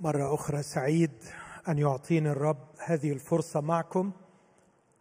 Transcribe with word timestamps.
مرة 0.00 0.34
أخرى 0.34 0.62
سعيد 0.62 1.10
أن 1.68 1.78
يعطيني 1.78 2.30
الرب 2.30 2.68
هذه 2.78 3.12
الفرصة 3.12 3.60
معكم 3.60 4.12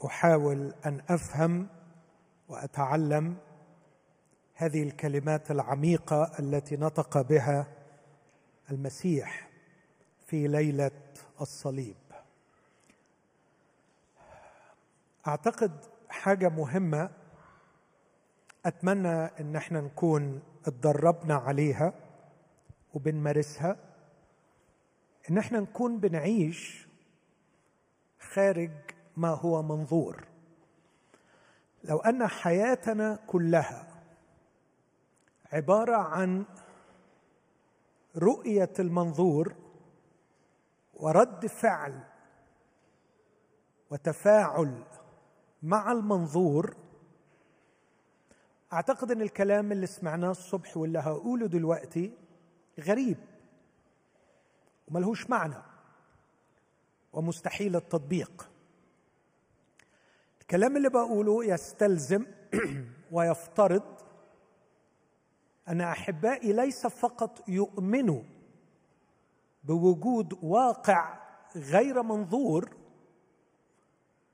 أحاول 0.06 0.74
أن 0.86 1.02
أفهم 1.10 1.68
وأتعلم 2.50 3.38
هذه 4.56 4.84
الكلمات 4.84 5.52
العميقة 5.52 6.32
التي 6.40 6.76
نطق 6.78 7.22
بها 7.22 7.68
المسيح 8.72 9.50
في 10.28 10.48
ليلة 10.48 10.92
الصليب. 11.42 11.96
أعتقد 15.28 15.72
حاجة 16.10 16.50
مهمة 16.50 17.10
أتمنى 18.66 19.10
إن 19.10 19.56
إحنا 19.56 19.82
نكون 19.82 20.42
اتدربنا 20.68 21.36
عليها 21.36 21.94
وبنمارسها 22.94 23.87
إن 25.30 25.38
إحنا 25.38 25.60
نكون 25.60 26.00
بنعيش 26.00 26.88
خارج 28.20 28.72
ما 29.18 29.30
هو 29.30 29.64
منظور. 29.64 30.28
لو 31.84 31.98
أن 31.98 32.28
حياتنا 32.28 33.20
كلها 33.28 33.88
عبارة 35.52 35.96
عن 35.96 36.46
رؤية 38.18 38.74
المنظور 38.80 39.56
ورد 40.94 41.46
فعل 41.46 42.04
وتفاعل 43.92 44.84
مع 45.64 45.92
المنظور 45.92 46.76
أعتقد 48.74 49.12
إن 49.12 49.22
الكلام 49.22 49.72
اللي 49.72 49.88
سمعناه 49.88 50.32
الصبح 50.32 50.78
واللي 50.78 51.00
هقوله 51.00 51.48
دلوقتي 51.48 52.12
غريب. 52.80 53.18
وملهوش 54.88 55.30
معنى 55.30 55.62
ومستحيل 57.14 57.76
التطبيق. 57.76 58.50
الكلام 60.42 60.78
اللي 60.78 60.90
بقوله 60.90 61.46
يستلزم 61.46 62.26
ويفترض 63.12 63.84
أن 65.68 65.82
أحبائي 65.82 66.54
ليس 66.54 66.88
فقط 66.88 67.50
يؤمنوا 67.50 68.24
بوجود 69.64 70.40
واقع 70.44 71.20
غير 71.56 72.04
منظور 72.04 72.70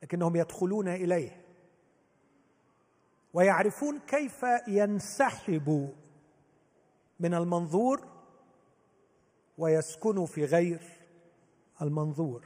لكنهم 0.04 0.36
يدخلون 0.36 0.88
إليه 0.88 1.44
ويعرفون 3.34 4.00
كيف 4.00 4.46
ينسحبوا 4.68 5.88
من 7.20 7.34
المنظور 7.34 8.13
ويسكنوا 9.58 10.26
في 10.26 10.46
غير 10.46 10.82
المنظور. 11.82 12.44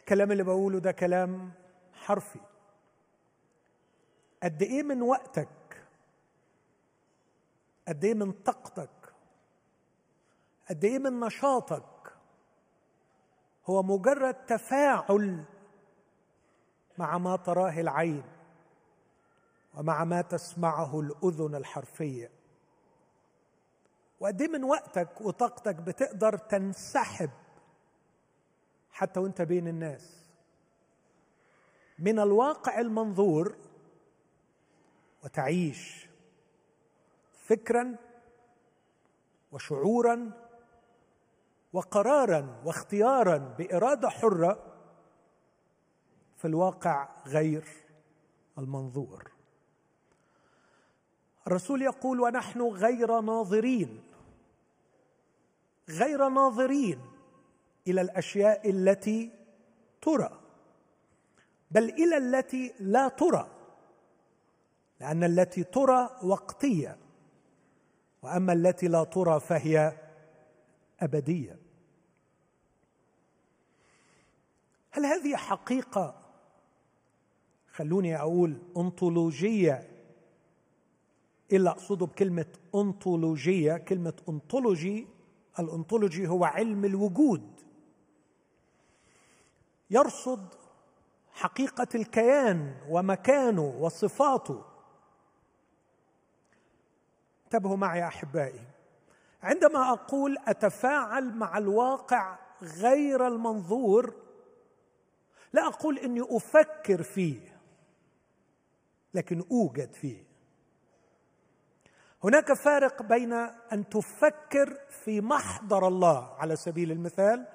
الكلام 0.00 0.32
اللي 0.32 0.42
بقوله 0.42 0.78
ده 0.78 0.92
كلام 0.92 1.52
حرفي. 1.92 2.40
قد 4.42 4.62
إيه 4.62 4.82
من 4.82 5.02
وقتك 5.02 5.86
قد 7.88 8.04
إيه 8.04 8.14
من 8.14 8.32
طاقتك 8.32 9.12
قد 10.70 10.84
إيه 10.84 10.98
من 10.98 11.20
نشاطك 11.20 12.12
هو 13.66 13.82
مجرد 13.82 14.34
تفاعل 14.34 15.44
مع 16.98 17.18
ما 17.18 17.36
تراه 17.36 17.80
العين 17.80 18.24
ومع 19.74 20.04
ما 20.04 20.22
تسمعه 20.22 21.00
الأذن 21.00 21.54
الحرفية؟ 21.54 22.30
وقد 24.20 24.42
من 24.42 24.64
وقتك 24.64 25.20
وطاقتك 25.20 25.74
بتقدر 25.74 26.36
تنسحب 26.36 27.30
حتى 28.90 29.20
وانت 29.20 29.42
بين 29.42 29.68
الناس. 29.68 30.26
من 31.98 32.18
الواقع 32.18 32.80
المنظور 32.80 33.56
وتعيش 35.24 36.08
فكرا 37.32 37.96
وشعورا 39.52 40.30
وقرارا 41.72 42.62
واختيارا 42.64 43.36
بإرادة 43.36 44.08
حرة 44.08 44.74
في 46.36 46.44
الواقع 46.44 47.08
غير 47.26 47.64
المنظور. 48.58 49.30
الرسول 51.46 51.82
يقول 51.82 52.20
ونحن 52.20 52.60
غير 52.60 53.20
ناظرين. 53.20 54.05
غير 55.88 56.28
ناظرين 56.28 56.98
إلى 57.86 58.00
الأشياء 58.00 58.70
التي 58.70 59.30
ترى 60.02 60.40
بل 61.70 61.84
إلى 61.90 62.16
التي 62.16 62.72
لا 62.80 63.08
ترى 63.08 63.50
لأن 65.00 65.24
التي 65.24 65.64
ترى 65.64 66.10
وقتية 66.22 66.96
وأما 68.22 68.52
التي 68.52 68.88
لا 68.88 69.04
ترى 69.04 69.40
فهي 69.40 69.92
أبدية. 71.00 71.58
هل 74.90 75.06
هذه 75.06 75.36
حقيقة؟ 75.36 76.22
خلوني 77.72 78.16
أقول 78.16 78.58
أنطولوجية. 78.76 79.90
اللي 81.52 81.70
اقصده 81.70 82.06
بكلمة 82.06 82.46
أنطولوجية 82.74 83.76
كلمة 83.76 84.14
أنطولوجي 84.28 85.06
الانطولوجي 85.58 86.28
هو 86.28 86.44
علم 86.44 86.84
الوجود. 86.84 87.60
يرصد 89.90 90.54
حقيقة 91.32 91.88
الكيان 91.94 92.74
ومكانه 92.88 93.76
وصفاته. 93.80 94.64
انتبهوا 97.44 97.76
معي 97.76 98.00
يا 98.00 98.06
أحبائي. 98.06 98.60
عندما 99.42 99.92
أقول 99.92 100.36
أتفاعل 100.46 101.34
مع 101.34 101.58
الواقع 101.58 102.38
غير 102.62 103.26
المنظور 103.26 104.14
لا 105.52 105.66
أقول 105.66 105.98
إني 105.98 106.22
أفكر 106.30 107.02
فيه 107.02 107.58
لكن 109.14 109.44
أوجد 109.50 109.92
فيه. 109.92 110.25
هناك 112.24 112.52
فارق 112.52 113.02
بين 113.02 113.32
أن 113.72 113.88
تفكر 113.90 114.78
في 115.04 115.20
محضر 115.20 115.88
الله 115.88 116.34
على 116.34 116.56
سبيل 116.56 116.92
المثال 116.92 117.46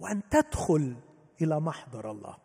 وأن 0.00 0.28
تدخل 0.28 0.96
إلى 1.40 1.60
محضر 1.60 2.10
الله. 2.10 2.36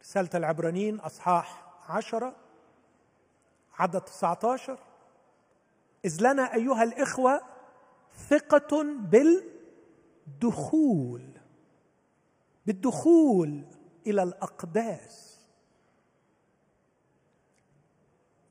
رسالة 0.00 0.30
العبرانيين 0.34 1.00
أصحاح 1.00 1.64
عشرة 1.88 2.36
عدد 3.74 4.00
19 4.00 4.78
إذ 6.04 6.16
لنا 6.20 6.54
أيها 6.54 6.82
الإخوة 6.82 7.40
ثقة 8.28 8.82
بالدخول 10.26 11.34
بالدخول 12.66 13.64
إلى 14.06 14.22
الأقداس. 14.22 15.33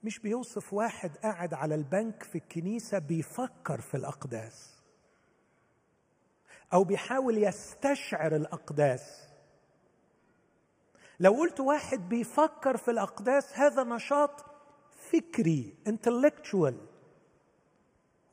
مش 0.03 0.19
بيوصف 0.19 0.73
واحد 0.73 1.17
قاعد 1.17 1.53
على 1.53 1.75
البنك 1.75 2.23
في 2.23 2.37
الكنيسة 2.37 2.99
بيفكر 2.99 3.81
في 3.81 3.97
الأقداس. 3.97 4.83
أو 6.73 6.83
بيحاول 6.83 7.37
يستشعر 7.37 8.35
الأقداس. 8.35 9.27
لو 11.19 11.33
قلت 11.33 11.59
واحد 11.59 12.09
بيفكر 12.09 12.77
في 12.77 12.91
الأقداس 12.91 13.59
هذا 13.59 13.83
نشاط 13.83 14.45
فكري 15.11 15.75
انتلكتشوال 15.87 16.77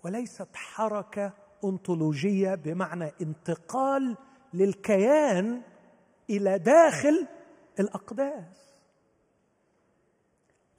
وليست 0.04 0.48
حركة 0.56 1.32
انطولوجيه 1.64 2.54
بمعنى 2.54 3.12
انتقال 3.20 4.16
للكيان 4.54 5.62
إلى 6.30 6.58
داخل 6.58 7.26
الأقداس. 7.80 8.69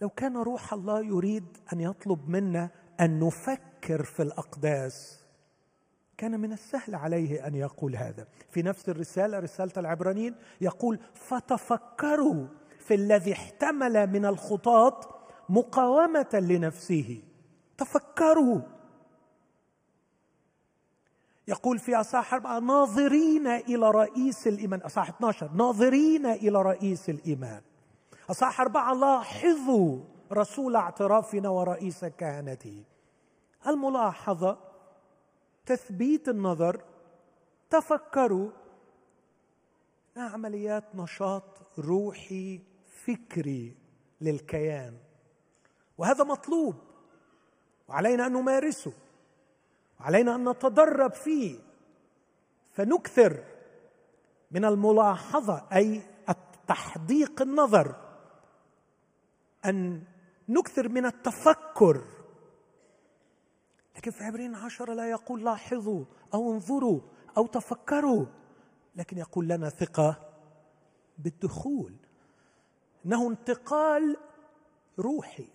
لو 0.01 0.09
كان 0.09 0.37
روح 0.37 0.73
الله 0.73 1.05
يريد 1.05 1.57
أن 1.73 1.79
يطلب 1.79 2.29
منا 2.29 2.69
أن 2.99 3.19
نفكر 3.19 4.03
في 4.03 4.21
الأقداس 4.23 5.21
كان 6.17 6.39
من 6.39 6.53
السهل 6.53 6.95
عليه 6.95 7.47
أن 7.47 7.55
يقول 7.55 7.95
هذا. 7.95 8.27
في 8.49 8.61
نفس 8.61 8.89
الرسالة 8.89 9.39
رسالة 9.39 9.71
العبرانيين 9.77 10.35
يقول 10.61 10.99
فتفكروا 11.13 12.47
في 12.79 12.93
الذي 12.93 13.33
احتمل 13.33 14.07
من 14.07 14.25
الخطاط 14.25 15.21
مقاومة 15.49 16.29
لنفسه. 16.33 17.21
تفكروا. 17.77 18.61
يقول 21.47 21.79
في 21.79 21.95
أصحاح 21.95 22.33
أربعة 22.33 22.59
ناظرين 22.59 23.47
إلى 23.47 23.91
رئيس 23.91 24.47
الإيمان. 24.47 24.81
أصحاح 24.81 25.09
12 25.09 25.51
ناظرين 25.53 26.25
إلى 26.25 26.61
رئيس 26.61 27.09
الإيمان. 27.09 27.61
أصح 28.31 28.61
أربعة 28.61 28.93
لاحظوا 28.93 29.99
رسول 30.31 30.75
اعترافنا 30.75 31.49
ورئيس 31.49 32.05
كهنته. 32.05 32.83
الملاحظة 33.67 34.57
تثبيت 35.65 36.29
النظر 36.29 36.83
تفكروا 37.69 38.51
عمليات 40.17 40.95
نشاط 40.95 41.43
روحي 41.79 42.61
فكري 43.05 43.77
للكيان. 44.21 44.97
وهذا 45.97 46.23
مطلوب 46.23 46.75
وعلينا 47.87 48.27
أن 48.27 48.33
نمارسه 48.33 48.93
وعلينا 49.99 50.35
أن 50.35 50.49
نتدرب 50.49 51.13
فيه. 51.13 51.59
فنكثر 52.71 53.43
من 54.51 54.65
الملاحظة 54.65 55.67
أي 55.73 56.01
تحديق 56.67 57.41
النظر. 57.41 58.00
أن 59.65 60.03
نكثر 60.49 60.89
من 60.89 61.05
التفكر. 61.05 62.03
لكن 63.95 64.11
في 64.11 64.23
عبرين 64.23 64.55
عشرة 64.55 64.93
لا 64.93 65.09
يقول 65.09 65.43
لاحظوا 65.43 66.05
أو 66.33 66.53
انظروا 66.53 67.01
أو 67.37 67.47
تفكروا 67.47 68.25
لكن 68.95 69.17
يقول 69.17 69.47
لنا 69.47 69.69
ثقة 69.69 70.29
بالدخول. 71.17 71.95
إنه 73.05 73.29
انتقال 73.29 74.17
روحي. 74.99 75.47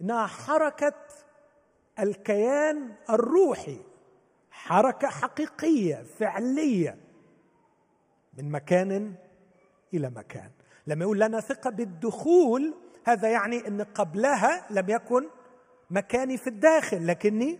إنها 0.00 0.26
حركة 0.26 0.94
الكيان 1.98 2.94
الروحي. 3.10 3.80
حركة 4.50 5.08
حقيقية 5.08 6.02
فعلية. 6.02 6.98
من 8.38 8.50
مكان 8.50 9.14
إلى 9.94 10.10
مكان. 10.10 10.50
لما 10.86 11.04
يقول 11.04 11.20
لنا 11.20 11.40
ثقة 11.40 11.70
بالدخول. 11.70 12.74
هذا 13.04 13.30
يعني 13.30 13.68
أن 13.68 13.82
قبلها 13.82 14.66
لم 14.70 14.90
يكن 14.90 15.28
مكاني 15.90 16.36
في 16.36 16.46
الداخل 16.46 17.06
لكني 17.06 17.58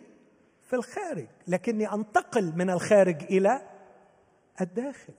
في 0.62 0.76
الخارج 0.76 1.28
لكني 1.48 1.92
أنتقل 1.92 2.52
من 2.56 2.70
الخارج 2.70 3.22
إلى 3.22 3.68
الداخل. 4.60 5.14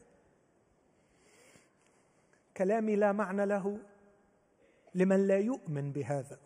كلامي 2.58 2.96
لا 2.96 3.12
معنى 3.12 3.46
له 3.46 3.80
لمن 4.96 5.28
لا 5.28 5.38
يؤمن 5.38 5.92
بهذا. 5.92 6.40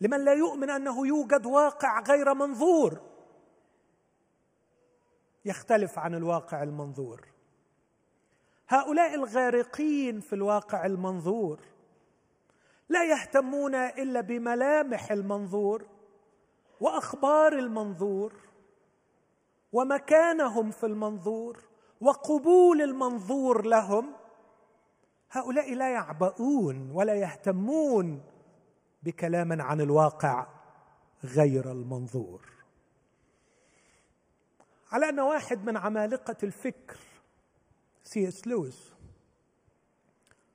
لمن 0.00 0.24
لا 0.24 0.32
يؤمن 0.32 0.70
أنه 0.70 1.06
يوجد 1.06 1.46
واقع 1.46 2.00
غير 2.00 2.34
منظور. 2.34 3.00
يختلف 5.44 5.98
عن 5.98 6.14
الواقع 6.14 6.62
المنظور. 6.62 7.33
هؤلاء 8.74 9.14
الغارقين 9.14 10.20
في 10.20 10.32
الواقع 10.32 10.86
المنظور. 10.86 11.60
لا 12.88 13.04
يهتمون 13.04 13.74
إلا 13.74 14.20
بملامح 14.20 15.12
المنظور 15.12 15.86
وأخبار 16.80 17.52
المنظور 17.52 18.32
ومكانهم 19.72 20.70
في 20.70 20.86
المنظور 20.86 21.62
وقبول 22.00 22.82
المنظور 22.82 23.66
لهم. 23.66 24.12
هؤلاء 25.30 25.74
لا 25.74 25.92
يعبؤون 25.92 26.90
ولا 26.90 27.14
يهتمون 27.14 28.22
بكلام 29.02 29.62
عن 29.62 29.80
الواقع 29.80 30.46
غير 31.24 31.70
المنظور. 31.70 32.48
على 34.92 35.08
أن 35.08 35.20
واحد 35.20 35.64
من 35.64 35.76
عمالقة 35.76 36.36
الفكر 36.42 37.13
سي 38.04 38.28
إس 38.28 38.46
لويس. 38.46 38.92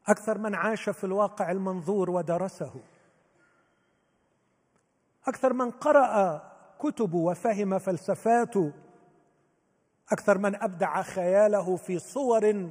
أكثر 0.08 0.38
من 0.38 0.56
عاش 0.56 0.90
في 0.90 1.04
الواقع 1.04 1.52
المنظور 1.52 2.10
ودرسه. 2.10 2.74
أكثر 5.28 5.54
من 5.54 5.72
قرأ 5.72 6.44
كتبه 6.80 7.18
وفهم 7.18 7.80
فلسفاته 7.80 8.74
أكثر 10.12 10.38
من 10.38 10.56
أبدع 10.56 11.02
خياله 11.02 11.76
في 11.76 12.00
صور 12.00 12.70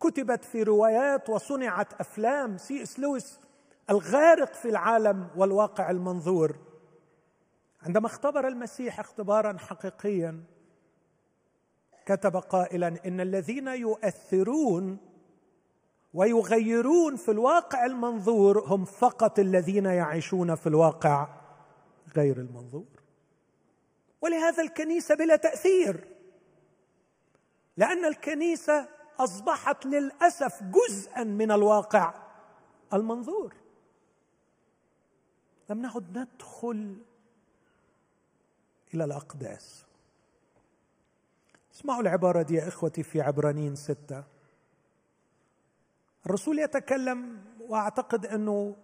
كتبت 0.00 0.44
في 0.44 0.62
روايات 0.62 1.30
وصنعت 1.30 2.00
أفلام. 2.00 2.58
سي 2.58 2.82
إس 2.82 2.98
لويس 2.98 3.40
الغارق 3.90 4.54
في 4.54 4.68
العالم 4.68 5.28
والواقع 5.36 5.90
المنظور. 5.90 6.56
عندما 7.82 8.06
اختبر 8.06 8.48
المسيح 8.48 9.00
اختبارا 9.00 9.58
حقيقيا 9.58 10.44
كتب 12.06 12.36
قائلا 12.36 13.06
إن 13.06 13.20
الذين 13.20 13.68
يؤثرون 13.68 14.98
ويغيرون 16.14 17.16
في 17.16 17.30
الواقع 17.30 17.86
المنظور 17.86 18.64
هم 18.66 18.84
فقط 18.84 19.38
الذين 19.38 19.86
يعيشون 19.86 20.54
في 20.54 20.66
الواقع 20.66 21.28
غير 22.16 22.36
المنظور. 22.36 23.02
ولهذا 24.20 24.62
الكنيسة 24.62 25.14
بلا 25.14 25.36
تأثير 25.36 26.08
لأن 27.76 28.04
الكنيسة 28.04 28.88
أصبحت 29.18 29.86
للأسف 29.86 30.62
جزءا 30.62 31.24
من 31.24 31.50
الواقع 31.50 32.14
المنظور. 32.92 33.54
لم 35.70 35.82
نعد 35.82 36.18
ندخل 36.18 36.96
إلى 38.94 39.04
الأقداس. 39.04 39.85
اسمعوا 41.76 42.00
العبارة 42.00 42.42
دي 42.42 42.54
يا 42.54 42.68
إخوتي 42.68 43.02
في 43.02 43.20
عبرانيين 43.20 43.74
ستة. 43.74 44.24
الرسول 46.26 46.58
يتكلم 46.58 47.38
وأعتقد 47.68 48.26
أنه 48.26 48.76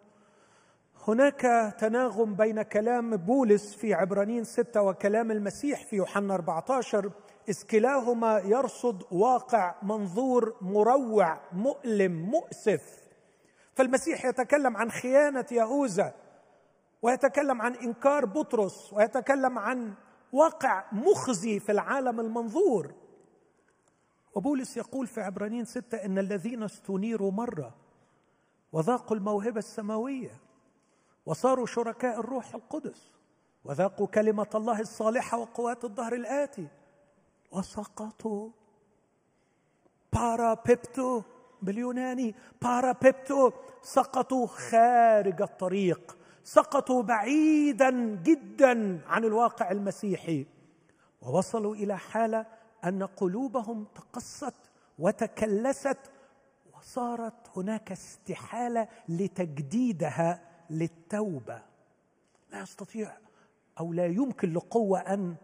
هناك 1.09 1.75
تناغم 1.79 2.35
بين 2.35 2.63
كلام 2.63 3.17
بولس 3.17 3.75
في 3.75 3.95
عبرانيين 3.95 4.45
ستة 4.45 4.83
وكلام 4.83 5.31
المسيح 5.31 5.85
في 5.85 5.97
يوحنا 5.97 6.35
14 6.35 7.13
إذ 7.49 7.63
كلاهما 7.63 8.39
يرصد 8.39 9.03
واقع 9.11 9.75
منظور 9.83 10.57
مروع 10.61 11.41
مؤلم 11.53 12.13
مؤسف. 12.13 12.99
فالمسيح 13.75 14.25
يتكلم 14.25 14.77
عن 14.77 14.91
خيانة 14.91 15.47
يهوذا 15.53 16.15
ويتكلم 17.03 17.63
عن 17.63 17.75
إنكار 17.75 18.25
بطرس 18.25 18.93
ويتكلم 18.93 19.59
عن 19.59 19.95
واقع 20.33 20.85
مخزي 20.93 21.61
في 21.61 21.73
العالم 21.73 22.21
المنظور. 22.21 22.95
وبولس 24.35 24.77
يقول 24.77 25.07
في 25.07 25.21
عبرانيين 25.21 25.65
ستة 25.65 26.05
إن 26.05 26.19
الذين 26.19 26.63
استنيروا 26.63 27.31
مرة 27.31 27.75
وذاقوا 28.73 29.17
الموهبة 29.17 29.59
السماوية 29.59 30.41
وصاروا 31.27 31.67
شركاء 31.67 32.21
الروح 32.21 32.55
القدس 32.55 33.13
وذاقوا 33.65 34.07
كلمة 34.07 34.51
الله 34.55 34.81
الصالحة 34.81 35.39
وقوات 35.39 35.85
الظهر 35.85 36.13
الآتي 36.13 36.69
وسقطوا. 37.53 38.51
بارا 40.13 40.55
بيبتو 40.55 41.23
باليوناني 41.63 42.35
بارا 42.63 42.93
بيبتو 42.93 43.51
سقطوا 43.83 44.47
خارج 44.47 45.43
الطريق. 45.43 46.17
سقطوا 46.45 47.03
بعيدا 47.03 47.91
جدا 48.23 49.01
عن 49.07 49.25
الواقع 49.25 49.71
المسيحي 49.71 50.47
ووصلوا 51.23 51.75
إلى 51.75 51.99
حالة 51.99 52.47
أن 52.85 53.03
قلوبهم 53.03 53.87
تقصت 53.95 54.55
وتكلست 54.99 55.99
وصارت 56.73 57.57
هناك 57.57 57.93
استحالة 57.93 58.89
لتجديدها 59.09 60.43
للتوبة. 60.71 61.63
لا 62.51 62.63
يستطيع 62.63 63.17
أو 63.81 63.93
لا 63.93 64.07
يمكن 64.07 64.53
لقوة 64.53 65.01
أن 65.01 65.37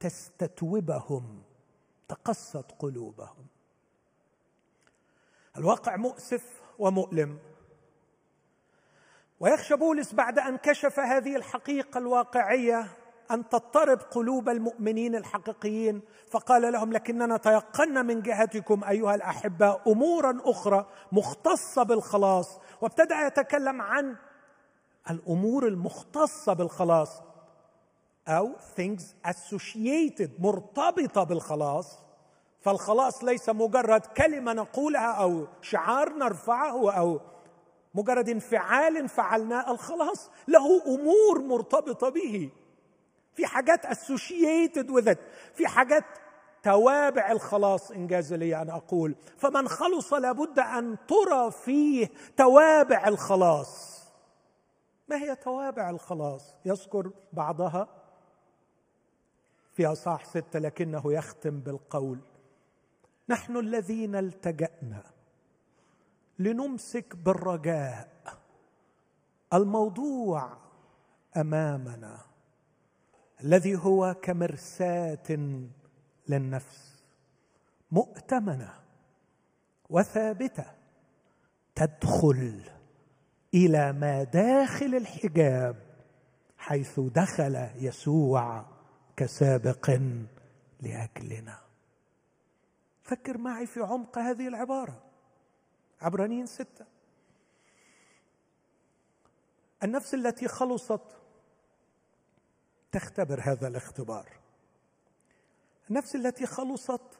تستتوبهم 0.00 1.42
تقصت 2.08 2.72
قلوبهم. 2.78 3.46
الواقع 5.56 5.96
مؤسف 5.96 6.62
ومؤلم. 6.78 7.38
ويخشى 9.40 9.76
بولس 9.76 10.12
بعد 10.12 10.38
أن 10.38 10.56
كشف 10.56 11.00
هذه 11.00 11.36
الحقيقة 11.36 11.98
الواقعية 11.98 12.86
أن 13.30 13.48
تضطرب 13.48 13.98
قلوب 13.98 14.48
المؤمنين 14.48 15.14
الحقيقيين 15.14 16.02
فقال 16.30 16.72
لهم 16.72 16.92
لكننا 16.92 17.36
تيقنا 17.36 18.02
من 18.02 18.22
جهتكم 18.22 18.84
أيها 18.84 19.14
الاحباء 19.14 19.92
أمورا 19.92 20.40
أخرى 20.44 20.86
مختصة 21.12 21.82
بالخلاص. 21.82 22.58
وابتدأ 22.80 23.26
يتكلم 23.26 23.82
عن 23.82 24.16
الأمور 25.10 25.66
المختصة 25.66 26.52
بالخلاص 26.52 27.22
أو 28.28 28.52
things 28.76 29.02
associated 29.28 30.30
مرتبطة 30.38 31.24
بالخلاص. 31.24 31.98
فالخلاص 32.60 33.24
ليس 33.24 33.48
مجرد 33.48 34.00
كلمة 34.00 34.52
نقولها 34.52 35.12
أو 35.12 35.46
شعار 35.62 36.12
نرفعه 36.12 36.92
أو 36.92 37.20
مجرد 37.94 38.28
انفعال 38.28 39.08
فعلناه 39.08 39.70
الخلاص. 39.70 40.30
له 40.48 40.94
أمور 40.94 41.38
مرتبطة 41.38 42.08
به. 42.08 42.50
في 43.34 43.46
حاجات 43.46 43.86
with 44.90 45.08
it. 45.08 45.18
في 45.54 45.66
حاجات 45.66 46.04
توابع 46.62 47.30
الخلاص 47.30 47.90
انجاز 47.90 48.32
لي 48.32 48.62
أن 48.62 48.70
أقول. 48.70 49.14
فمن 49.36 49.68
خلص 49.68 50.12
لابد 50.12 50.58
أن 50.58 50.96
ترى 51.08 51.50
فيه 51.50 52.10
توابع 52.36 53.08
الخلاص. 53.08 54.04
ما 55.08 55.16
هي 55.16 55.36
توابع 55.36 55.90
الخلاص؟ 55.90 56.54
يذكر 56.64 57.10
بعضها. 57.32 57.88
في 59.72 59.86
اصح 59.86 60.24
ستة 60.24 60.58
لكنه 60.58 61.12
يختم 61.12 61.60
بالقول. 61.60 62.18
نحن 63.28 63.56
الذين 63.56 64.16
التجأنا. 64.16 65.13
لنمسك 66.38 67.16
بالرجاء. 67.16 68.08
الموضوع 69.52 70.56
أمامنا 71.36 72.20
الذي 73.44 73.76
هو 73.76 74.14
كمرساه 74.22 75.58
للنفس 76.28 77.02
مؤتمنة 77.90 78.74
وثابتة 79.90 80.64
تدخل 81.74 82.62
إلى 83.54 83.92
ما 83.92 84.22
داخل 84.22 84.94
الحجاب 84.94 85.76
حيث 86.58 87.00
دخل 87.00 87.68
يسوع 87.74 88.66
كسابق 89.16 89.90
لاجلنا 90.80 91.58
فكر 93.02 93.38
معي 93.38 93.66
في 93.66 93.80
عمق 93.80 94.18
هذه 94.18 94.48
العبارة. 94.48 95.03
عبرانيين 96.04 96.46
ستة. 96.46 96.86
النفس 99.82 100.14
التي 100.14 100.48
خلصت 100.48 101.16
تختبر 102.92 103.40
هذا 103.42 103.68
الاختبار. 103.68 104.28
النفس 105.90 106.14
التي 106.14 106.46
خلصت 106.46 107.18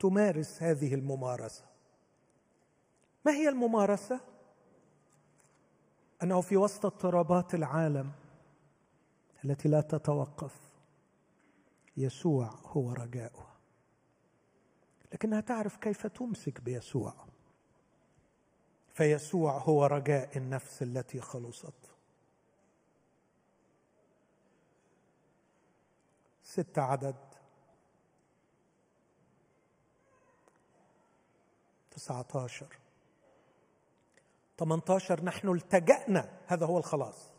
تمارس 0.00 0.62
هذه 0.62 0.94
الممارسة. 0.94 1.64
ما 3.26 3.32
هي 3.32 3.48
الممارسة؟ 3.48 4.20
أنه 6.22 6.40
في 6.40 6.56
وسط 6.56 6.86
اضطرابات 6.86 7.54
العالم 7.54 8.12
التي 9.44 9.68
لا 9.68 9.80
تتوقف 9.80 10.56
يسوع 11.96 12.46
هو 12.64 12.92
رجاؤها. 12.92 13.56
لكنها 15.12 15.40
تعرف 15.40 15.76
كيف 15.76 16.06
تمسك 16.06 16.60
بيسوع. 16.60 17.27
فيسوع 18.98 19.58
هو 19.58 19.86
رجاء 19.86 20.38
النفس 20.38 20.82
التي 20.82 21.20
خلصت. 21.20 21.90
ست 26.42 26.78
عدد. 26.78 27.16
تسعة 31.90 32.26
عشر 32.34 32.66
18 34.58 35.24
نحن 35.24 35.48
التجأنا. 35.48 36.30
هذا 36.46 36.66
هو 36.66 36.78
الخلاص. 36.78 37.30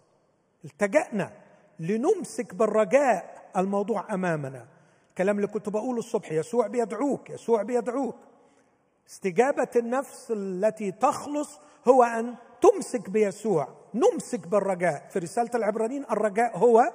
التجأنا 0.65 1.43
لنمسك 1.79 2.53
بالرجاء 2.53 3.51
الموضوع 3.57 4.13
أمامنا. 4.13 4.67
الكلام 5.09 5.35
اللي 5.35 5.47
كنت 5.47 5.69
بقوله 5.69 5.99
الصبح. 5.99 6.31
يسوع 6.31 6.67
بيدعوك. 6.67 7.29
يسوع 7.29 7.63
بيدعوك. 7.63 8.28
استجابة 9.09 9.67
النفس 9.75 10.31
التي 10.31 10.91
تخلص 10.91 11.59
هو 11.87 12.03
أن 12.03 12.35
تمسك 12.61 13.09
بيسوع. 13.09 13.67
نمسك 13.93 14.47
بالرجاء. 14.47 15.07
في 15.09 15.19
رسالة 15.19 15.49
العبرانيين 15.55 16.03
الرجاء 16.03 16.57
هو 16.57 16.93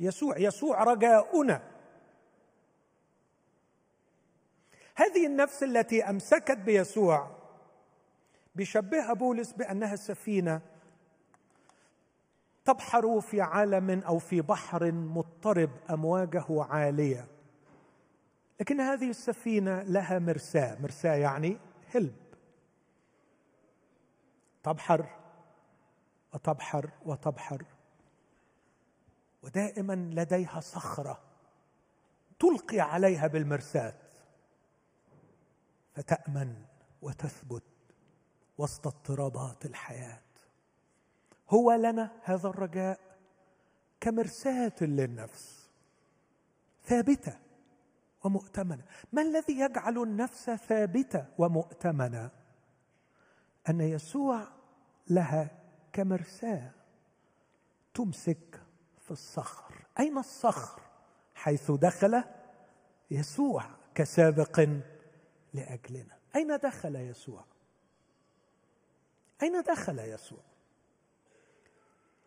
يسوع. 0.00 0.38
يسوع 0.38 0.84
رجاؤنا. 0.84 1.62
هذه 4.94 5.26
النفس 5.26 5.62
التي 5.62 6.04
أمسكت 6.04 6.58
بيسوع 6.58 7.30
بيشبهها 8.54 9.12
بولس 9.12 9.52
بأنها 9.52 9.96
سفينة 9.96 10.60
تبحر 12.64 13.20
في 13.20 13.40
عالم 13.40 14.00
أو 14.00 14.18
في 14.18 14.40
بحر 14.40 14.92
مضطرب 14.92 15.70
أمواجه 15.90 16.44
عالية. 16.48 17.35
لكن 18.60 18.80
هذه 18.80 19.10
السفينة 19.10 19.82
لها 19.82 20.18
مرساه 20.18 20.80
مرساه 20.80 21.14
يعني 21.14 21.58
هلب 21.94 22.16
تبحر 24.62 25.06
وتبحر 26.34 26.90
وتبحر. 27.04 27.64
ودائما 29.42 29.92
لديها 29.92 30.60
صخرة 30.60 31.22
تلقي 32.38 32.80
عليها 32.80 33.26
بالمرساه 33.26 33.94
فتأمن 35.94 36.64
وتثبت 37.02 37.62
وسط 38.58 38.86
اضطرابات 38.86 39.66
الحياة. 39.66 40.20
هو 41.50 41.72
لنا 41.72 42.12
هذا 42.22 42.48
الرجاء 42.48 43.00
كمرساة 44.00 44.72
للنفس 44.80 45.70
ثابتة. 46.84 47.45
ومؤتمنة. 48.26 48.84
ما 49.12 49.22
الذي 49.22 49.60
يجعل 49.60 50.02
النفس 50.02 50.50
ثابتة 50.50 51.26
ومؤتمنة؟ 51.38 52.30
أن 53.68 53.80
يسوع 53.80 54.48
لها 55.10 55.50
كمرساة 55.92 56.70
تمسك 57.94 58.62
في 58.98 59.10
الصخر. 59.10 59.74
أين 59.98 60.18
الصخر؟ 60.18 60.82
حيث 61.34 61.70
دخل 61.70 62.24
يسوع 63.10 63.64
كسابق 63.94 64.68
لأجلنا. 65.54 66.16
أين 66.36 66.56
دخل 66.56 66.96
يسوع؟ 66.96 67.44
أين 69.42 69.62
دخل 69.62 69.98
يسوع؟ 69.98 70.40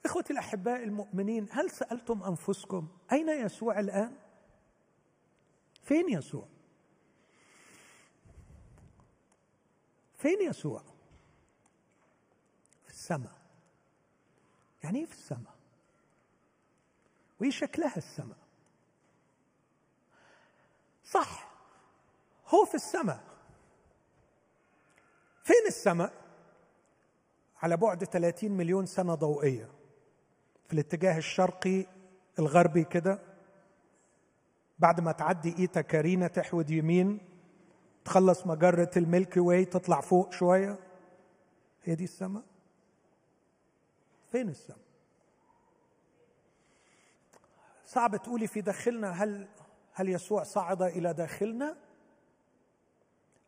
إخوتي 0.06 0.34
الأحباء 0.34 0.84
المؤمنين 0.84 1.48
هل 1.52 1.70
سألتم 1.70 2.24
أنفسكم 2.24 2.88
أين 3.12 3.30
يسوع 3.30 3.80
الآن؟ 3.80 4.29
فين 5.90 6.10
يسوع؟ 6.10 6.48
فين 10.18 10.42
يسوع؟ 10.42 10.84
في 12.84 12.90
السماء. 12.90 13.42
يعني 14.84 15.00
إيه 15.00 15.06
في 15.06 15.12
السماء؟ 15.12 15.56
وإيه 17.40 17.52
شكلها 17.52 17.98
السماء؟ 17.98 18.38
صح. 21.06 21.52
هو 22.48 22.66
في 22.66 22.76
السماء. 22.76 23.24
فين 25.44 25.68
السماء؟ 25.68 26.14
على 27.62 27.78
بعد 27.78 28.04
30 28.04 28.52
مليون 28.52 28.86
سنة 28.86 29.16
ضوئية. 29.16 29.72
في 30.68 30.74
الاتجاه 30.74 31.18
الشرقي 31.18 31.86
الغربي 32.40 32.84
كده. 32.84 33.29
بعد 34.80 35.02
ما 35.02 35.12
تعدي 35.12 35.56
إيتا 35.60 35.82
كارينا 35.82 36.28
تحود 36.28 36.70
يمين 36.70 37.20
تخلص 38.06 38.48
مجرة 38.48 38.92
ال 38.98 39.05
Milky 39.05 39.40
Way 39.40 39.66
تطلع 39.66 40.02
فوق 40.02 40.32
شوية. 40.32 40.80
هي 41.84 41.96
دي 41.96 42.04
السماء 42.04 42.44
فين 44.32 44.50
السماء 44.50 44.80
صعب 47.86 48.16
تقولي 48.16 48.48
في 48.48 48.62
داخلنا 48.62 49.12
هل 49.12 49.48
هل 49.94 50.10
يسوع 50.10 50.44
صعد 50.44 50.82
إلى 50.82 51.14
داخلنا؟ 51.14 51.78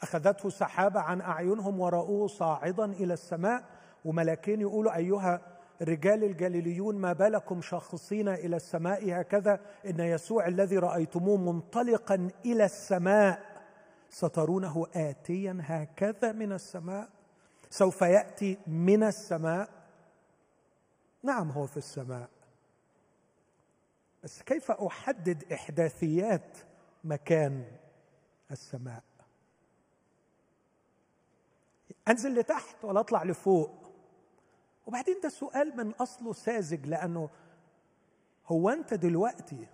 أخذته 0.01 0.49
سحابة 0.49 0.99
عن 0.99 1.21
أعينهم 1.21 1.79
ورأوه 1.79 2.27
صاعدا 2.27 2.85
إلى 2.85 3.13
السماء 3.13 3.63
وملاكين 4.05 4.61
يقولوا 4.61 4.95
أيها 4.95 5.50
الرجال 5.81 6.23
الجليليون 6.23 6.95
ما 6.95 7.13
بالكم 7.13 7.61
شاخصين 7.61 8.27
إلى 8.29 8.55
السماء 8.55 9.21
هكذا 9.21 9.59
إن 9.85 9.99
يسوع 9.99 10.47
الذي 10.47 10.77
رأيتموه 10.77 11.37
منطلقا 11.37 12.29
إلى 12.45 12.65
السماء 12.65 13.51
سترونه 14.09 14.87
اتيا 14.95 15.57
هكذا 15.61 16.31
من 16.31 16.51
السماء؟ 16.51 17.09
سوف 17.69 18.01
يأتي 18.01 18.57
من 18.67 19.03
السماء؟ 19.03 19.69
نعم 21.23 21.51
هو 21.51 21.65
في 21.65 21.77
السماء. 21.77 22.29
بس 24.23 24.41
كيف 24.41 24.71
أحدد 24.71 25.53
إحداثيات 25.53 26.57
مكان 27.03 27.65
السماء؟ 28.51 29.03
أنزل 32.07 32.39
لتحت 32.39 32.85
ولا 32.85 32.99
أطلع 32.99 33.23
لفوق؟ 33.23 33.80
وبعدين 34.87 35.19
ده 35.23 35.29
سؤال 35.29 35.77
من 35.77 35.91
أصله 35.91 36.33
ساذج 36.33 36.85
لأنه 36.87 37.29
هو 38.47 38.69
أنت 38.69 38.93
دلوقتي 38.93 39.67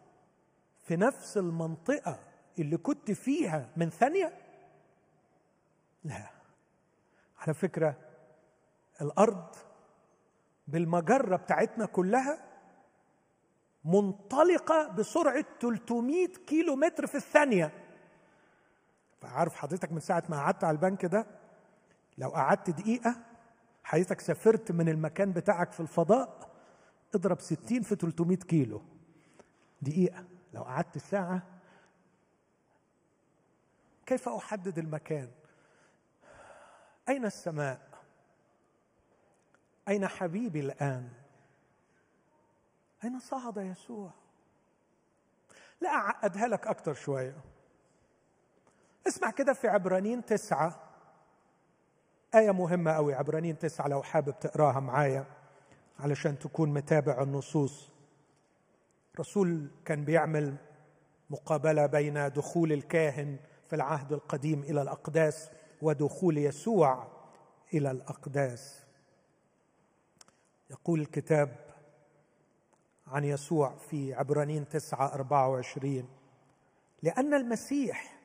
في 0.84 0.96
نفس 0.96 1.38
المنطقة 1.38 2.20
اللي 2.60 2.78
كنت 2.78 3.12
فيها 3.12 3.70
من 3.78 3.90
ثانية؟ 3.90 4.34
لا. 6.04 6.30
على 7.40 7.54
فكرة 7.54 7.96
الأرض 9.02 9.56
بالمجرة 10.68 11.36
بتاعتنا 11.36 11.86
كلها 11.86 12.44
منطلقة 13.86 14.88
بسرعة 14.88 15.46
300 15.62 16.28
كيلو 16.28 16.76
متر 16.76 17.08
في 17.08 17.16
الثانية. 17.16 17.72
فعارف 19.22 19.56
حضرتك 19.56 19.92
من 19.92 20.00
ساعة 20.00 20.24
ما 20.30 20.38
قعدت 20.38 20.64
على 20.64 20.76
البنك 20.76 21.06
ده؟ 21.06 21.26
لو 22.18 22.30
قعدت 22.30 22.70
دقيقة 22.70 23.16
حياتك 23.88 24.22
سافرت 24.22 24.72
من 24.72 24.90
المكان 24.90 25.32
بتاعك 25.32 25.72
في 25.72 25.80
الفضاء 25.80 26.50
اضرب 27.16 27.40
60 27.40 27.82
في 27.82 27.96
300 27.96 28.38
كيلو. 28.38 28.82
دقيقة 29.82 30.26
لو 30.54 30.64
قعدت 30.64 30.98
ساعة 30.98 31.42
كيف 34.06 34.30
أحدد 34.30 34.80
المكان؟ 34.80 35.32
أين 37.10 37.26
السماء؟ 37.26 37.82
أين 39.88 40.08
حبيبي 40.08 40.60
الآن؟ 40.60 41.10
أين 43.04 43.20
صعد 43.20 43.58
يسوع؟ 43.58 44.12
لا 45.82 45.90
أعقدها 45.90 46.48
لك 46.48 46.68
أكتر 46.68 46.94
شوية. 46.94 47.36
اسمع 49.08 49.32
كده 49.32 49.54
في 49.54 49.68
عبرانين 49.68 50.26
تسعة. 50.26 50.87
آية 52.36 52.52
مهمة 52.52 52.92
أوي. 52.92 53.14
عبرانين 53.14 53.60
تسعة 53.60 53.88
لو 53.88 54.04
حابب 54.04 54.40
تقراها 54.40 54.80
معايا 54.80 55.26
علشان 56.00 56.40
تكون 56.40 56.74
متابع 56.74 57.22
النصوص. 57.24 57.90
رسول 59.20 59.68
كان 59.86 60.06
بيعمل 60.06 60.56
مقابلة 61.30 61.86
بين 61.86 62.30
دخول 62.30 62.72
الكاهن 62.72 63.38
في 63.70 63.76
العهد 63.76 64.14
القديم 64.14 64.64
إلى 64.64 64.82
الأقداس 64.82 65.50
ودخول 65.82 66.38
يسوع 66.38 67.08
إلى 67.74 67.92
الأقداس. 67.92 68.84
يقول 70.70 71.02
الكتاب 71.02 71.56
عن 73.08 73.24
يسوع 73.24 73.76
في 73.90 74.14
عبرانين 74.14 74.70
تسعة 74.70 75.14
أربعة 75.14 75.50
وعشرين 75.50 76.08
لأن 77.04 77.34
المسيح 77.34 78.20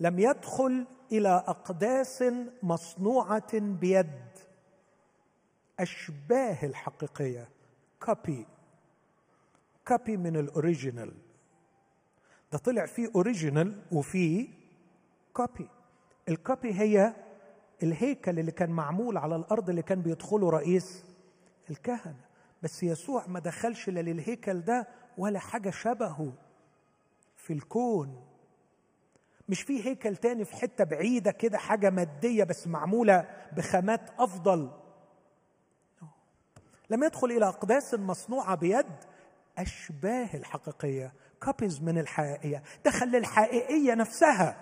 لم 0.00 0.18
يدخل 0.18 0.86
إلى 1.12 1.28
أقداس 1.28 2.24
مصنوعة 2.62 3.58
بيد. 3.58 4.20
أشباه 5.80 6.58
الحقيقية. 6.66 7.48
copy 8.02 8.46
copy 9.88 10.16
من 10.16 10.36
ال 10.36 10.44
original. 10.44 11.12
ده 12.52 12.58
طلع 12.58 12.86
فيه 12.86 13.10
original 13.14 13.82
وفيه 13.92 14.48
copy 15.32 15.68
ال 16.28 16.37
copy 16.37 16.74
هي 16.74 17.14
الهيكل 17.82 18.38
اللي 18.38 18.52
كان 18.52 18.70
معمول 18.70 19.16
على 19.16 19.36
الأرض 19.36 19.70
اللي 19.70 19.82
كان 19.82 20.02
بيدخله 20.02 20.50
رئيس 20.50 21.04
الكهنة. 21.70 22.20
بس 22.62 22.82
يسوع 22.82 23.26
ما 23.26 23.40
دخلش 23.40 23.88
لا 23.88 24.00
للهيكل 24.00 24.60
ده 24.60 24.88
ولا 25.18 25.38
حاجة 25.38 25.70
شبهه 25.70 26.32
في 27.36 27.52
الكون. 27.52 28.24
مش 29.48 29.62
في 29.62 29.86
هيكل 29.86 30.16
تاني 30.16 30.44
في 30.44 30.56
حتة 30.56 30.84
بعيدة 30.84 31.30
كده 31.30 31.58
حاجة 31.58 31.90
مادية 31.90 32.44
بس 32.44 32.66
معمولة 32.66 33.24
بخامات 33.52 34.10
أفضل؟ 34.18 34.70
لم 36.90 37.04
يدخل 37.04 37.30
إلى 37.30 37.48
أقداس 37.48 37.94
مصنوعة 37.94 38.54
بيد 38.54 38.86
أشباه 39.58 40.28
الحقيقية 40.34 41.12
كوبيز 41.42 41.82
من 41.82 41.98
الحقيقية 41.98 42.62
دخل 42.84 43.06
للحقيقية 43.06 43.94
نفسها 43.94 44.56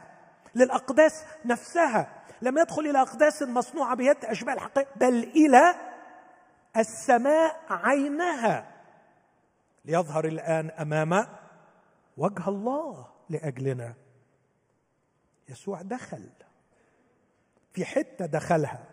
للأقداس 0.55 1.25
نفسها. 1.45 2.23
لم 2.43 2.59
يدخل 2.59 2.83
إلى 2.87 3.01
أقداس 3.03 3.43
مصنوعة 3.43 3.97
بيد 3.97 4.25
أشباه 4.25 4.53
الحقيقية 4.53 4.93
بل 4.97 5.15
إلى 5.25 5.75
السماء 6.77 7.61
عينها. 7.71 8.73
ليظهر 9.85 10.25
الآن 10.25 10.71
أمام 10.71 11.27
وجه 12.17 12.49
الله 12.49 13.07
لأجلنا. 13.29 13.95
يسوع 15.49 15.83
دخل 15.83 16.31
في 17.73 17.85
حتة 17.85 18.27
دخلها. 18.27 18.87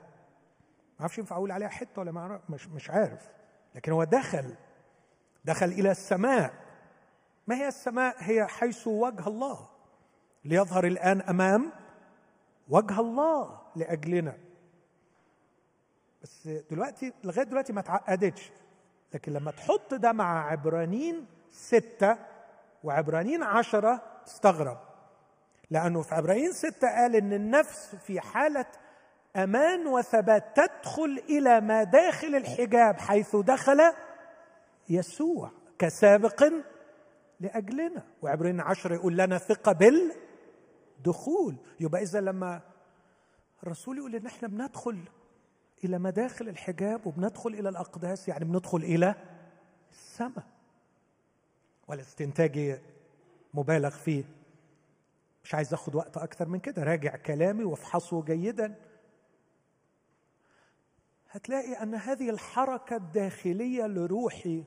ما 0.95 1.01
أعرفش 1.01 1.17
ينفع 1.17 1.35
أقول 1.35 1.51
عليها 1.51 1.67
حتة 1.67 2.01
ولا 2.01 2.11
ما 2.11 2.41
مش 2.49 2.67
مش 2.67 2.89
عارف. 2.89 3.29
لكن 3.75 3.91
هو 3.91 4.03
دخل. 4.03 4.55
دخل 5.45 5.65
إلى 5.65 5.91
السماء. 5.91 6.53
ما 7.47 7.55
هي 7.55 7.67
السماء؟ 7.67 8.15
هي 8.19 8.47
حيث 8.47 8.87
وجه 8.87 9.27
الله. 9.27 9.69
ليظهر 10.45 10.87
الآن 10.87 11.21
أمام 11.21 11.71
وجه 12.69 12.99
الله 12.99 13.61
لأجلنا. 13.75 14.37
بس 16.21 16.47
دلوقتي 16.47 17.13
لغاية 17.23 17.45
دلوقتي 17.45 17.73
ما 17.73 17.81
تعقدتش. 17.81 18.51
لكن 19.13 19.33
لما 19.33 19.51
تحط 19.51 19.93
ده 19.93 20.11
مع 20.11 20.47
عبرانين 20.47 21.25
ستة 21.51 22.17
وعبرانين 22.83 23.43
عشرة 23.43 24.01
تستغرب. 24.25 24.88
لأنه 25.71 26.01
في 26.01 26.15
عبرانين 26.15 26.51
ستة 26.53 26.87
قال 26.87 27.15
إن 27.15 27.33
النفس 27.33 27.95
في 27.95 28.21
حالة 28.21 28.65
أمان 29.35 29.87
وثبات 29.87 30.43
تدخل 30.55 31.23
إلى 31.29 31.61
ما 31.61 31.83
داخل 31.83 32.35
الحجاب 32.35 32.99
حيث 32.99 33.35
دخل 33.35 33.79
يسوع 34.89 35.51
كسابق 35.79 36.43
لأجلنا. 37.39 38.03
وعبرين 38.21 38.61
عشر 38.61 38.93
يقول 38.93 39.17
لنا 39.17 39.37
ثقة 39.37 39.71
بالدخول. 39.71 41.55
يبقى 41.79 42.01
إذا 42.01 42.21
لما 42.21 42.61
الرسول 43.63 43.97
يقول 43.97 44.15
إن 44.15 44.25
إحنا 44.25 44.47
بندخل 44.47 44.99
إلى 45.83 45.99
مداخل 45.99 46.49
الحجاب 46.49 47.07
وبندخل 47.07 47.49
إلى 47.49 47.69
الأقداس 47.69 48.27
يعني 48.27 48.45
بندخل 48.45 48.77
إلى 48.77 49.15
السماء. 49.91 50.43
والاستنتاج 51.87 52.81
مبالغ 53.53 53.89
فيه. 53.89 54.23
مش 55.49 55.55
عايز 55.55 55.73
اخد 55.73 55.95
وقت 55.95 56.17
أكثر 56.17 56.47
من 56.47 56.59
كده. 56.59 56.83
راجع 56.83 57.15
كلامي 57.15 57.63
وافحصه 57.63 58.23
جيدا. 58.23 58.75
هتلاقي 61.29 61.73
أن 61.83 61.95
هذه 61.95 62.29
الحركة 62.29 62.95
الداخلية 62.95 63.87
لروحي 63.87 64.63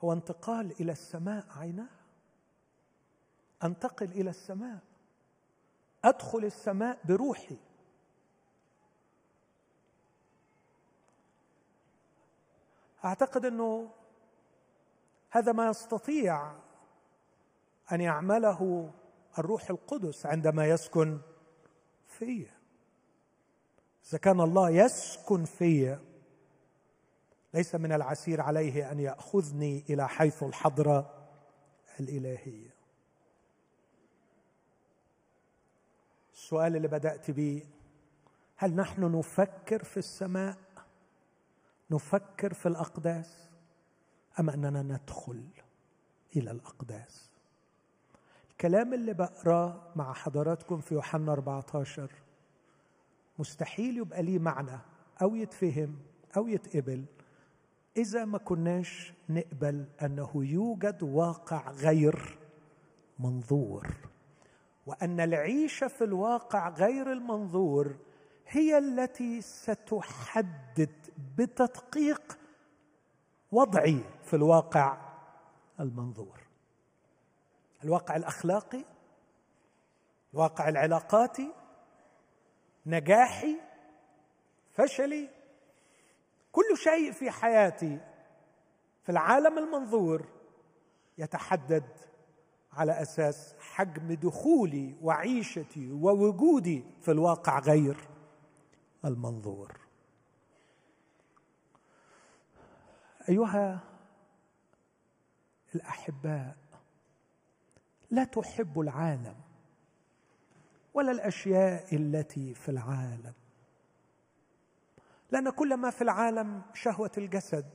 هو 0.00 0.12
انتقال 0.12 0.80
إلى 0.80 0.92
السماء 0.92 1.46
عينها 1.56 1.88
أنتقل 3.64 4.06
إلى 4.06 4.30
السماء. 4.30 4.78
أدخل 6.04 6.44
السماء 6.44 6.98
بروحي. 7.04 7.58
أعتقد 13.04 13.44
أنه 13.44 13.90
هذا 15.30 15.52
ما 15.52 15.66
يستطيع 15.68 16.52
أن 17.92 18.00
يعمله 18.00 18.92
الروح 19.38 19.70
القدس 19.70 20.26
عندما 20.26 20.66
يسكن 20.66 21.18
فيه 22.08 22.56
إذا 24.08 24.18
كان 24.18 24.40
الله 24.40 24.70
يسكن 24.70 25.44
في 25.44 25.98
ليس 27.54 27.74
من 27.74 27.92
العسير 27.92 28.40
عليه 28.40 28.92
أن 28.92 29.00
يأخذني 29.00 29.84
إلى 29.90 30.08
حيث 30.08 30.42
الحضرة 30.42 31.28
الإلهية. 32.00 32.74
السؤال 36.32 36.76
اللي 36.76 36.88
بدأت 36.88 37.30
به 37.30 37.66
هل 38.56 38.74
نحن 38.74 39.18
نفكر 39.18 39.84
في 39.84 39.96
السماء؟ 39.96 40.56
نفكر 41.90 42.54
في 42.54 42.66
الأقداس 42.66 43.48
أم 44.40 44.50
أننا 44.50 44.82
ندخل 44.82 45.44
إلى 46.36 46.50
الأقداس؟ 46.50 47.35
الكلام 48.56 48.94
اللي 48.94 49.14
بقراه 49.14 49.82
مع 49.96 50.12
حضراتكم 50.12 50.80
في 50.80 50.94
يوحنا 50.94 51.32
14 51.32 52.10
مستحيل 53.38 53.96
يبقى 53.96 54.22
ليه 54.22 54.38
معنى 54.38 54.78
أو 55.22 55.34
يتفهم 55.34 55.96
أو 56.36 56.48
يتقبل 56.48 57.04
إذا 57.96 58.24
ما 58.24 58.38
كناش 58.38 59.12
نقبل 59.28 59.84
أنه 60.02 60.30
يوجد 60.34 61.02
واقع 61.02 61.70
غير 61.70 62.38
منظور 63.18 63.86
وأن 64.86 65.20
العيشه 65.20 65.88
في 65.88 66.04
الواقع 66.04 66.68
غير 66.68 67.12
المنظور 67.12 67.96
هي 68.48 68.78
التي 68.78 69.40
ستحدد 69.40 70.92
بتدقيق 71.38 72.38
وضعي 73.52 74.00
في 74.24 74.36
الواقع 74.36 74.98
المنظور. 75.80 76.45
الواقع 77.84 78.16
الأخلاقي 78.16 78.84
الواقع 80.34 80.68
العلاقاتي 80.68 81.52
نجاحي 82.86 83.60
فشلي 84.72 85.28
كل 86.52 86.76
شيء 86.76 87.12
في 87.12 87.30
حياتي 87.30 88.00
في 89.02 89.12
العالم 89.12 89.58
المنظور 89.58 90.26
يتحدد 91.18 91.84
على 92.72 93.02
أساس 93.02 93.54
حجم 93.60 94.12
دخولي 94.12 94.96
وعيشتي 95.02 95.92
ووجودي 95.92 96.84
في 97.00 97.10
الواقع 97.10 97.58
غير 97.58 97.96
المنظور. 99.04 99.80
أيها 103.28 103.80
الأحباء 105.74 106.56
لا 108.10 108.24
تحب 108.24 108.80
العالم 108.80 109.34
ولا 110.94 111.12
الأشياء 111.12 111.94
التي 111.96 112.54
في 112.54 112.68
العالم. 112.68 113.32
لأن 115.30 115.50
كل 115.50 115.74
ما 115.74 115.90
في 115.90 116.02
العالم 116.02 116.62
شهوة 116.74 117.10
الجسد 117.18 117.66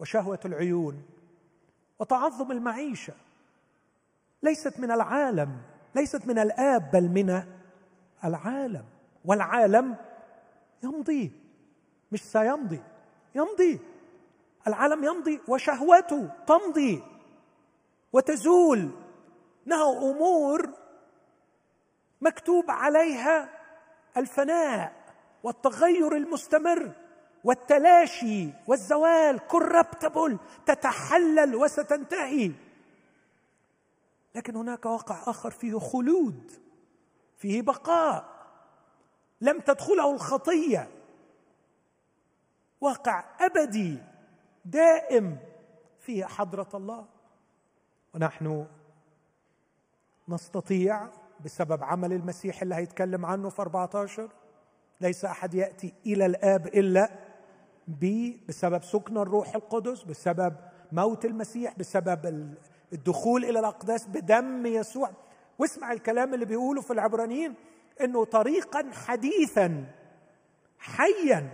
وشهوة 0.00 0.40
العيون 0.44 1.02
وتعظم 1.98 2.52
المعيشة 2.52 3.14
ليست 4.42 4.80
من 4.80 4.90
العالم 4.90 5.62
ليست 5.94 6.26
من 6.26 6.38
الآب 6.38 6.90
بل 6.90 7.08
من 7.08 7.42
العالم. 8.24 8.84
والعالم 9.24 9.96
يمضي 10.82 11.32
مش 12.12 12.22
سيمضي 12.22 12.82
يمضي. 13.34 13.80
العالم 14.66 15.04
يمضي 15.04 15.40
وشهوته 15.48 16.28
تمضي. 16.46 17.02
وتزول. 18.12 18.90
انها 19.66 19.92
أمور 20.10 20.70
مكتوب 22.20 22.70
عليها 22.70 23.48
الفناء 24.16 24.92
والتغير 25.42 26.16
المستمر 26.16 26.92
والتلاشي 27.44 28.48
والزوال. 28.66 29.38
كوربتبل 29.46 30.38
تتحلل 30.66 31.54
وستنتهي. 31.56 32.52
لكن 34.34 34.56
هناك 34.56 34.86
واقع 34.86 35.22
آخر 35.26 35.50
فيه 35.50 35.78
خلود 35.78 36.52
فيه 37.36 37.62
بقاء. 37.62 38.40
لم 39.40 39.60
تدخله 39.60 40.10
الخطية. 40.14 40.88
واقع 42.80 43.24
أبدي 43.40 43.98
دائم 44.64 45.38
فيه 46.00 46.24
حضرة 46.24 46.68
الله. 46.74 47.19
ونحن 48.14 48.66
نستطيع 50.28 51.08
بسبب 51.44 51.84
عمل 51.84 52.12
المسيح 52.12 52.62
اللي 52.62 52.74
هيتكلم 52.74 53.26
عنه 53.26 53.48
في 53.48 53.62
14 53.62 54.28
ليس 55.00 55.24
أحد 55.24 55.54
يأتي 55.54 55.94
إلى 56.06 56.26
الآب 56.26 56.66
إلا 56.66 57.10
بي 57.88 58.40
بسبب 58.48 58.82
سكن 58.82 59.16
الروح 59.18 59.54
القدس 59.54 60.02
بسبب 60.02 60.56
موت 60.92 61.24
المسيح 61.24 61.78
بسبب 61.78 62.54
الدخول 62.92 63.44
إلى 63.44 63.58
الأقداس 63.58 64.06
بدم 64.06 64.66
يسوع. 64.66 65.10
واسمع 65.58 65.92
الكلام 65.92 66.34
اللي 66.34 66.44
بيقوله 66.44 66.80
في 66.80 66.92
العبرانيين 66.92 67.54
إنه 68.00 68.24
طريقا 68.24 68.90
حديثا 68.92 69.84
حيا 70.78 71.50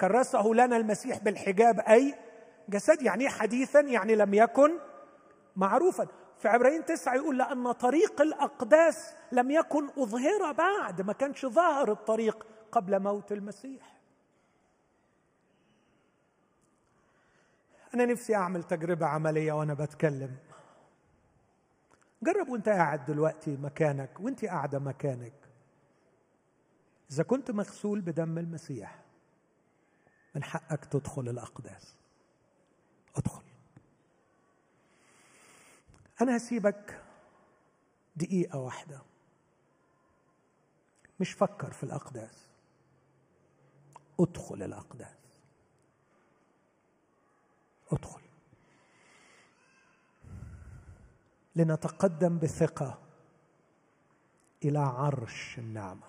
كرسه 0.00 0.48
لنا 0.48 0.76
المسيح 0.76 1.18
بالحجاب 1.18 1.80
أي 1.80 2.14
جسد 2.68 3.02
يعني 3.02 3.28
حديثا 3.28 3.80
يعني 3.80 4.14
لم 4.14 4.34
يكن 4.34 4.70
معروفا. 5.58 6.06
في 6.38 6.48
عبرين 6.48 6.84
تسعة 6.84 7.14
يقول 7.14 7.38
لأن 7.38 7.72
طريق 7.72 8.20
الأقداس 8.20 9.14
لم 9.32 9.50
يكن 9.50 9.88
أظهر 9.88 10.52
بعد 10.52 11.02
ما 11.02 11.12
كانش 11.12 11.46
ظاهر 11.46 11.92
الطريق 11.92 12.46
قبل 12.72 13.00
موت 13.02 13.32
المسيح. 13.32 13.98
أنا 17.94 18.04
نفسي 18.04 18.34
أعمل 18.34 18.62
تجربة 18.62 19.06
عملية 19.06 19.52
وأنا 19.52 19.74
بتكلم. 19.74 20.36
جرب 22.22 22.48
وأنت 22.48 22.68
قاعد 22.68 23.04
دلوقتي 23.04 23.56
مكانك 23.56 24.20
وأنت 24.20 24.44
قاعدة 24.44 24.78
مكانك. 24.78 25.32
إذا 27.10 27.22
كنت 27.22 27.50
مغسول 27.50 28.00
بدم 28.00 28.38
المسيح 28.38 28.98
من 30.34 30.44
حقك 30.44 30.84
تدخل 30.84 31.28
الأقداس. 31.28 31.96
أدخل. 33.16 33.47
أنا 36.20 36.36
هسيبك 36.36 37.02
دقيقة 38.16 38.58
واحدة. 38.58 39.02
مش 41.20 41.32
فكر 41.32 41.72
في 41.72 41.82
الأقداس. 41.82 42.48
ادخل 44.20 44.62
الأقداس. 44.62 45.38
ادخل. 47.92 48.20
لنتقدم 51.56 52.38
بثقة 52.38 52.98
إلى 54.64 54.78
عرش 54.78 55.58
النعمة. 55.58 56.08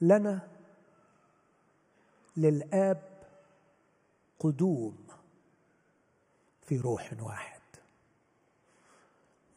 لنا 0.00 0.48
للآب 2.36 3.22
قدوم 4.38 5.01
في 6.62 6.78
روح 6.78 7.12
واحد. 7.20 7.60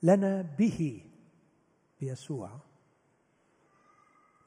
لنا 0.04 0.42
به 0.42 1.02
بيسوع 2.00 2.60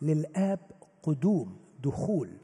للآب 0.03 0.71
قدوم 1.03 1.61
دخول. 1.83 2.39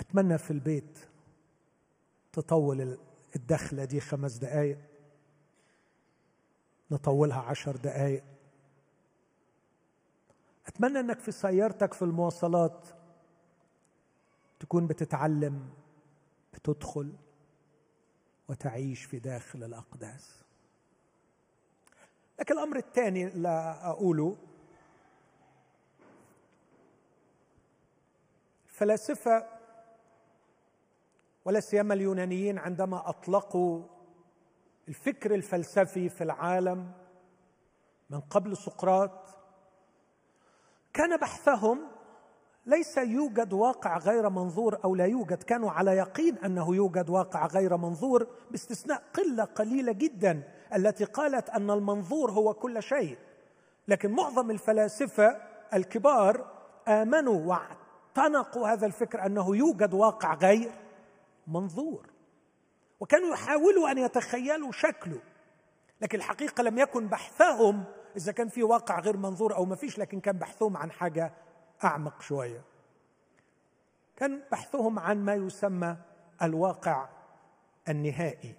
أتمنى 0.00 0.38
في 0.38 0.50
البيت 0.50 0.98
تطول 2.32 2.98
الدخلة 3.36 3.84
دي 3.84 4.00
خمس 4.00 4.36
دقائق 4.36 4.78
نطولها 6.90 7.40
عشر 7.40 7.76
دقائق 7.76 8.24
أتمنى 10.68 11.00
إنك 11.00 11.20
في 11.20 11.32
سيارتك 11.32 11.94
في 11.94 12.02
المواصلات 12.02 12.88
تكون 14.60 14.86
بتتعلم 14.86 15.68
بتدخل 16.54 17.12
وتعيش 18.48 19.04
في 19.04 19.18
داخل 19.18 19.64
الأقداس. 19.64 20.44
لكن 22.40 22.54
الأمر 22.54 22.76
الثاني 22.76 23.26
اللي 23.26 23.78
أقوله 23.82 24.36
الفلاسفه 28.66 29.46
ولا 31.44 31.60
سيما 31.60 31.94
اليونانيين 31.94 32.58
عندما 32.58 33.08
أطلقوا 33.08 33.82
الفكر 34.88 35.34
الفلسفي 35.34 36.08
في 36.08 36.24
العالم 36.24 36.92
من 38.10 38.20
قبل 38.20 38.56
سقراط 38.56 39.37
كان 40.98 41.16
بحثهم 41.16 41.80
ليس 42.66 42.96
يوجد 42.96 43.52
واقع 43.52 43.98
غير 43.98 44.28
منظور 44.28 44.78
أو 44.84 44.94
لا 44.94 45.04
يوجد. 45.04 45.42
كانوا 45.42 45.70
على 45.70 45.90
يقين 45.90 46.38
أنه 46.38 46.74
يوجد 46.74 47.10
واقع 47.10 47.46
غير 47.46 47.76
منظور 47.76 48.26
باستثناء 48.50 49.02
قلة 49.14 49.44
قليلة 49.44 49.92
جدا 49.92 50.42
التي 50.74 51.04
قالت 51.04 51.50
أن 51.50 51.70
المنظور 51.70 52.30
هو 52.30 52.54
كل 52.54 52.82
شيء. 52.82 53.18
لكن 53.88 54.10
معظم 54.10 54.50
الفلاسفة 54.50 55.36
الكبار 55.74 56.46
آمنوا 56.88 57.40
واعتنقوا 57.46 58.68
هذا 58.68 58.86
الفكر 58.86 59.26
أنه 59.26 59.56
يوجد 59.56 59.94
واقع 59.94 60.34
غير 60.34 60.72
منظور. 61.46 62.06
وكانوا 63.00 63.32
يحاولوا 63.32 63.90
أن 63.90 63.98
يتخيلوا 63.98 64.72
شكله 64.72 65.20
لكن 66.00 66.18
الحقيقة 66.18 66.62
لم 66.62 66.78
يكن 66.78 67.06
بحثهم 67.06 67.84
إذا 68.16 68.32
كان 68.32 68.48
في 68.48 68.62
واقع 68.62 69.00
غير 69.00 69.16
منظور 69.16 69.56
أو 69.56 69.64
ما 69.64 69.76
فيش 69.76 69.98
لكن 69.98 70.20
كان 70.20 70.38
بحثهم 70.38 70.76
عن 70.76 70.90
حاجة 70.90 71.32
أعمق 71.84 72.22
شوية. 72.22 72.64
كان 74.16 74.42
بحثهم 74.52 74.98
عن 74.98 75.24
ما 75.24 75.34
يسمى 75.34 75.96
الواقع 76.42 77.08
النهائي. 77.88 78.54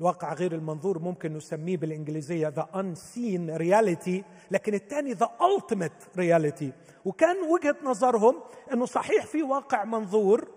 الواقع 0.00 0.34
غير 0.34 0.52
المنظور 0.52 0.98
ممكن 0.98 1.34
نسميه 1.34 1.76
بالإنجليزية 1.76 2.48
ذا 2.48 2.68
unseen 2.74 3.58
reality 3.60 4.24
لكن 4.50 4.74
الثاني 4.74 5.12
ذا 5.12 5.30
ultimate 5.40 6.18
reality. 6.18 6.72
وكان 7.04 7.36
وجهة 7.36 7.76
نظرهم 7.82 8.40
إنه 8.72 8.86
صحيح 8.86 9.26
في 9.26 9.42
واقع 9.42 9.84
منظور 9.84 10.48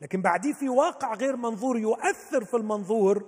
لكن 0.00 0.22
بعديه 0.22 0.52
في 0.52 0.68
واقع 0.68 1.14
غير 1.14 1.36
منظور 1.36 1.78
يؤثر 1.78 2.44
في 2.44 2.56
المنظور. 2.56 3.26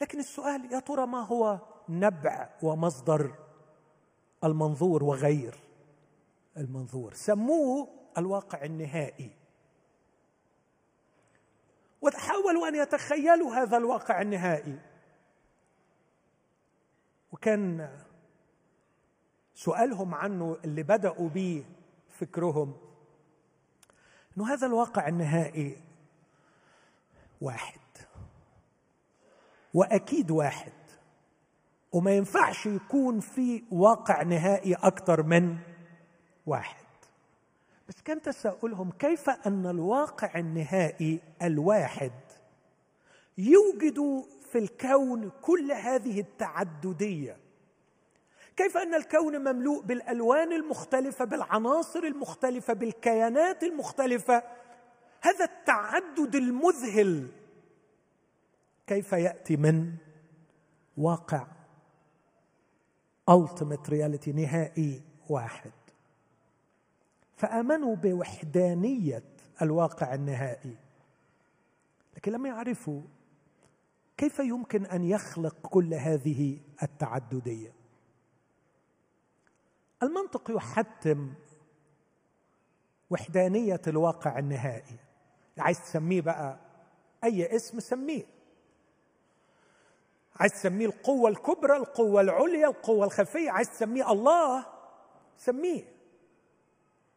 لكن 0.00 0.18
السؤال 0.18 0.72
يا 0.72 0.80
ترى 0.80 1.06
ما 1.06 1.20
هو 1.20 1.58
نبع 1.88 2.48
ومصدر 2.62 3.34
المنظور 4.44 5.04
وغير 5.04 5.58
المنظور. 6.56 7.14
سموه 7.14 7.88
الواقع 8.18 8.64
النهائي. 8.64 9.30
وحاولوا 12.02 12.68
أن 12.68 12.74
يتخيلوا 12.74 13.54
هذا 13.54 13.76
الواقع 13.76 14.22
النهائي. 14.22 14.78
وكان 17.32 17.98
سؤالهم 19.54 20.14
عنه 20.14 20.56
اللي 20.64 20.82
بدأوا 20.82 21.28
به 21.28 21.64
فكرهم. 22.10 22.76
إنه 24.36 24.52
هذا 24.52 24.66
الواقع 24.66 25.08
النهائي 25.08 25.76
واحد. 27.40 27.80
وأكيد 29.74 30.30
واحد. 30.30 30.72
وما 31.94 32.10
ينفعش 32.10 32.66
يكون 32.66 33.20
في 33.20 33.62
واقع 33.70 34.22
نهائي 34.22 34.74
أكثر 34.74 35.22
من 35.22 35.56
واحد. 36.46 36.84
بس 37.88 38.02
كان 38.02 38.22
تساؤلهم 38.22 38.90
كيف 38.90 39.30
أن 39.30 39.66
الواقع 39.66 40.38
النهائي 40.38 41.20
الواحد 41.42 42.12
يوجد 43.38 44.24
في 44.52 44.58
الكون 44.58 45.30
كل 45.42 45.72
هذه 45.72 46.20
التعددية؟ 46.20 47.36
كيف 48.56 48.76
أن 48.76 48.94
الكون 48.94 49.38
مملوء 49.38 49.82
بالألوان 49.82 50.52
المختلفة 50.52 51.24
بالعناصر 51.24 51.98
المختلفة 51.98 52.72
بالكيانات 52.72 53.62
المختلفة؟ 53.62 54.42
هذا 55.20 55.44
التعدد 55.44 56.34
المذهل 56.34 57.28
كيف 58.86 59.12
يأتي 59.12 59.56
من 59.56 59.92
واقع؟ 60.96 61.46
Ultimate 63.30 63.88
reality 63.88 64.28
نهائي 64.28 65.02
واحد. 65.28 65.72
فآمنوا 67.36 67.96
بوحدانية 67.96 69.22
الواقع 69.62 70.14
النهائي. 70.14 70.76
لكن 72.16 72.32
لم 72.32 72.46
يعرفوا 72.46 73.02
كيف 74.16 74.38
يمكن 74.38 74.86
أن 74.86 75.04
يخلق 75.04 75.56
كل 75.62 75.94
هذه 75.94 76.58
التعددية. 76.82 77.72
المنطق 80.02 80.50
يحتم 80.50 81.34
وحدانية 83.10 83.80
الواقع 83.86 84.38
النهائي. 84.38 84.96
عايز 85.58 85.80
تسميه 85.82 86.20
بقى 86.20 86.58
أي 87.24 87.56
اسم 87.56 87.80
سميه. 87.80 88.33
عايز 90.36 90.52
تسميه 90.52 90.86
القوة 90.86 91.30
الكبرى 91.30 91.76
القوة 91.76 92.20
العليا 92.20 92.68
القوة 92.68 93.04
الخفية. 93.04 93.50
عايز 93.50 93.70
تسميه 93.70 94.12
الله 94.12 94.66
سميه. 95.36 95.84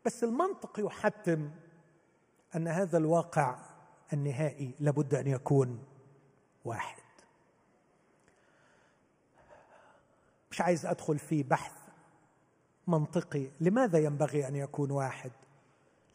بس 0.06 0.24
المنطق 0.24 0.80
يحتم 0.80 1.52
أن 2.56 2.68
هذا 2.68 2.98
الواقع 2.98 3.56
النهائي 4.14 4.72
لابد 4.80 5.16
أن 5.16 5.28
يكون 5.28 5.86
واحد. 6.66 7.04
مش 10.52 10.62
عايز 10.62 10.86
أدخل 10.86 11.20
في 11.20 11.44
بحث 11.44 11.72
منطقي 12.88 13.48
لماذا 13.60 14.00
ينبغي 14.00 14.48
أن 14.48 14.56
يكون 14.56 14.92
واحد 14.92 15.32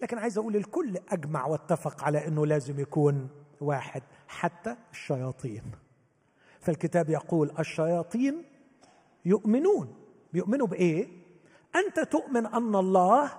لكن 0.00 0.18
عايز 0.18 0.38
أقول 0.38 0.56
الكل 0.56 0.98
أجمع 1.08 1.46
واتفق 1.46 2.04
على 2.04 2.26
إنه 2.26 2.46
لازم 2.46 2.80
يكون 2.80 3.28
واحد 3.60 4.02
حتى 4.28 4.76
الشياطين. 4.90 5.62
فالكتاب 6.62 7.11
يقول 7.11 7.55
الشياطين 7.59 8.44
يؤمنون. 9.25 9.94
بيؤمنوا 10.33 10.66
بإيه؟ 10.66 11.09
أنت 11.77 12.01
تؤمن 12.01 12.46
أن 12.46 12.77
الله 12.77 13.33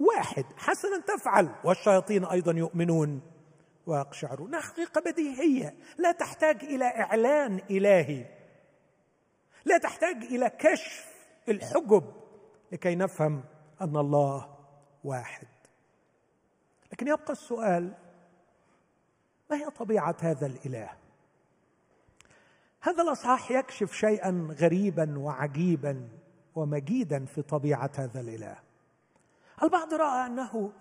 واحد 0.00 0.44
حسنا 0.56 1.00
تفعل. 1.00 1.48
والشياطين 1.64 2.24
أيضا 2.24 2.52
يؤمنون. 2.52 3.20
ويقشعرون 3.86 4.60
حقيقه 4.60 5.00
بديهية. 5.00 5.76
لا 5.98 6.12
تحتاج 6.12 6.64
إلى 6.64 6.84
إعلان 6.84 7.60
إلهي. 7.70 8.26
لا 9.64 9.78
تحتاج 9.78 10.16
إلى 10.16 10.50
كشف 10.50 11.06
الحجب 11.48 12.12
لكي 12.72 12.94
نفهم 12.94 13.44
أن 13.80 13.96
الله 13.96 14.56
واحد. 15.04 15.46
لكن 16.92 17.08
يبقى 17.08 17.32
السؤال 17.32 17.92
ما 19.50 19.56
هي 19.56 19.70
طبيعة 19.70 20.16
هذا 20.20 20.46
الإله؟ 20.46 21.01
هذا 22.84 23.02
الأصحاح 23.02 23.50
يكشف 23.50 23.92
شيئا 23.92 24.48
غريبا 24.60 25.18
وعجيبا 25.18 26.08
ومجيدا 26.54 27.24
في 27.24 27.42
طبيعة 27.42 27.90
هذا 27.96 28.20
الإله. 28.20 28.58
البعض 29.62 29.94
رأى 29.94 30.26
أنه 30.26 30.72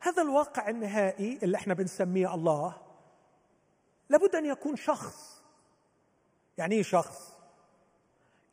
هذا 0.00 0.22
الواقع 0.22 0.68
النهائي 0.68 1.38
اللي 1.42 1.56
إحنا 1.56 1.74
بنسميه 1.74 2.34
الله 2.34 2.76
لابد 4.08 4.34
أن 4.34 4.46
يكون 4.46 4.76
شخص. 4.76 5.42
يعني 6.58 6.74
إيه 6.74 6.82
شخص؟ 6.82 7.36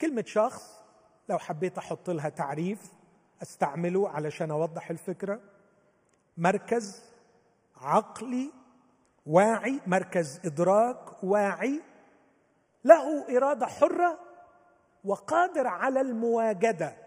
كلمة 0.02 0.24
شخص 0.28 0.84
لو 1.30 1.38
حبيت 1.38 1.78
أحط 1.78 2.10
لها 2.10 2.30
تعريف 2.30 2.94
أستعمله 3.42 4.10
علشان 4.10 4.52
أوضح 4.52 4.90
الفكرة. 4.90 5.40
مركز 6.38 7.04
عقلي 7.76 8.52
واعي 9.26 9.82
مركز 9.88 10.40
إدراك 10.46 11.24
واعي. 11.24 11.82
له 12.84 13.38
إرادة 13.38 13.66
حرة 13.66 14.20
وقادر 15.04 15.68
على 15.68 16.02
المواجدة. 16.02 16.98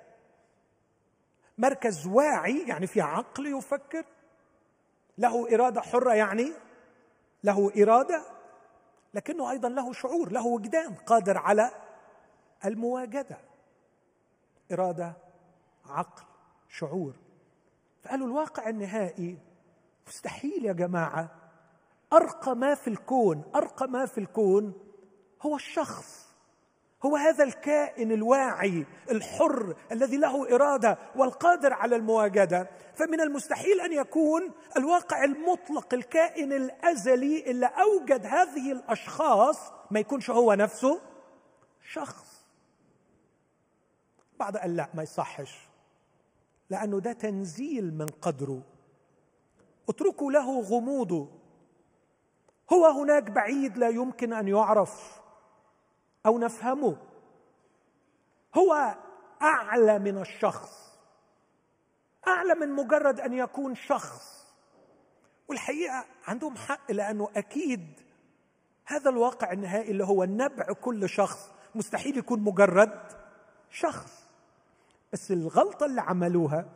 مركز 1.59 2.07
واعي 2.07 2.69
يعني 2.69 2.87
في 2.87 3.01
عقل 3.01 3.47
يفكر. 3.47 4.05
له 5.19 5.55
إرادة 5.55 5.81
حرة 5.81 6.15
يعني 6.15 6.53
له 7.45 7.73
إرادة 7.83 8.23
لكنه 9.15 9.51
أيضا 9.51 9.69
له 9.69 9.93
شعور 9.93 10.33
له 10.33 10.47
وجدان 10.47 10.95
قادر 10.95 11.39
على 11.39 11.71
المواجدة. 12.65 13.39
إرادة 14.73 15.12
عقل 15.87 16.23
شعور. 16.69 17.15
فقالوا 18.05 18.27
الواقع 18.27 18.69
النهائي 18.69 19.39
مستحيل 20.07 20.65
يا 20.65 20.73
جماعة. 20.73 21.31
أرقى 22.12 22.57
ما 22.57 22.75
في 22.75 22.89
الكون 22.89 23.43
أرقى 23.55 23.89
ما 23.89 24.07
في 24.07 24.19
الكون 24.19 24.86
هو 25.42 25.57
الشخص. 25.57 26.27
هو 27.05 27.16
هذا 27.16 27.44
الكائن 27.44 28.12
الواعي 28.12 28.87
الحر 29.11 29.77
الذي 29.92 30.16
له 30.16 30.55
إرادة 30.55 30.99
والقادر 31.16 31.72
على 31.72 31.96
المواجدة. 31.96 32.70
فمن 32.94 33.20
المستحيل 33.20 33.81
أن 33.81 33.92
يكون 33.92 34.53
الواقع 34.77 35.25
المطلق 35.25 35.94
الكائن 35.94 36.53
الأزلي 36.53 37.51
اللي 37.51 37.66
أوجد 37.66 38.27
هذه 38.27 38.72
الأشخاص 38.72 39.59
ما 39.90 40.01
يكونش 40.01 40.31
هو 40.31 40.55
نفسه 40.55 41.01
شخص. 41.92 42.46
بعض 44.38 44.57
قال 44.57 44.77
لا 44.77 44.88
ما 44.94 45.03
يصحش 45.03 45.68
لأنه 46.70 47.01
ده 47.01 47.12
تنزيل 47.12 47.94
من 47.94 48.07
قدره. 48.07 48.62
اتركوا 49.88 50.33
له 50.33 50.61
غموضه. 50.61 51.29
هو 52.72 52.87
هناك 52.87 53.31
بعيد 53.31 53.79
لا 53.79 53.88
يمكن 53.88 54.33
أن 54.33 54.49
يعرف. 54.49 55.15
أو 56.27 56.39
نفهمه. 56.39 56.97
هو 58.55 58.95
أعلى 59.43 59.99
من 59.99 60.19
الشخص. 60.19 60.99
أعلى 62.29 62.55
من 62.55 62.69
مجرد 62.73 63.21
أن 63.21 63.33
يكون 63.33 63.75
شخص. 63.75 64.47
والحقيقة 65.49 66.05
عندهم 66.27 66.57
حق 66.57 66.93
لأنه 66.93 67.29
أكيد 67.37 68.01
هذا 68.87 69.11
الواقع 69.11 69.53
النهائي 69.53 69.91
اللي 69.91 70.05
هو 70.05 70.25
نبع 70.25 70.73
كل 70.73 71.09
شخص. 71.09 71.51
مستحيل 71.75 72.19
يكون 72.19 72.41
مجرد 72.41 73.12
شخص. 73.71 74.27
بس 75.12 75.31
الغلطة 75.31 75.87
اللي 75.87 76.01
عملوها 76.01 76.69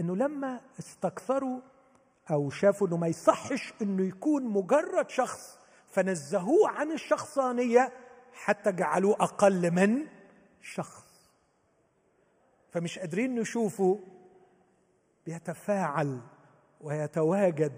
إنه 0.00 0.16
لما 0.16 0.60
استكثروا 0.78 1.60
أو 2.30 2.50
شافوا 2.50 2.86
إنه 2.86 2.96
ما 2.96 3.06
يصحش 3.06 3.72
إنه 3.82 4.08
يكون 4.08 4.44
مجرد 4.44 5.10
شخص 5.10 5.58
فنزهوه 5.86 6.70
عن 6.70 6.92
الشخصانية 6.92 7.92
حتى 8.38 8.72
جعلوه 8.72 9.16
أقل 9.20 9.70
من 9.70 10.06
شخص. 10.62 11.30
فمش 12.70 12.98
قادرين 12.98 13.34
نشوفه 13.34 14.00
بيتفاعل 15.26 16.20
ويتواجد 16.80 17.72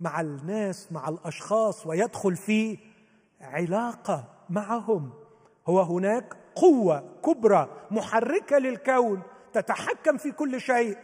مع 0.00 0.20
الناس 0.20 0.92
مع 0.92 1.08
الأشخاص 1.08 1.86
ويدخل 1.86 2.36
في 2.36 2.78
علاقة 3.40 4.34
معهم. 4.50 5.12
هو 5.66 5.80
هناك 5.80 6.36
قوة 6.54 7.20
كبرى 7.24 7.86
محركة 7.90 8.58
للكون 8.58 9.22
تتحكم 9.52 10.16
في 10.16 10.32
كل 10.32 10.60
شيء 10.60 10.98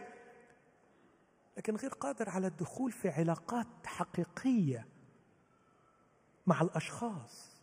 لكن 1.57 1.75
غير 1.75 1.89
قادر 1.93 2.29
على 2.29 2.47
الدخول 2.47 2.91
في 2.91 3.09
علاقات 3.09 3.67
حقيقية 3.85 4.87
مع 6.47 6.61
الأشخاص. 6.61 7.54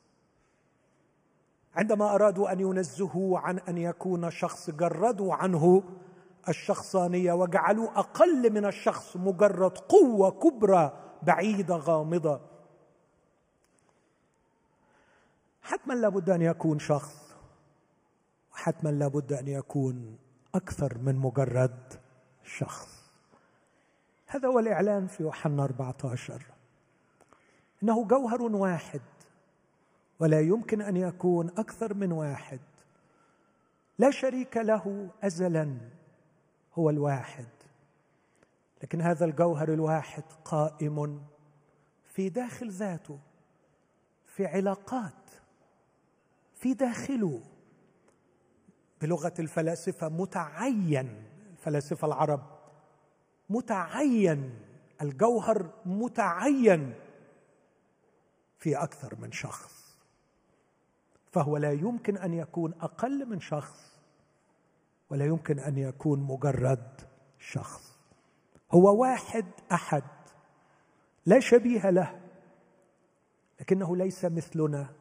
عندما 1.77 2.15
أرادوا 2.15 2.53
أن 2.53 2.61
ينزهوه 2.61 3.41
عن 3.41 3.59
أن 3.59 3.79
يكون 3.79 4.31
شخص 4.31 4.71
جردوا 4.71 5.35
عنه 5.35 5.83
الشخصانية 6.49 7.33
وجعلوه 7.33 7.99
أقل 7.99 8.53
من 8.53 8.65
الشخص 8.67 9.17
مجرد 9.17 9.79
قوة 9.79 10.31
كبرى 10.31 10.93
بعيدة 11.23 11.77
غامضة. 11.77 12.41
حتما 15.63 15.95
لابد 15.95 16.31
أن 16.31 16.43
يكون 16.43 16.79
شخص 16.79 17.35
وحتما 18.53 18.91
لابد 18.91 19.33
أن 19.33 19.49
يكون 19.49 20.19
أكثر 20.55 20.99
من 20.99 21.17
مجرد 21.17 21.95
شخص. 22.45 23.03
هذا 24.27 24.49
هو 24.49 24.59
الإعلان 24.59 25.07
في 25.07 25.23
يوحنا 25.23 25.65
14 25.65 26.43
إنه 27.83 28.05
جوهر 28.05 28.43
واحد. 28.43 29.01
ولا 30.21 30.41
يمكن 30.41 30.83
أن 30.83 30.97
يكون 30.97 31.49
أكثر 31.49 31.95
من 31.95 32.13
واحد. 32.13 32.61
لا 33.99 34.11
شريك 34.11 34.57
له 34.57 35.11
ازلا 35.23 35.77
هو 36.75 36.91
الواحد. 36.91 37.49
لكن 38.83 39.01
هذا 39.01 39.25
الجوهر 39.25 39.73
الواحد 39.73 40.25
قائم 40.45 41.23
في 42.05 42.29
داخل 42.29 42.71
ذاته 42.71 43.19
في 44.27 44.47
علاقات 44.47 45.31
في 46.55 46.75
داخله. 46.75 47.41
بلغة 49.01 49.35
الفلاسفة 49.39 50.09
متعين 50.09 51.25
الفلاسفه 51.53 52.07
العرب 52.07 52.43
متعين 53.51 54.55
الجوهر 55.03 55.71
متعين 55.87 56.95
في 58.59 58.77
أكثر 58.77 59.17
من 59.21 59.33
شخص. 59.33 59.82
فهو 61.33 61.57
لا 61.57 61.73
يمكن 61.73 62.17
أن 62.17 62.35
يكون 62.35 62.75
أقل 62.81 63.27
من 63.27 63.41
شخص 63.41 63.93
ولا 65.11 65.25
يمكن 65.25 65.59
أن 65.59 65.79
يكون 65.79 66.21
مجرد 66.21 67.01
شخص. 67.39 67.99
هو 68.73 69.01
واحد 69.03 69.47
أحد 69.73 70.03
لا 71.27 71.41
شبيه 71.41 71.91
له 71.91 72.21
لكنه 73.61 73.97
ليس 73.97 74.25
مثلنا 74.25 74.95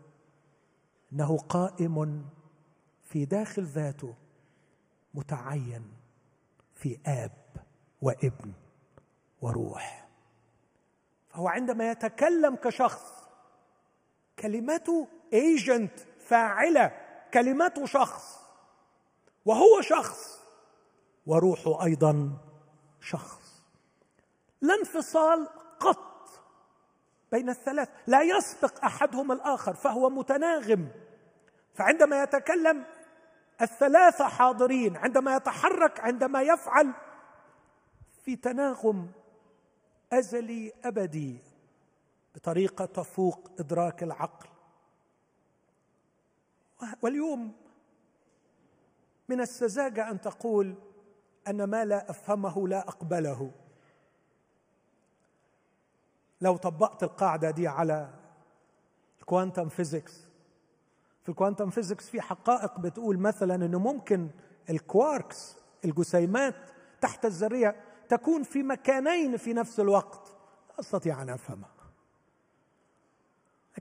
إنه 1.13 1.37
قائم 1.37 2.25
في 3.03 3.25
داخل 3.25 3.63
ذاته 3.63 4.15
متعين 5.13 5.93
في 6.75 6.99
آب 7.05 7.65
وابن 8.01 8.53
وروح. 9.41 10.09
فهو 11.29 11.47
عندما 11.47 11.91
يتكلم 11.91 12.55
كشخص 12.55 13.21
كلمته 14.39 15.07
ايجنت 15.33 16.10
فاعلة 16.31 16.91
كلمته 17.33 17.85
شخص 17.85 18.39
وهو 19.45 19.81
شخص 19.81 20.41
وروحه 21.25 21.83
أيضا 21.85 22.37
شخص. 23.01 23.61
لا 24.61 24.73
انفصال 24.73 25.47
قط 25.79 26.29
بين 27.31 27.49
الثلاث 27.49 27.89
لا 28.07 28.21
يسبق 28.21 28.85
أحدهم 28.85 29.31
الآخر 29.31 29.73
فهو 29.73 30.09
متناغم. 30.09 30.91
فعندما 31.73 32.23
يتكلم 32.23 32.85
الثلاثه 33.61 34.27
حاضرين 34.27 34.97
عندما 34.97 35.35
يتحرك 35.35 35.99
عندما 35.99 36.41
يفعل 36.41 36.93
في 38.25 38.35
تناغم 38.35 39.11
أزلي 40.13 40.73
أبدي 40.83 41.37
بطريقة 42.35 42.85
تفوق 42.85 43.51
إدراك 43.59 44.03
العقل. 44.03 44.50
واليوم 47.01 47.51
من 49.29 49.41
السذاجة 49.41 50.11
أن 50.11 50.21
تقول 50.21 50.75
أن 51.47 51.63
ما 51.63 51.85
لا 51.85 52.09
أفهمه 52.09 52.67
لا 52.67 52.79
أقبله. 52.79 53.51
لو 56.41 56.57
طبقت 56.57 57.03
القاعدة 57.03 57.51
دي 57.51 57.67
على 57.67 58.09
ال 59.19 59.25
quantum 59.26 59.69
physics 59.69 60.21
في 61.23 61.29
ال 61.29 61.34
quantum 61.34 61.69
physics 61.69 62.09
في 62.09 62.21
حقائق 62.21 62.79
بتقول 62.79 63.17
مثلا 63.17 63.55
إنه 63.55 63.79
ممكن 63.79 64.29
الكواركس 64.69 65.55
الجسيمات 65.85 66.55
تحت 67.01 67.25
الذرية 67.25 67.75
تكون 68.09 68.43
في 68.43 68.63
مكانين 68.63 69.37
في 69.37 69.53
نفس 69.53 69.79
الوقت. 69.79 70.37
لا 70.69 70.79
أستطيع 70.79 71.21
أن 71.21 71.29
أفهمها. 71.29 71.80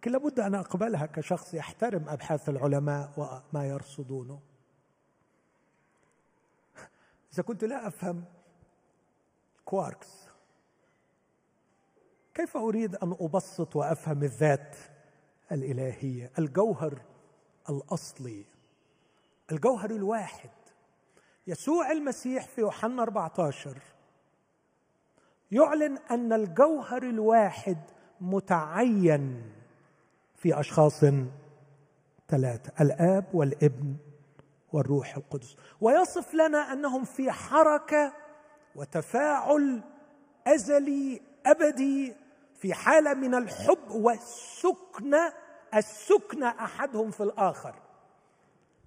لكن 0.01 0.13
لابد 0.13 0.41
أن 0.41 0.55
أقبلها 0.55 1.07
كشخص 1.07 1.55
يحترم 1.55 2.09
أبحاث 2.09 2.49
العلماء 2.49 3.11
وما 3.17 3.67
يرصدونه. 3.67 4.41
إذا 7.35 7.43
كنت 7.43 7.65
لا 7.65 7.87
أفهم 7.87 8.25
كواركس 9.65 10.29
كيف 12.35 12.57
أريد 12.57 12.97
أن 12.97 13.17
أبسط 13.21 13.77
وأفهم 13.77 14.23
الذات 14.23 14.77
الإلهية؟ 15.53 16.33
الجوهر 16.39 17.03
الأصلي 17.71 18.45
الجوهر 19.53 19.91
الواحد. 19.91 20.51
يسوع 21.47 21.93
المسيح 21.93 22.47
في 22.47 22.61
يوحنا 22.61 23.03
14 23.03 23.79
يعلن 25.51 25.99
أن 26.11 26.33
الجوهر 26.33 27.03
الواحد 27.03 27.79
متعين. 28.21 29.60
في 30.41 30.61
أشخاص 30.61 31.01
ثلاثة 32.29 32.73
الآب 32.81 33.25
والابن 33.35 33.97
والروح 34.73 35.17
القدس. 35.17 35.57
ويصف 35.81 36.35
لنا 36.35 36.73
أنهم 36.73 37.05
في 37.05 37.31
حركة 37.31 38.13
وتفاعل 38.77 39.83
أزلي 40.47 41.21
أبدي 41.47 42.15
في 42.55 42.75
حالة 42.75 43.15
من 43.15 43.35
الحب 43.35 43.91
والسكن 43.91 45.15
السكن 45.75 46.43
أحدهم 46.43 47.11
في 47.11 47.23
الآخر. 47.23 47.75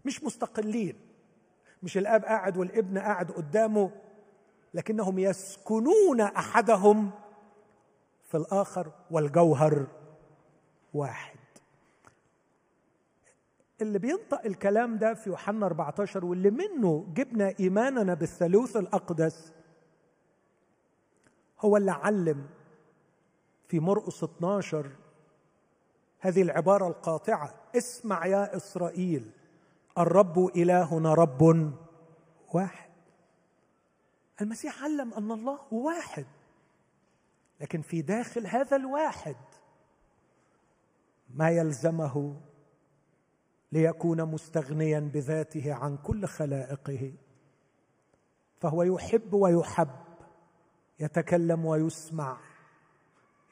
مش 0.06 0.24
مستقلين. 0.24 0.96
مش 1.84 1.98
الآب 1.98 2.26
قاعد 2.26 2.58
والابن 2.58 2.98
قاعد 2.98 3.32
قدامه 3.32 3.92
لكنهم 4.74 5.20
يسكنون 5.20 6.22
أحدهم 6.22 7.12
في 8.26 8.38
الآخر 8.38 8.92
والجوهر 9.12 9.88
واحد. 10.94 11.43
اللي 13.88 14.00
بينطق 14.00 14.46
الكلام 14.46 14.98
ده 14.98 15.14
في 15.14 15.30
يوحنا 15.30 15.66
14 15.66 16.26
واللي 16.26 16.50
منه 16.50 17.08
جبنا 17.14 17.54
إيماننا 17.60 18.14
بالثالوث 18.14 18.78
الأقدس 18.78 19.52
هو 21.60 21.78
اللي 21.78 21.92
علم 21.92 22.46
في 23.68 23.80
مرقس 23.80 24.24
12 24.24 24.92
هذه 26.20 26.42
العبارة 26.42 26.88
القاطعة 26.88 27.54
اسمع 27.78 28.26
يا 28.26 28.56
إسرائيل 28.56 29.32
الرب 29.98 30.52
إلهنا 30.56 31.14
رب 31.14 31.72
واحد. 32.54 32.90
المسيح 34.42 34.84
علم 34.84 35.14
أن 35.14 35.32
الله 35.32 35.60
واحد 35.72 36.26
لكن 37.62 37.82
في 37.82 38.02
داخل 38.02 38.48
هذا 38.48 38.76
الواحد 38.78 39.36
ما 41.34 41.50
يلزمه 41.50 42.36
ليكون 43.74 44.24
مستغنيا 44.24 45.00
بذاته 45.00 45.74
عن 45.74 45.98
كل 45.98 46.26
خلائقه. 46.26 47.14
فهو 48.62 48.84
يحب 48.84 49.34
ويحب 49.34 49.90
يتكلم 51.00 51.66
ويسمع 51.66 52.38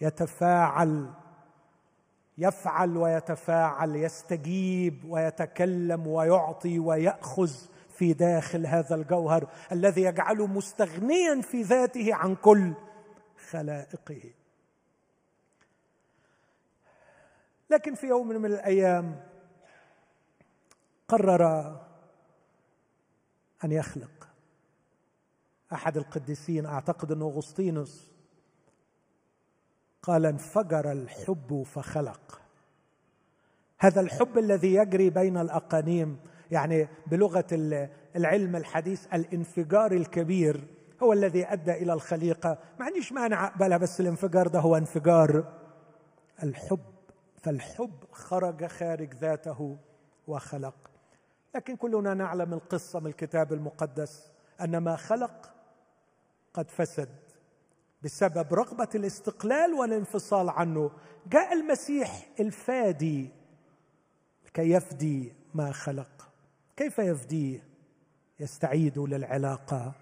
يتفاعل 0.01 1.09
يفعل 2.37 2.97
ويتفاعل 2.97 3.95
يستجيب 3.95 5.05
ويتكلم 5.09 6.07
ويعطي 6.07 6.79
ويأخذ 6.79 7.51
في 7.89 8.13
داخل 8.13 8.65
هذا 8.65 8.95
الجوهر 8.95 9.47
الذي 9.71 10.01
يجعله 10.01 10.47
مستغنيا 10.47 11.41
في 11.41 11.61
ذاته 11.61 12.15
عن 12.15 12.35
كل 12.35 12.73
خلائقه. 13.49 14.21
لكن 17.69 17.95
في 17.95 18.07
يوم 18.07 18.27
من 18.27 18.45
الأيام 18.45 19.30
قرر 21.11 21.75
أن 23.63 23.71
يخلق. 23.71 24.27
أحد 25.73 25.97
القديسين 25.97 26.65
أعتقد 26.65 27.11
إنه 27.11 27.25
أغسطينوس 27.25 28.11
قال 30.01 30.25
انفجر 30.25 30.91
الحب 30.91 31.63
فخلق. 31.63 32.41
هذا 33.79 34.01
الحب 34.01 34.37
الذي 34.37 34.73
يجري 34.73 35.09
بين 35.09 35.37
الأقانيم 35.37 36.19
يعني 36.51 36.87
بلغة 37.07 37.47
العلم 38.15 38.55
الحديث 38.55 39.07
الانفجار 39.13 39.91
الكبير 39.91 40.67
هو 41.03 41.13
الذي 41.13 41.45
أدى 41.45 41.71
إلى 41.71 41.93
الخليقة. 41.93 42.57
ما 42.79 42.85
عنديش 42.85 43.11
مانع 43.11 43.47
أقبلها 43.47 43.77
بس 43.77 44.01
الانفجار 44.01 44.47
ده 44.47 44.59
هو 44.59 44.77
انفجار 44.77 45.53
الحب. 46.43 46.79
فالحب 47.43 48.03
خرج 48.11 48.65
خارج 48.65 49.13
ذاته 49.13 49.77
وخلق. 50.27 50.80
لكن 51.55 51.75
كلنا 51.75 52.13
نعلم 52.13 52.53
القصة 52.53 52.99
من 52.99 53.07
الكتاب 53.07 53.53
المقدس 53.53 54.31
أن 54.61 54.77
ما 54.77 54.95
خلق 54.95 55.53
قد 56.53 56.69
فسد 56.69 57.09
بسبب 58.03 58.53
رغبة 58.53 58.89
الاستقلال 58.95 59.73
والانفصال 59.73 60.49
عنه. 60.49 60.91
جاء 61.27 61.53
المسيح 61.53 62.29
الفادي 62.39 63.29
كي 64.53 64.71
يفدي 64.71 65.33
ما 65.53 65.71
خلق. 65.71 66.29
كيف 66.77 66.99
يفديه 66.99 67.63
يستعيد 68.39 68.99
للعلاقة 68.99 69.93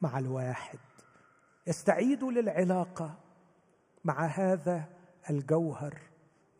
مع 0.00 0.18
الواحد. 0.18 0.78
يستعيد 1.66 2.24
للعلاقة 2.24 3.14
مع 4.04 4.26
هذا 4.26 4.84
الجوهر 5.30 5.98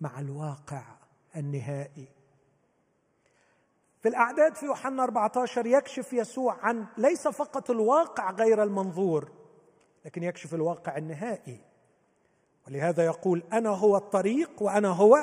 مع 0.01 0.21
الواقع 0.21 0.83
النهائي. 1.37 2.18
في 4.01 4.09
الأعداد 4.09 4.55
في 4.55 4.67
يوحنا 4.67 5.05
14 5.05 5.67
يكشف 5.67 6.13
يسوع 6.13 6.57
عن 6.63 6.87
ليس 6.97 7.29
فقط 7.29 7.71
الواقع 7.71 8.31
غير 8.31 8.63
المنظور 8.63 9.33
لكن 10.05 10.23
يكشف 10.23 10.55
الواقع 10.55 10.97
النهائي. 10.97 11.61
ولهذا 12.67 13.05
يقول 13.05 13.43
أنا 13.53 13.71
هو 13.71 13.97
الطريق 13.97 14.63
وأنا 14.63 14.89
هو 14.89 15.17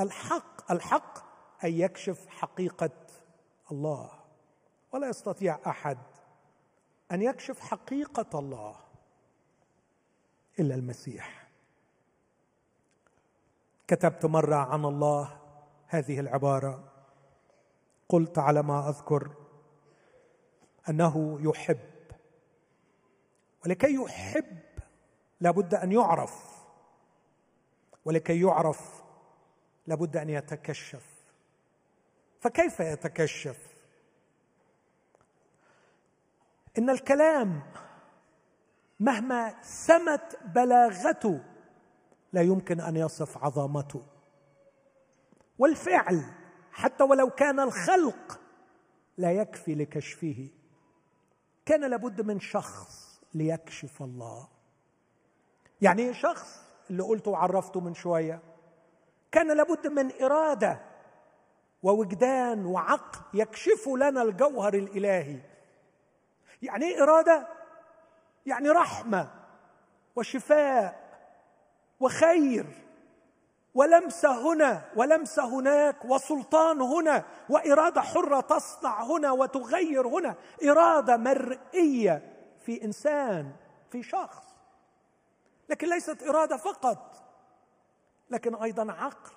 الحق. 0.00 0.72
الحق 0.72 1.18
أن 1.64 1.72
يكشف 1.72 2.26
حقيقة 2.28 2.90
الله. 3.72 4.10
ولا 4.92 5.08
يستطيع 5.08 5.58
أحد 5.66 5.98
أن 7.12 7.22
يكشف 7.22 7.60
حقيقة 7.60 8.38
الله 8.38 8.76
إلا 10.58 10.74
المسيح. 10.74 11.48
كتبت 13.86 14.26
مرة 14.26 14.56
عن 14.56 14.84
الله 14.84 15.40
هذه 15.86 16.20
العبارة 16.20 16.89
قلت 18.10 18.38
على 18.38 18.62
ما 18.62 18.88
أذكر 18.88 19.30
أنه 20.88 21.38
يحب. 21.40 21.78
ولكي 23.64 23.94
يحب 23.94 24.58
لابد 25.40 25.74
أن 25.74 25.92
يعرف. 25.92 26.62
ولكي 28.04 28.40
يعرف 28.40 29.02
لابد 29.86 30.16
أن 30.16 30.30
يتكشف. 30.30 31.06
فكيف 32.40 32.80
يتكشف؟ 32.80 33.70
إن 36.78 36.90
الكلام 36.90 37.62
مهما 39.00 39.62
سمت 39.62 40.38
بلاغته 40.44 41.40
لا 42.32 42.42
يمكن 42.42 42.80
أن 42.80 42.96
يصف 42.96 43.44
عظمته 43.44 44.02
والفعل 45.58 46.39
حتى 46.72 47.04
ولو 47.04 47.30
كان 47.30 47.60
الخلق 47.60 48.40
لا 49.18 49.32
يكفي 49.32 49.74
لكشفه. 49.74 50.48
كان 51.66 51.90
لابد 51.90 52.20
من 52.20 52.40
شخص 52.40 53.20
ليكشف 53.34 54.02
الله. 54.02 54.48
يعني 55.80 56.02
إيه 56.02 56.12
شخص 56.12 56.62
اللي 56.90 57.02
قلته 57.02 57.30
وعرفته 57.30 57.80
من 57.80 57.94
شوية. 57.94 58.40
كان 59.32 59.56
لابد 59.56 59.86
من 59.86 60.22
إرادة 60.22 60.80
ووجدان 61.82 62.66
وعقل 62.66 63.40
يكشف 63.40 63.88
لنا 63.88 64.22
الجوهر 64.22 64.74
الإلهي. 64.74 65.40
يعني 66.62 66.84
إيه 66.84 67.02
إرادة؟ 67.02 67.48
يعني 68.46 68.68
رحمة 68.68 69.30
وشفاء 70.16 71.10
وخير. 72.00 72.66
ولمسه 73.74 74.52
هنا 74.52 74.82
ولمسه 74.96 75.44
هناك 75.44 76.04
وسلطان 76.04 76.80
هنا 76.80 77.24
وإرادة 77.48 78.00
حرة 78.00 78.40
تصنع 78.40 79.02
هنا 79.02 79.30
وتغير 79.32 80.08
هنا. 80.08 80.34
إرادة 80.64 81.16
مرئية 81.16 82.36
في 82.58 82.84
إنسان 82.84 83.52
في 83.90 84.02
شخص. 84.02 84.44
لكن 85.68 85.88
ليست 85.88 86.22
إرادة 86.22 86.56
فقط 86.56 87.16
لكن 88.30 88.54
أيضا 88.54 88.92
عقل. 88.92 89.30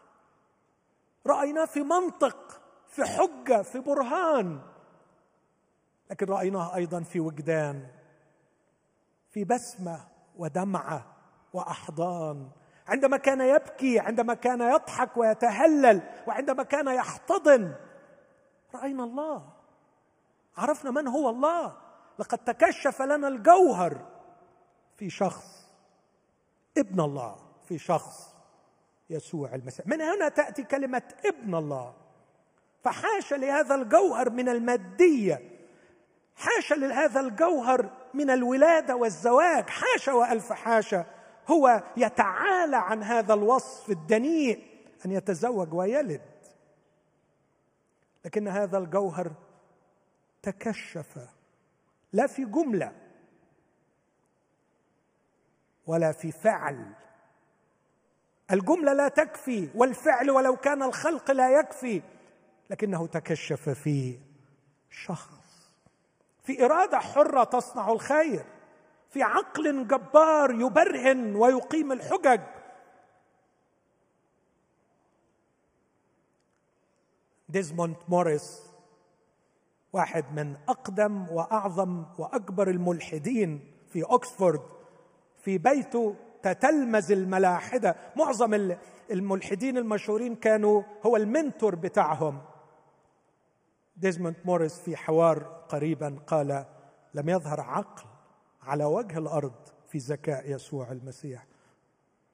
رايناه 1.28 1.66
في 1.66 1.84
منطق 1.84 2.62
في 2.88 3.04
حجة 3.06 3.62
في 3.62 3.80
برهان. 3.80 4.62
لكن 6.12 6.26
رأيناه 6.26 6.76
أيضا 6.76 7.04
في 7.04 7.20
وجدان 7.20 7.88
في 9.32 9.44
بسمة 9.44 10.08
ودمعة 10.38 11.06
وأحضان. 11.54 12.50
عندما 12.88 13.18
كان 13.18 13.42
يبكي 13.42 14.00
عندما 14.00 14.34
كان 14.34 14.62
يضحك 14.62 15.18
ويتهلل 15.18 16.02
وعندما 16.28 16.64
كان 16.64 16.88
يحتضن. 16.88 17.76
رأينا 18.76 19.04
الله. 19.04 19.50
عرفنا 20.58 20.92
من 20.92 21.08
هو 21.08 21.30
الله. 21.30 21.78
لقد 22.20 22.38
تكشف 22.38 23.02
لنا 23.02 23.28
الجوهر 23.28 23.98
في 24.98 25.10
شخص 25.10 25.70
ابن 26.78 27.00
الله 27.02 27.36
في 27.68 27.78
شخص 27.78 28.36
يسوع 29.10 29.56
المسيح. 29.56 29.88
من 29.88 30.02
هنا 30.02 30.30
تأتي 30.30 30.64
كلمة 30.64 31.04
ابن 31.26 31.56
الله. 31.56 31.94
فحاشا 32.84 33.36
لهذا 33.36 33.76
الجوهر 33.76 34.30
من 34.30 34.50
المادية. 34.50 35.42
حاشا 36.36 36.74
لهذا 36.76 37.20
الجوهر 37.20 37.90
من 38.14 38.30
الولادة 38.30 38.96
والزواج. 38.96 39.70
حاشا 39.70 40.14
وألف 40.14 40.54
حاشا. 40.54 41.06
هو 41.48 41.84
يتعالى 41.98 42.78
عن 42.78 43.04
هذا 43.04 43.34
الوصف 43.34 43.90
الدنيء 43.90 44.64
أن 45.06 45.12
يتزوج 45.12 45.74
ويلد. 45.74 46.22
لكن 48.26 48.48
هذا 48.48 48.78
الجوهر 48.78 49.32
تكشف 50.42 51.20
لا 52.14 52.28
في 52.28 52.46
جملة 52.46 52.92
ولا 55.88 56.12
في 56.12 56.32
فعل. 56.32 56.94
الجملة 58.52 58.94
لا 58.94 59.08
تكفي 59.08 59.70
والفعل 59.76 60.32
ولو 60.32 60.56
كان 60.56 60.84
الخلق 60.84 61.32
لا 61.32 61.60
يكفي 61.60 62.02
لكنه 62.70 63.08
تكشف 63.08 63.70
في 63.70 64.20
شخص. 64.90 65.74
في 66.44 66.66
إرادة 66.66 67.00
حرة 67.00 67.44
تصنع 67.44 67.92
الخير. 67.92 68.46
في 69.14 69.24
عقل 69.24 69.88
جبار 69.88 70.52
يبرهن 70.52 71.36
ويقيم 71.36 71.92
الحجج. 71.92 72.42
ديزموند 77.50 77.96
موريس 78.08 78.62
واحد 79.94 80.26
من 80.34 80.56
أقدم 80.70 81.28
وأعظم 81.30 82.06
وأكبر 82.20 82.70
الملحدين 82.70 83.74
في 83.88 84.04
اوكسفورد 84.04 84.62
في 85.38 85.58
بيته 85.58 86.16
تتلمذ 86.44 87.12
الملاحدة. 87.12 87.96
معظم 88.16 88.76
الملحدين 89.12 89.78
المشهورين 89.78 90.36
كانوا 90.36 90.84
هو 91.06 91.16
ال 91.16 91.24
mentor 91.24 91.76
بتاعهم. 91.76 92.42
ديزموند 93.96 94.36
موريس 94.46 94.80
في 94.80 94.98
حوار 94.98 95.44
قريبا 95.70 96.20
قال 96.28 96.66
لم 97.14 97.30
يظهر 97.30 97.62
عقل 97.62 98.13
على 98.66 98.86
وجه 98.86 99.18
الأرض 99.18 99.56
في 99.88 99.98
ذكاء 99.98 100.52
يسوع 100.52 100.92
المسيح. 100.92 101.46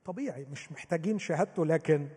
طبيعي 0.05 0.45
مش 0.51 0.71
محتاجين 0.71 1.19
شهادته 1.19 1.65
لكن 1.65 2.09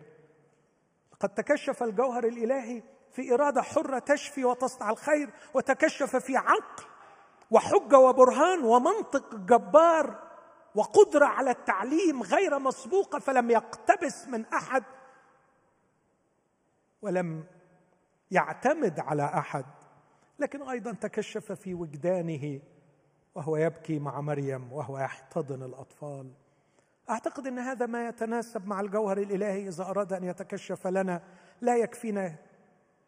قد 1.19 1.29
تكشف 1.29 1.83
الجوهر 1.83 2.23
الإلهي 2.27 2.83
في 3.11 3.33
إرادة 3.33 3.61
حرة 3.61 3.99
تشفي 3.99 4.45
وتصنع 4.45 4.89
الخير 4.89 5.29
وتكشف 5.53 6.15
في 6.15 6.37
عقل 6.37 6.83
وحجة 7.51 7.97
وبرهان 7.97 8.63
ومنطق 8.63 9.35
جبار 9.35 10.23
وقدرة 10.75 11.25
على 11.25 11.51
التعليم 11.51 12.23
غير 12.23 12.59
مسبوقة 12.59 13.19
فلم 13.19 13.51
يقتبس 13.51 14.27
من 14.27 14.45
أحد 14.45 14.83
ولم 17.01 17.43
يعتمد 18.31 18.99
على 18.99 19.23
أحد. 19.23 19.65
لكن 20.39 20.69
أيضا 20.69 20.91
تكشف 20.91 21.51
في 21.51 21.73
وجدانه 21.73 22.61
وهو 23.35 23.57
يبكي 23.57 23.99
مع 23.99 24.21
مريم 24.21 24.73
وهو 24.73 24.99
يحتضن 24.99 25.63
الأطفال. 25.63 26.31
أعتقد 27.09 27.47
إن 27.47 27.59
هذا 27.59 27.85
ما 27.85 28.07
يتناسب 28.07 28.67
مع 28.67 28.81
الجوهر 28.81 29.17
الإلهي 29.17 29.67
إذا 29.67 29.83
أراد 29.83 30.13
أن 30.13 30.23
يتكشف 30.23 30.87
لنا. 30.87 31.21
لا 31.61 31.77
يكفينا 31.77 32.35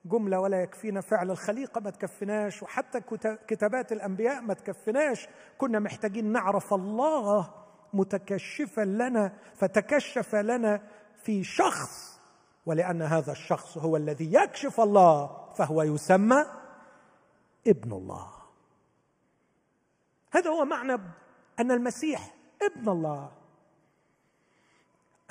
جملة 0.06 0.40
ولا 0.40 0.62
يكفينا 0.62 1.02
فعل. 1.02 1.32
الخليقة 1.32 1.82
ما 1.82 1.90
تكفناش 1.90 2.64
وحتى 2.64 3.02
كتابات 3.48 3.92
الأنبياء 3.92 4.42
ما 4.42 4.54
تكفناش. 4.54 5.28
كنا 5.58 5.80
محتاجين 5.80 6.32
نعرف 6.32 6.74
الله 6.74 7.54
متكشفا 7.94 8.82
لنا 8.82 9.34
فتكشف 9.56 10.36
لنا 10.36 10.82
في 11.16 11.44
شخص. 11.44 12.20
ولأن 12.66 13.02
هذا 13.02 13.32
الشخص 13.32 13.78
هو 13.78 13.98
الذي 13.98 14.34
يكشف 14.34 14.82
الله 14.82 15.48
فهو 15.54 15.84
يسمى 15.84 16.46
ابن 17.68 17.92
الله. 17.92 18.45
هذا 20.36 20.50
هو 20.50 20.66
معنى 20.66 20.94
أن 21.60 21.72
المسيح 21.72 22.34
ابن 22.62 22.90
الله 22.90 23.32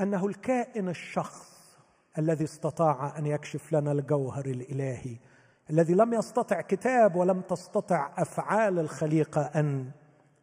أنه 0.00 0.26
الكائن 0.26 0.88
الشخص 0.88 1.54
الذي 2.18 2.44
استطاع 2.44 3.18
أن 3.18 3.26
يكشف 3.26 3.72
لنا 3.72 3.92
الجوهر 3.92 4.46
الإلهي 4.46 5.16
الذي 5.70 5.94
لم 5.94 6.14
يستطع 6.14 6.60
كتاب 6.60 7.16
ولم 7.16 7.40
تستطع 7.40 8.12
أفعال 8.16 8.78
الخليقة 8.78 9.40
أن 9.42 9.90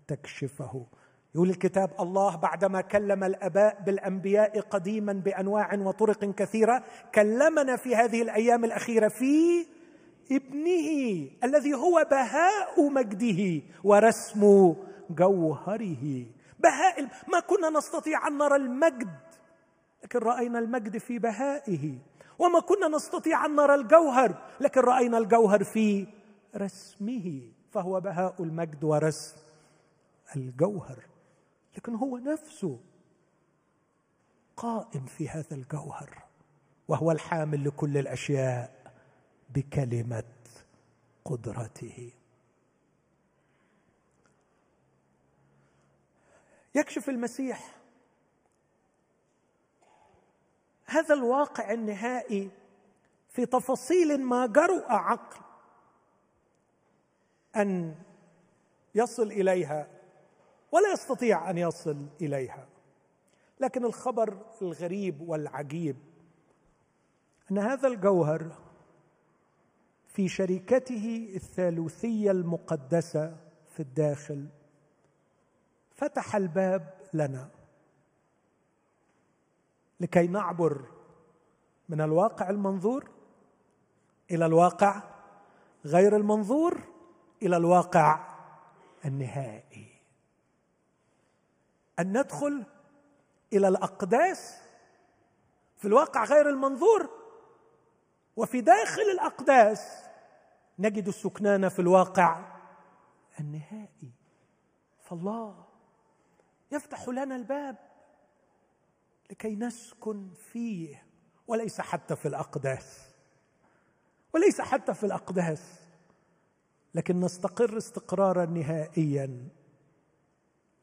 تكشفه. 0.08 0.86
يقول 1.36 1.50
الكتاب 1.50 1.92
الله 2.00 2.36
بعدما 2.36 2.82
كلم 2.82 3.24
الأباء 3.24 3.82
بالأنبياء 3.86 4.60
قديما 4.60 5.14
بأنواع 5.14 5.74
وطرق 5.74 6.26
كثيرة 6.26 6.84
كلمنا 7.16 7.76
في 7.76 7.96
هذه 7.96 8.22
الأيام 8.22 8.66
الأخيرة 8.66 9.08
في 9.08 9.66
ابنه 10.32 11.30
الذي 11.44 11.74
هو 11.74 12.08
بهاء 12.12 12.90
مجده 12.90 13.62
ورسم 13.84 14.74
جوهره. 15.10 16.26
بهاء 16.60 17.08
ما 17.28 17.40
كنا 17.40 17.70
نستطيع 17.70 18.28
أن 18.28 18.38
نرى 18.38 18.56
المجد 18.56 19.20
لكن 20.04 20.20
رأينا 20.20 20.60
المجد 20.60 20.98
في 20.98 21.20
بهائه. 21.20 21.98
وما 22.40 22.60
كنا 22.60 22.88
نستطيع 22.88 23.46
أن 23.46 23.56
نرى 23.56 23.76
الجوهر 23.76 24.36
لكن 24.60 24.82
رأينا 24.82 25.18
الجوهر 25.18 25.64
في 25.64 26.08
رسمه. 26.56 27.42
فهو 27.72 28.00
بهاء 28.00 28.44
المجد 28.44 28.84
ورسم 28.84 29.36
الجوهر. 30.36 31.00
لكن 31.78 31.96
هو 31.96 32.18
نفسه 32.18 32.80
قائم 34.58 35.06
في 35.06 35.30
هذا 35.30 35.56
الجوهر 35.56 36.24
وهو 36.88 37.12
الحامل 37.12 37.68
لكل 37.68 37.98
الأشياء. 37.98 38.81
بكلمة 39.54 40.24
قدرته. 41.26 42.12
يكشف 46.76 47.10
المسيح 47.10 47.76
هذا 50.86 51.16
الواقع 51.16 51.72
النهائي 51.72 52.50
في 53.30 53.46
تفاصيل 53.46 54.24
ما 54.24 54.46
جرؤ 54.46 54.86
عقل 54.88 55.42
أن 57.56 57.96
يصل 58.96 59.32
إليها 59.32 59.88
ولا 60.72 60.92
يستطيع 60.94 61.50
أن 61.50 61.58
يصل 61.58 62.08
إليها. 62.22 62.68
لكن 63.60 63.86
الخبر 63.86 64.38
الغريب 64.62 65.30
والعجيب 65.30 65.96
أن 67.52 67.58
هذا 67.58 67.88
الجوهر 67.88 68.61
في 70.14 70.28
شركته 70.28 71.32
الثالوثية 71.36 72.32
المقدسة 72.32 73.38
في 73.70 73.80
الداخل. 73.80 74.48
فتح 75.96 76.36
الباب 76.36 76.94
لنا 77.14 77.50
لكي 80.00 80.28
نعبر 80.28 80.86
من 81.90 82.02
الواقع 82.02 82.50
المنظور 82.50 83.10
إلى 84.32 84.46
الواقع 84.46 85.04
غير 85.86 86.16
المنظور 86.16 86.82
إلى 87.44 87.58
الواقع 87.58 88.38
النهائي. 89.06 89.88
أن 92.00 92.18
ندخل 92.18 92.66
إلى 93.54 93.68
الأقداس 93.68 94.62
في 95.78 95.88
الواقع 95.88 96.24
غير 96.24 96.50
المنظور 96.50 97.21
وفي 98.36 98.62
داخل 98.62 99.02
الأقداس 99.02 100.04
نجد 100.80 101.08
السكنان 101.08 101.70
في 101.70 101.80
الواقع 101.80 102.46
النهائي. 103.40 104.12
فالله 105.00 105.66
يفتح 106.72 107.08
لنا 107.10 107.36
الباب 107.36 107.78
لكي 109.30 109.56
نسكن 109.56 110.30
فيه 110.34 111.04
وليس 111.48 111.82
حتى 111.82 112.16
في 112.16 112.28
الأقداس. 112.28 113.08
وليس 114.34 114.62
حتى 114.62 114.94
في 114.94 115.06
الأقداس 115.06 115.82
لكن 116.96 117.20
نستقر 117.20 117.78
استقرارا 117.78 118.46
نهائيا. 118.46 119.48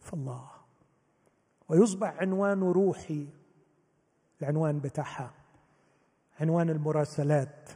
في 0.01 0.15
الله 0.15 0.51
ويصبح 1.69 2.17
عنوان 2.21 2.63
روحي 2.63 3.29
العنوان 4.43 4.81
بتاعها 4.81 5.35
عنوان 6.41 6.71
المراسلات 6.71 7.71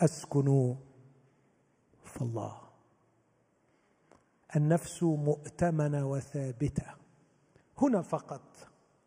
اسكن 0.00 0.76
في 2.04 2.22
الله. 2.22 2.60
النفس 4.56 5.02
مؤتمنة 5.02 6.10
وثابتة. 6.10 6.86
هنا 7.78 8.02
فقط 8.02 8.42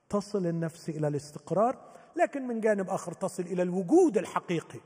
تصل 0.09 0.47
النفس 0.47 0.89
إلى 0.89 1.07
الاستقرار 1.07 1.93
لكن 2.15 2.47
من 2.47 2.59
جانب 2.59 2.89
آخر 2.89 3.13
تصل 3.13 3.43
إلى 3.43 3.61
الوجود 3.63 4.17
الحقيقي. 4.17 4.79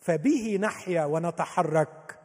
فبه 0.00 0.58
نحيا 0.60 1.04
ونتحرك 1.04 2.18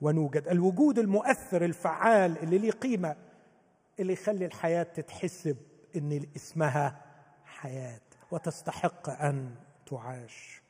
ونوجد. 0.00 0.48
الوجود 0.48 0.98
المؤثر 0.98 1.64
الفعال 1.64 2.38
اللي 2.38 2.58
ليه 2.58 2.70
قيمة 2.70 3.16
اللي 4.00 4.12
يخلي 4.12 4.46
الحياة 4.46 4.82
تتحسب 4.82 5.56
إن 5.96 6.26
اسمها 6.36 7.02
حياة 7.44 8.00
وتستحق 8.30 9.10
أن 9.10 9.54
تعاش. 9.90 10.62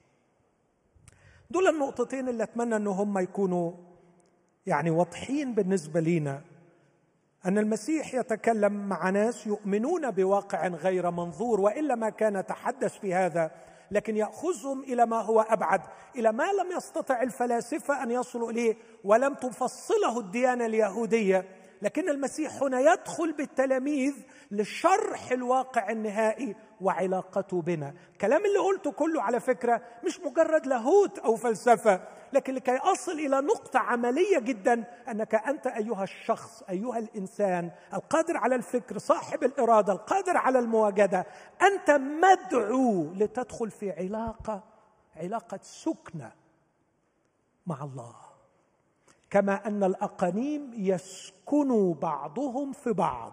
دول 1.51 1.66
النقطتين 1.69 2.29
اللي 2.29 2.43
أتمنى 2.43 2.77
إن 2.77 2.87
هم 2.87 3.19
يكونوا 3.19 3.73
يعني 4.66 4.91
واضحين 4.91 5.55
بالنسبة 5.55 6.01
لينا. 6.01 6.43
أن 7.47 7.59
المسيح 7.59 8.14
يتكلم 8.14 8.89
مع 8.89 9.11
ناس 9.11 9.47
يؤمنون 9.47 10.11
بواقع 10.11 10.69
غير 10.69 11.11
منظور 11.11 11.61
وإلا 11.61 11.95
ما 11.95 12.11
كان 12.11 12.47
تحدث 12.47 12.99
في 12.99 13.14
هذا 13.14 13.51
لكن 13.91 14.16
يأخذهم 14.16 14.83
إلى 14.83 15.07
ما 15.07 15.21
هو 15.21 15.41
أبعد 15.41 15.81
إلى 16.16 16.33
ما 16.33 16.53
لم 16.53 16.77
يستطع 16.77 17.23
الفلاسفة 17.23 18.03
أن 18.03 18.11
يصلوا 18.11 18.51
إليه 18.51 18.77
ولم 19.05 19.35
تفصله 19.35 20.19
الديانة 20.21 20.66
اليهودية. 20.66 21.45
لكن 21.83 22.09
المسيح 22.09 22.62
هنا 22.62 22.81
يدخل 22.81 23.33
بالتلاميذ 23.33 24.14
لشرح 24.51 25.33
الواقع 25.33 25.91
النهائي 25.91 26.57
وعلاقته 26.81 27.62
بنا. 27.62 27.95
الكلام 28.12 28.47
اللي 28.47 28.59
قلته 28.59 28.93
كله 28.93 29.22
على 29.22 29.41
فكرة 29.41 29.83
مش 30.05 30.20
مجرد 30.20 30.66
لاهوت 30.66 31.18
أو 31.18 31.37
فلسفة 31.37 32.01
لكن 32.33 32.55
لكي 32.55 32.76
أصل 32.76 33.12
إلى 33.12 33.41
نقطة 33.41 33.79
عملية 33.79 34.39
جدا 34.39 34.85
أنك 35.09 35.35
أنت 35.35 35.66
أيها 35.66 36.05
الشخص 36.05 36.62
أيها 36.70 36.99
الإنسان 36.99 37.70
القادر 37.95 38.37
على 38.37 38.55
الفكر 38.55 38.99
صاحب 38.99 39.45
الإرادة 39.45 39.93
القادر 39.93 40.37
على 40.37 40.59
المواجدة 40.59 41.26
أنت 41.62 41.91
مدعو 41.91 43.12
لتدخل 43.14 43.70
في 43.70 43.91
علاقة 43.91 44.64
علاقة 45.16 45.59
سكنة 45.62 46.33
مع 47.66 47.85
الله. 47.85 48.14
كما 49.31 49.66
أن 49.66 49.85
الأقانيم 49.85 50.70
يسكن 50.74 51.93
بعضهم 51.93 52.72
في 52.72 52.93
بعض. 52.93 53.33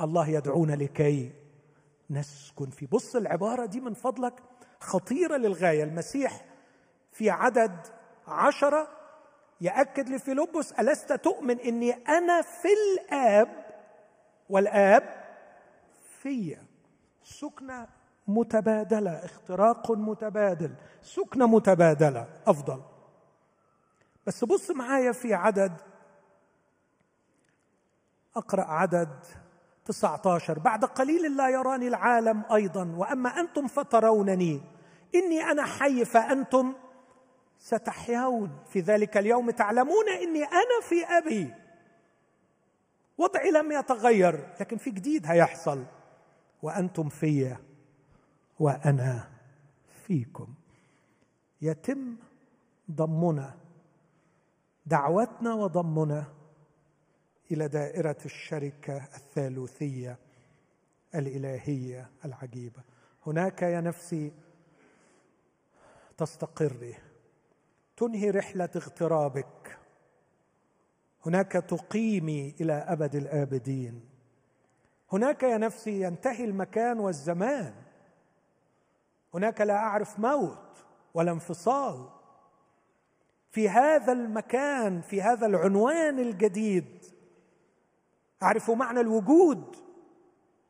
الله 0.00 0.28
يدعونا 0.28 0.72
لكي 0.72 1.32
نسكن 2.10 2.70
في. 2.70 2.86
بص 2.86 3.16
العبارة 3.16 3.66
دي 3.66 3.80
من 3.80 3.94
فضلك 3.94 4.42
خطيرة 4.80 5.36
للغاية. 5.36 5.84
المسيح 5.84 6.44
في 7.12 7.30
عدد 7.30 7.86
عشرة 8.26 8.88
يأكد 9.60 10.08
لفيلبس 10.08 10.72
ألست 10.72 11.12
تؤمن 11.12 11.60
أني 11.60 11.92
أنا 11.92 12.42
في 12.42 12.68
الآب؟ 12.68 13.48
والآب 14.50 15.24
في. 16.20 16.56
سكنة 17.24 17.86
متبادلة 18.28 19.10
اختراق 19.10 19.90
متبادل. 19.90 20.74
سكنة 21.02 21.46
متبادلة 21.46 22.28
أفضل. 22.46 22.82
بس 24.26 24.44
بص 24.44 24.70
معايا 24.70 25.12
في 25.12 25.34
عدد. 25.34 25.80
أقرأ 28.36 28.64
عدد 28.64 29.24
19 29.84 30.58
بعد 30.58 30.84
قليل 30.84 31.36
لا 31.36 31.48
يراني 31.48 31.88
العالم 31.88 32.42
أيضا. 32.52 32.94
وأما 32.96 33.40
أنتم 33.40 33.66
فترونني. 33.66 34.60
إني 35.14 35.42
أنا 35.42 35.64
حي 35.64 36.04
فأنتم 36.04 36.74
ستحيون. 37.58 38.58
في 38.68 38.80
ذلك 38.80 39.16
اليوم 39.16 39.50
تعلمون 39.50 40.08
إني 40.08 40.44
أنا 40.44 40.80
في 40.82 41.04
أبي. 41.04 41.54
وضعي 43.18 43.50
لم 43.50 43.72
يتغير 43.72 44.54
لكن 44.60 44.76
في 44.76 44.90
جديد 44.90 45.26
هيحصل. 45.26 45.84
وأنتم 46.62 47.08
في 47.08 47.56
وأنا 48.60 49.28
فيكم. 50.06 50.54
يتم 51.62 52.16
ضمنا. 52.90 53.54
دعوتنا 54.86 55.54
وضمنا 55.54 56.24
إلى 57.50 57.68
دائرة 57.68 58.18
الشركة 58.24 58.96
الثالوثية 58.96 60.18
الإلهية 61.14 62.10
العجيبة. 62.24 62.82
هناك 63.26 63.62
يا 63.62 63.80
نفسي 63.80 64.32
تستقري 66.16 66.94
تنهي 67.96 68.30
رحلة 68.30 68.68
اغترابك. 68.76 69.78
هناك 71.26 71.52
تقيمي 71.52 72.54
إلى 72.60 72.72
أبد 72.72 73.14
الآبدين. 73.14 74.08
هناك 75.12 75.42
يا 75.42 75.58
نفسي 75.58 76.00
ينتهي 76.02 76.44
المكان 76.44 76.98
والزمان. 76.98 77.74
هناك 79.34 79.60
لا 79.60 79.74
أعرف 79.74 80.18
موت 80.18 80.84
ولا 81.14 81.32
انفصال. 81.32 82.21
في 83.52 83.68
هذا 83.68 84.12
المكان 84.12 85.00
في 85.00 85.22
هذا 85.22 85.46
العنوان 85.46 86.18
الجديد. 86.18 87.04
أعرف 88.42 88.70
معنى 88.70 89.00
الوجود 89.00 89.76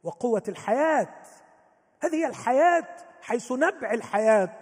وقوة 0.03 0.43
الحياة. 0.49 1.23
هذه 2.01 2.15
هي 2.15 2.27
الحياة 2.27 2.97
حيث 3.21 3.53
نبع 3.53 3.93
الحياة. 3.93 4.61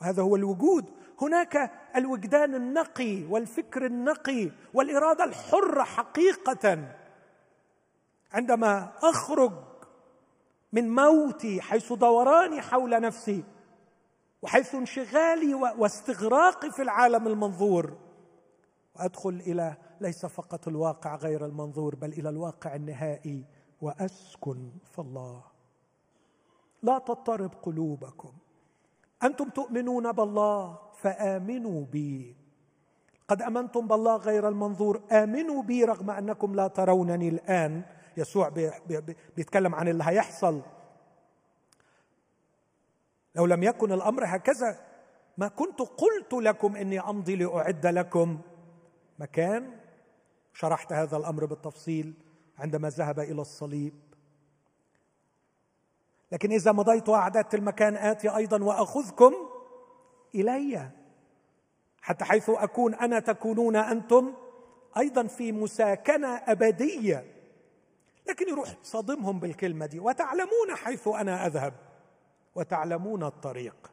وهذا 0.00 0.22
هو 0.22 0.36
الوجود. 0.36 0.84
هناك 1.20 1.70
الوجدان 1.96 2.54
النقي 2.54 3.24
والفكر 3.24 3.86
النقي 3.86 4.50
والإرادة 4.74 5.24
الحرة 5.24 5.82
حقيقة. 5.82 6.94
عندما 8.32 8.92
أخرج 9.02 9.52
من 10.72 10.94
موتي 10.94 11.60
حيث 11.60 11.92
دوراني 11.92 12.62
حول 12.62 13.00
نفسي 13.00 13.44
وحيث 14.42 14.74
انشغالي 14.74 15.54
واستغراقي 15.54 16.70
في 16.70 16.82
العالم 16.82 17.26
المنظور. 17.26 17.96
وأدخل 18.96 19.42
إلى 19.46 19.76
ليس 20.00 20.26
فقط 20.26 20.68
الواقع 20.68 21.16
غير 21.16 21.46
المنظور 21.46 21.94
بل 21.94 22.12
إلى 22.12 22.28
الواقع 22.28 22.74
النهائي. 22.74 23.44
وأسكن 23.80 24.70
في 24.92 24.98
الله. 24.98 25.42
لا 26.82 26.98
تضطرب 26.98 27.50
قلوبكم. 27.62 28.32
أنتم 29.22 29.48
تؤمنون 29.48 30.12
بالله 30.12 30.78
فآمنوا 30.94 31.84
بي. 31.84 32.36
قد 33.28 33.42
آمنتم 33.42 33.86
بالله 33.86 34.16
غير 34.16 34.48
المنظور 34.48 35.02
آمنوا 35.12 35.62
بي 35.62 35.84
رغم 35.84 36.10
أنكم 36.10 36.54
لا 36.54 36.68
ترونني 36.68 37.28
الآن. 37.28 37.82
يسوع 38.16 38.48
بيتكلم 39.36 39.74
عن 39.74 39.88
اللي 39.88 40.04
هيحصل. 40.06 40.62
لو 43.36 43.46
لم 43.46 43.62
يكن 43.62 43.92
الأمر 43.92 44.22
هكذا 44.26 44.80
ما 45.38 45.48
كنت 45.48 45.80
قلت 45.80 46.32
لكم 46.32 46.76
إني 46.76 47.00
أمضي 47.00 47.36
لأعد 47.36 47.86
لكم 47.86 48.40
مكان. 49.18 49.78
شرحت 50.54 50.92
هذا 50.92 51.16
الأمر 51.16 51.44
بالتفصيل 51.44 52.14
عندما 52.58 52.88
ذهب 52.88 53.20
إلى 53.20 53.40
الصليب. 53.40 53.94
لكن 56.32 56.52
إذا 56.52 56.72
مضيت 56.72 57.08
وأعددت 57.08 57.54
المكان 57.54 57.96
آتي 57.96 58.36
أيضا 58.36 58.64
وأخذكم 58.64 59.34
إلي. 60.34 60.90
حتى 62.02 62.24
حيث 62.24 62.50
أكون 62.50 62.94
أنا 62.94 63.20
تكونون 63.20 63.76
أنتم 63.76 64.34
أيضا 64.96 65.26
في 65.26 65.52
مساكنة 65.52 66.28
أبدية. 66.28 67.24
لكن 68.28 68.48
يروح 68.48 68.76
صادمهم 68.82 69.40
بالكلمة 69.40 69.86
دي 69.86 70.00
وتعلمون 70.00 70.74
حيث 70.74 71.08
أنا 71.08 71.46
أذهب. 71.46 71.85
وتعلمون 72.56 73.22
الطريق. 73.22 73.92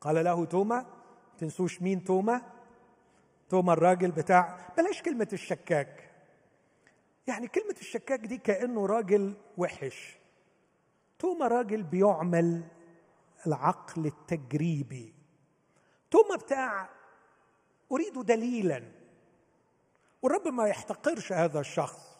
قال 0.00 0.24
له 0.24 0.44
توما 0.44 0.86
تنسوش 1.38 1.82
مين 1.82 2.04
توما؟ 2.04 2.42
توما 3.48 3.72
الراجل 3.72 4.10
بتاع 4.10 4.58
بلاش 4.78 5.02
كلمة 5.02 5.28
الشكاك. 5.32 6.10
يعني 7.26 7.48
كلمة 7.48 7.76
الشكاك 7.80 8.20
دي 8.20 8.38
كأنه 8.38 8.86
راجل 8.86 9.34
وحش. 9.56 10.18
توما 11.18 11.48
راجل 11.48 11.82
بيعمل 11.82 12.62
العقل 13.46 14.06
التجريبي. 14.06 15.14
توما 16.10 16.36
بتاع 16.36 16.88
أريد 17.92 18.18
دليلا. 18.18 18.82
والرب 20.22 20.48
ما 20.48 20.66
يحتقرش 20.68 21.32
هذا 21.32 21.60
الشخص. 21.60 22.18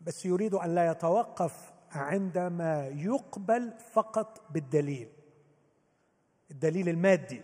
بس 0.00 0.26
يريد 0.26 0.54
أن 0.54 0.74
لا 0.74 0.90
يتوقف 0.90 1.72
عندما 1.92 2.88
يقبل 2.88 3.72
فقط 3.92 4.42
بالدليل 4.50 5.08
الدليل 6.50 6.88
المادي. 6.88 7.42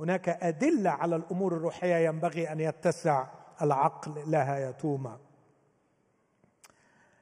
هناك 0.00 0.28
أدلة 0.28 0.90
على 0.90 1.16
الأمور 1.16 1.56
الروحية 1.56 1.96
ينبغي 1.96 2.52
أن 2.52 2.60
يتسع 2.60 3.26
العقل 3.62 4.30
لها 4.30 4.58
يا 4.58 4.70
توما 4.70 5.18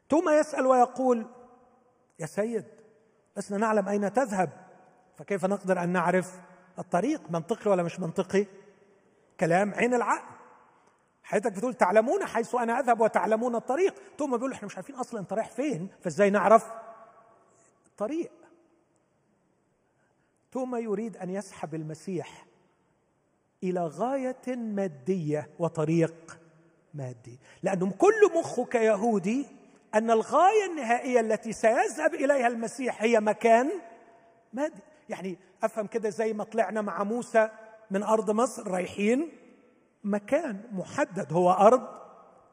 توما 0.08 0.38
يسأل 0.38 0.66
ويقول 0.66 1.26
يا 2.18 2.26
سيد 2.26 2.64
لسنا 3.36 3.58
نعلم 3.58 3.88
أين 3.88 4.12
تذهب 4.12 4.50
فكيف 5.18 5.44
نقدر 5.44 5.82
أن 5.82 5.88
نعرف 5.88 6.40
الطريق 6.78 7.30
منطقي 7.30 7.70
ولا 7.70 7.82
مش 7.82 8.00
منطقي؟ 8.00 8.46
كلام 9.40 9.74
عين 9.74 9.94
العقل. 9.94 10.35
حضرتك 11.26 11.52
بتقول 11.52 11.74
تعلمون 11.74 12.24
حيث 12.26 12.54
أنا 12.54 12.80
أذهب 12.80 13.00
وتعلمون 13.00 13.54
الطريق. 13.54 13.94
توما 14.18 14.36
بيقول 14.36 14.52
إحنا 14.52 14.66
مش 14.66 14.76
عارفين 14.76 14.96
أصلا 14.96 15.20
أنت 15.20 15.32
رايح 15.32 15.50
فين 15.50 15.88
فإزاي 16.00 16.30
نعرف 16.30 16.66
الطريق 17.86 18.30
توما 20.52 20.78
يريد 20.78 21.16
أن 21.16 21.30
يسحب 21.30 21.74
المسيح 21.74 22.46
إلى 23.62 23.86
غاية 23.86 24.56
مادية 24.56 25.50
وطريق 25.58 26.38
مادي. 26.94 27.38
لأنه 27.62 27.92
كل 27.92 28.38
مخه 28.38 28.64
كيهودي 28.64 29.46
أن 29.94 30.10
الغاية 30.10 30.64
النهائية 30.70 31.20
التي 31.20 31.52
سيذهب 31.52 32.14
إليها 32.14 32.46
المسيح 32.46 33.02
هي 33.02 33.20
مكان 33.20 33.70
مادي. 34.52 34.82
يعني 35.08 35.38
أفهم 35.62 35.86
كده 35.86 36.08
زي 36.10 36.32
ما 36.32 36.44
طلعنا 36.44 36.82
مع 36.82 37.04
موسى 37.04 37.50
من 37.90 38.02
أرض 38.02 38.30
مصر 38.30 38.68
رايحين 38.68 39.32
مكان 40.06 40.60
محدد 40.72 41.32
هو 41.32 41.52
أرض 41.52 41.88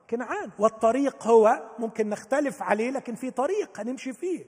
كنعان 0.10 0.49
والطريق 0.60 1.28
هو 1.28 1.64
ممكن 1.80 2.10
نختلف 2.10 2.62
عليه 2.62 2.91
لكن 2.91 3.16
في 3.16 3.32
طريق 3.32 3.80
هنمشي 3.80 4.14
فيه. 4.14 4.45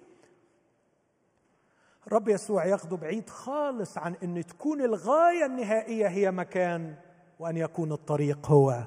الرب 2.08 2.30
يسوع 2.30 2.66
ياخده 2.66 2.97
بعيد 2.97 3.30
خالص 3.30 3.97
عن 3.97 4.16
إن 4.24 4.45
تكون 4.45 4.82
الغاية 4.82 5.45
النهائية 5.45 6.08
هي 6.08 6.32
مكان 6.32 6.95
وأن 7.39 7.58
يكون 7.58 7.91
الطريق 7.91 8.47
هو 8.47 8.84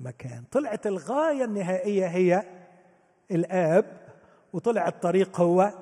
مكان. 0.00 0.44
طلعت 0.52 0.86
الغاية 0.86 1.44
النهائية 1.44 2.06
هي 2.06 2.42
الآب 3.30 4.00
وطلع 4.52 4.88
الطريق 4.88 5.40
هو 5.40 5.72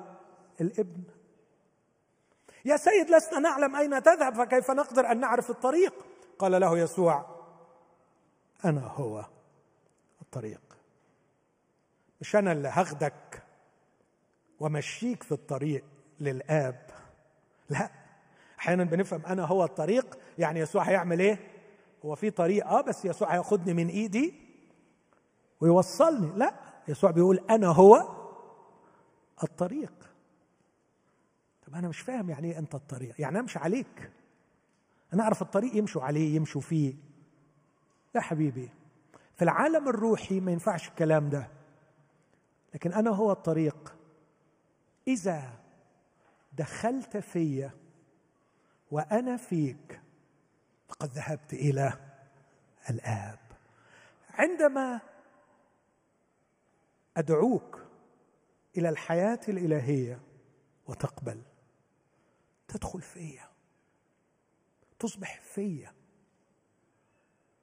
الابن. 0.61 1.03
يا 2.65 2.77
سيد 2.77 3.09
لسنا 3.09 3.39
نعلم 3.39 3.75
أين 3.75 4.03
تذهب 4.03 4.35
فكيف 4.35 4.71
نقدر 4.71 5.11
أن 5.11 5.19
نعرف 5.19 5.49
الطريق؟ 5.49 5.93
قال 6.39 6.61
له 6.61 6.77
يسوع 6.77 7.34
أنا 8.65 8.81
هو 8.87 9.25
الطريق. 10.21 10.61
مش 12.21 12.35
أنا 12.35 12.51
اللي 12.51 12.67
هاخدك 12.67 13.43
ومشيك 14.59 15.23
في 15.23 15.31
الطريق 15.31 15.83
للآب. 16.19 16.89
لا 17.69 17.91
أحيانا 18.59 18.83
بنفهم 18.83 19.25
أنا 19.25 19.45
هو 19.45 19.63
الطريق 19.63 20.17
يعني 20.37 20.59
يسوع 20.59 20.83
هيعمل 20.83 21.19
إيه؟ 21.19 21.39
هو 22.05 22.15
في 22.15 22.29
طريق 22.29 22.67
آه 22.67 22.81
بس 22.81 23.05
يسوع 23.05 23.33
هياخدني 23.35 23.73
من 23.73 23.87
إيدي 23.87 24.33
ويوصلني. 25.61 26.37
لا 26.37 26.53
يسوع 26.87 27.11
بيقول 27.11 27.39
أنا 27.49 27.67
هو 27.67 28.15
الطريق. 29.43 29.93
طب 31.67 31.75
أنا 31.75 31.87
مش 31.87 31.99
فاهم 31.99 32.29
يعني 32.29 32.51
إيه 32.51 32.59
أنت 32.59 32.75
الطريق؟ 32.75 33.21
يعني 33.21 33.39
أمشي 33.39 33.59
عليك. 33.59 34.11
أنا 35.13 35.23
أعرف 35.23 35.41
الطريق 35.41 35.75
يمشوا 35.75 36.03
عليه 36.03 36.35
يمشوا 36.35 36.61
فيه. 36.61 36.95
لا 38.15 38.21
حبيبي 38.21 38.69
في 39.35 39.41
العالم 39.41 39.89
الروحي 39.89 40.39
ما 40.39 40.51
ينفعش 40.51 40.87
الكلام 40.89 41.29
ده. 41.29 41.47
لكن 42.73 42.93
أنا 42.93 43.09
هو 43.09 43.31
الطريق. 43.31 43.95
إذا 45.07 45.59
دخلت 46.53 47.17
في 47.17 47.69
وأنا 48.91 49.37
فيك 49.37 50.01
فقد 50.87 51.09
ذهبت 51.09 51.53
إلى 51.53 51.93
الآب. 52.89 53.39
عندما 54.29 55.01
أدعوك 57.17 57.85
إلى 58.77 58.89
الحياة 58.89 59.39
الإلهية 59.49 60.19
وتقبل 60.87 61.41
تدخل 62.67 63.01
فيا 63.01 63.49
تصبح 64.99 65.41
فيا 65.41 65.93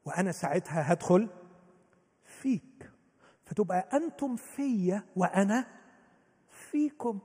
وأنا 0.05 0.33
ساعتها 0.33 0.93
هدخل 0.93 1.29
فيك. 2.25 2.91
فتبقى 3.45 3.89
أنتم 3.93 4.37
فيا 4.37 5.05
وأنا 5.17 5.67
فيكم. 6.51 7.19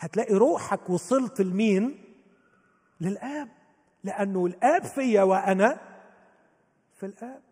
هتلاقي 0.00 0.34
روحك 0.34 0.90
وصلت 0.90 1.40
لمين؟ 1.40 2.04
للآب. 3.00 3.48
لأنه 4.04 4.46
الآب 4.46 4.84
فيا 4.84 5.22
وأنا 5.22 5.80
في 6.94 7.06
الآب. 7.06 7.42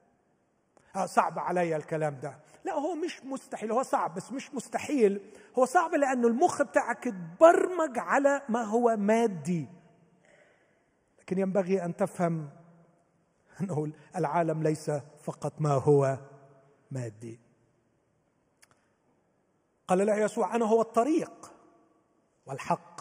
آه 0.96 1.06
صعب 1.06 1.38
علي 1.38 1.76
الكلام 1.76 2.20
ده. 2.20 2.38
لا 2.64 2.72
هو 2.72 2.94
مش 2.94 3.24
مستحيل. 3.24 3.72
هو 3.72 3.82
صعب 3.82 4.14
بس 4.14 4.32
مش 4.32 4.54
مستحيل. 4.54 5.20
هو 5.58 5.64
صعب 5.64 5.94
لأنه 5.94 6.28
المخ 6.28 6.62
بتاعك 6.62 7.06
اتبرمج 7.06 7.98
على 7.98 8.42
ما 8.48 8.62
هو 8.62 8.96
مادي. 8.96 9.68
لكن 11.20 11.38
ينبغي 11.38 11.84
أن 11.84 11.96
تفهم 11.96 12.50
انه 13.60 13.92
العالم 14.16 14.62
ليس 14.62 14.90
فقط 15.20 15.52
ما 15.60 15.72
هو 15.72 16.18
مادي. 16.90 17.40
قال 19.88 20.06
له 20.06 20.16
يسوع 20.16 20.56
أنا 20.56 20.64
هو 20.64 20.80
الطريق 20.80 21.52
والحق 22.46 23.00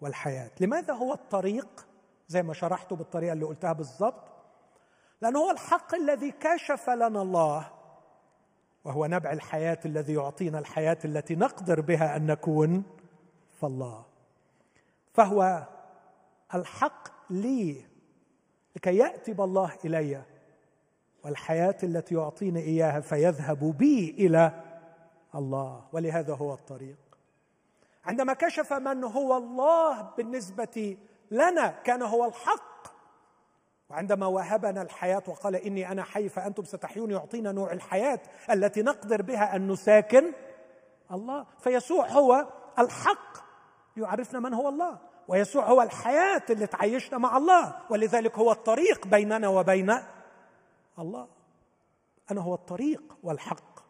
والحياة. 0.00 0.50
لماذا 0.60 0.94
هو 0.94 1.12
الطريق؟ 1.12 1.86
زي 2.28 2.42
ما 2.42 2.54
شرحته 2.54 2.96
بالطريقة 2.96 3.32
اللي 3.32 3.44
قلتها 3.44 3.72
بالضبط. 3.72 4.24
لأنه 5.20 5.38
هو 5.38 5.50
الحق 5.50 5.94
الذي 5.94 6.30
كشف 6.30 6.90
لنا 6.90 7.22
الله 7.22 7.70
وهو 8.84 9.06
نبع 9.06 9.32
الحياة 9.32 9.78
الذي 9.84 10.14
يعطينا 10.14 10.58
الحياة 10.58 10.98
التي 11.04 11.34
نقدر 11.34 11.80
بها 11.80 12.16
أن 12.16 12.26
نكون 12.26 12.82
فالله 13.60 14.04
فهو 15.14 15.66
الحق 16.54 17.08
لي 17.30 17.84
لكي 18.76 18.96
يأتي 18.96 19.32
الله 19.32 19.72
إلي 19.84 20.22
والحياة 21.24 21.76
التي 21.82 22.14
يعطيني 22.14 22.60
إياها 22.60 23.00
فيذهب 23.00 23.76
بي 23.78 24.10
إلى 24.18 24.52
الله. 25.34 25.84
ولهذا 25.92 26.34
هو 26.34 26.54
الطريق. 26.54 26.96
عندما 28.04 28.32
كشف 28.32 28.72
من 28.72 29.04
هو 29.04 29.36
الله 29.36 30.02
بالنسبة 30.02 30.96
لنا 31.30 31.68
كان 31.68 32.02
هو 32.02 32.24
الحق. 32.24 32.86
وعندما 33.90 34.26
وهبنا 34.26 34.82
الحياة 34.82 35.22
وقال 35.26 35.56
إني 35.56 35.92
أنا 35.92 36.02
حي 36.02 36.28
فأنتم 36.28 36.64
ستحيون 36.64 37.10
يعطينا 37.10 37.52
نوع 37.52 37.72
الحياة 37.72 38.20
التي 38.50 38.82
نقدر 38.82 39.22
بها 39.22 39.56
أن 39.56 39.68
نساكن 39.68 40.32
الله. 41.12 41.46
فيسوع 41.58 42.06
هو 42.06 42.46
الحق. 42.78 43.36
يعرفنا 43.96 44.40
من 44.40 44.54
هو 44.54 44.68
الله. 44.68 44.98
ويسوع 45.28 45.64
هو 45.64 45.82
الحياة 45.82 46.42
اللي 46.50 46.66
تعيشنا 46.66 47.18
مع 47.18 47.36
الله 47.36 47.76
ولذلك 47.90 48.38
هو 48.38 48.52
الطريق 48.52 49.06
بيننا 49.06 49.48
وبين 49.48 49.94
الله. 50.98 51.28
أنا 52.30 52.40
هو 52.40 52.54
الطريق 52.54 53.02
والحق 53.22 53.80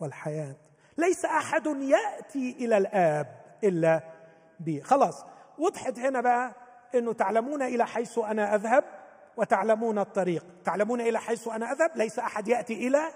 والحياة. 0.00 0.56
ليس 0.98 1.24
أحد 1.24 1.66
يأتي 1.66 2.56
إلى 2.58 2.78
الآب 2.78 3.26
إلا 3.64 4.00
بي. 4.60 4.82
خلاص 4.82 5.24
وضحت 5.58 5.98
هنا 5.98 6.20
بقى 6.20 6.52
إنه 6.94 7.12
تعلمون 7.12 7.62
إلى 7.62 7.86
حيث 7.86 8.18
أنا 8.18 8.54
أذهب 8.54 8.84
وتعلمون 9.36 9.98
الطريق. 9.98 10.44
تعلمون 10.64 11.00
إلى 11.00 11.20
حيث 11.20 11.48
أنا 11.48 11.72
أذهب 11.72 11.90
ليس 11.96 12.18
أحد 12.18 12.48
يأتي 12.48 12.88
إلى 12.88 13.12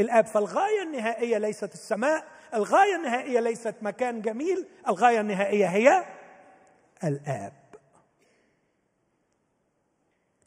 الآب. 0.00 0.26
فالغاية 0.26 0.82
النهائية 0.82 1.38
ليست 1.38 1.74
السماء 1.74 2.24
الغاية 2.54 2.96
النهائية 2.96 3.40
ليست 3.40 3.74
مكان 3.82 4.22
جميل 4.22 4.66
الغاية 4.88 5.20
النهائية 5.20 5.66
هي 5.66 6.04
الآب. 7.04 7.52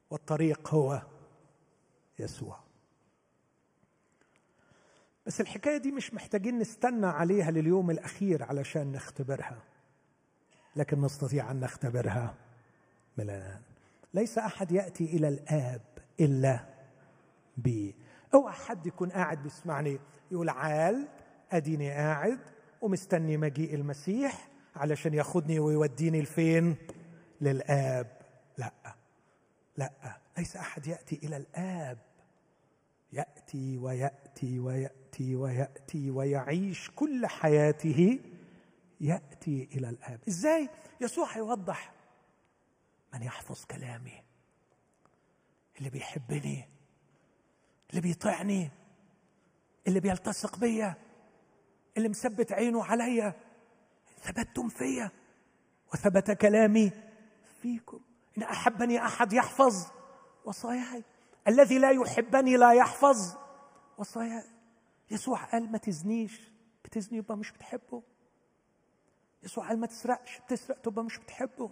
والطريق 0.09 0.69
هو 0.73 1.01
يسوع. 2.19 2.59
بس 5.25 5.41
الحكاية 5.41 5.77
دي 5.77 5.91
مش 5.91 6.13
محتاجين 6.13 6.59
نستنى 6.59 7.05
عليها 7.07 7.51
لليوم 7.51 7.91
الأخير 7.91 8.43
علشان 8.43 8.91
نختبرها 8.91 9.63
لكن 10.75 11.01
نستطيع 11.01 11.51
أن 11.51 11.59
نختبرها 11.59 12.35
من 13.17 13.29
الان 13.29 13.61
ليس 14.13 14.37
أحد 14.37 14.71
يأتي 14.71 15.03
إلى 15.05 15.27
الآب 15.27 15.81
إلا 16.19 16.65
بي. 17.57 17.95
اوعى 18.33 18.53
حد 18.53 18.87
يكون 18.87 19.09
قاعد 19.11 19.43
بيسمعني 19.43 19.99
يقول 20.31 20.49
عال 20.49 21.07
أديني 21.51 21.91
قاعد 21.91 22.39
ومستني 22.81 23.37
مجيء 23.37 23.75
المسيح 23.75 24.47
علشان 24.75 25.13
ياخدني 25.13 25.59
ويوديني 25.59 26.21
لفين؟ 26.21 26.75
للآب. 27.41 28.17
لا. 28.57 28.71
لا. 29.77 30.17
ليس 30.37 30.55
أحد 30.55 30.87
يأتي 30.87 31.19
إلى 31.23 31.37
الآب. 31.37 31.97
يأتي 33.13 33.77
ويأتي 33.77 34.59
ويأتي 34.59 35.35
ويأتي 35.35 36.11
ويعيش 36.11 36.91
كل 36.95 37.27
حياته 37.27 38.19
يأتي 39.01 39.69
إلى 39.73 39.89
الآب. 39.89 40.19
إزاي؟ 40.27 40.69
يسوع 41.01 41.37
يوضح 41.37 41.93
من 43.13 43.23
يحفظ 43.23 43.65
كلامي. 43.65 44.23
اللي 45.77 45.89
بيحبني. 45.89 46.69
اللي 47.89 48.01
بيطيعني. 48.01 48.69
اللي 49.87 49.99
بيلتصق 49.99 50.59
بيا. 50.59 50.95
اللي 51.97 52.09
مثبت 52.09 52.51
عينه 52.51 52.83
عليا. 52.83 53.50
ثبتتم 54.21 54.69
فيا 54.69 55.11
وثبت 55.93 56.31
كلامي 56.31 56.91
فيكم. 57.61 57.99
إن 58.37 58.43
أحبني 58.43 59.05
أحد 59.05 59.33
يحفظ 59.33 59.87
وصاياي. 60.45 61.03
الذي 61.47 61.79
لا 61.79 61.91
يحبني 61.91 62.57
لا 62.57 62.71
يحفظ 62.73 63.35
وصاياي. 63.97 64.49
يسوع 65.11 65.43
قال 65.43 65.71
ما 65.71 65.77
تزنيش 65.77 66.41
بتزني 66.85 67.17
يبقى 67.17 67.37
مش 67.37 67.51
بتحبه. 67.51 68.03
يسوع 69.43 69.67
قال 69.67 69.79
ما 69.79 69.87
تسرقش 69.87 70.39
بتسرق 70.39 70.81
تبقى 70.81 71.03
مش 71.03 71.17
بتحبه. 71.17 71.71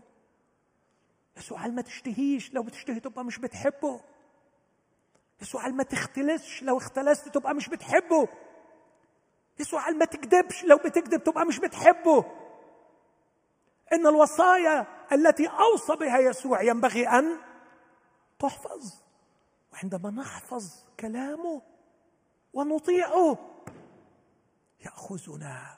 يسوع 1.37 1.61
قال 1.61 1.75
ما 1.75 1.81
تشتهيش 1.81 2.53
لو 2.53 2.63
بتشتهي 2.63 2.99
تبقى 2.99 3.25
مش 3.25 3.39
بتحبه. 3.39 4.01
يسوع 5.41 5.63
قال 5.63 5.75
ما 5.75 5.83
تختلسش 5.83 6.63
لو 6.63 6.77
اختلست 6.77 7.29
تبقى 7.29 7.55
مش 7.55 7.69
بتحبه. 7.69 8.27
يسوع 9.59 9.85
قال 9.85 9.97
ما 9.97 10.05
تكذبش 10.05 10.63
لو 10.63 10.77
بتكذب 10.77 11.23
تبقى 11.23 11.45
مش 11.45 11.59
بتحبه. 11.59 12.38
إن 13.93 14.07
الوصايا 14.07 14.87
التي 15.11 15.47
أوصى 15.47 15.95
بها 15.95 16.19
يسوع 16.19 16.61
ينبغي 16.61 17.07
أن 17.07 17.37
تحفظ. 18.39 18.93
وعندما 19.73 20.09
نحفظ 20.09 20.73
كلامه 20.99 21.61
ونطيعه 22.53 23.37
يأخذنا. 24.85 25.77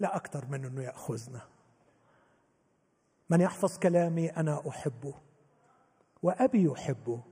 لا 0.00 0.16
أكثر 0.16 0.46
من 0.46 0.64
أنه 0.64 0.82
يأخذنا. 0.82 1.48
من 3.30 3.40
يحفظ 3.40 3.78
كلامي 3.78 4.30
أنا 4.30 4.68
أحبه 4.68 5.14
وأبي 6.22 6.64
يحبه 6.64 7.22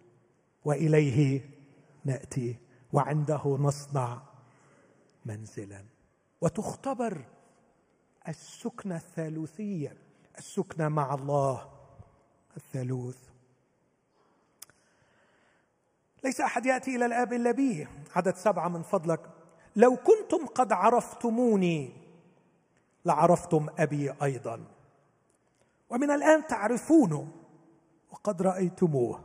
وإليه 0.64 1.50
نأتي 2.04 2.58
وعنده 2.92 3.56
نصنع 3.60 4.22
منزلا. 5.24 5.84
وتختبر 6.40 7.24
السكنه 8.28 8.96
الثالوثية 8.96 9.96
السكنه 10.38 10.88
مع 10.88 11.14
الله 11.14 11.68
الثالوث. 12.56 13.18
ليس 16.24 16.40
أحد 16.40 16.66
يأتي 16.66 16.96
إلى 16.96 17.06
الآب 17.06 17.32
إلا 17.32 17.50
به. 17.50 17.88
عدد 18.16 18.34
سبعة 18.34 18.68
من 18.68 18.82
فضلك. 18.82 19.20
لو 19.76 19.96
كنتم 19.96 20.46
قد 20.46 20.72
عرفتموني 20.72 21.92
لعرفتم 23.04 23.66
أبي 23.78 24.14
أيضا. 24.22 24.64
ومن 25.90 26.10
الآن 26.10 26.46
تعرفونه 26.46 27.28
وقد 28.10 28.42
رأيتموه. 28.42 29.24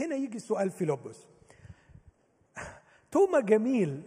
هنا 0.00 0.16
يجي 0.16 0.38
سؤال 0.38 0.70
فيلبس. 0.70 1.16
توما 3.10 3.40
جميل 3.40 4.02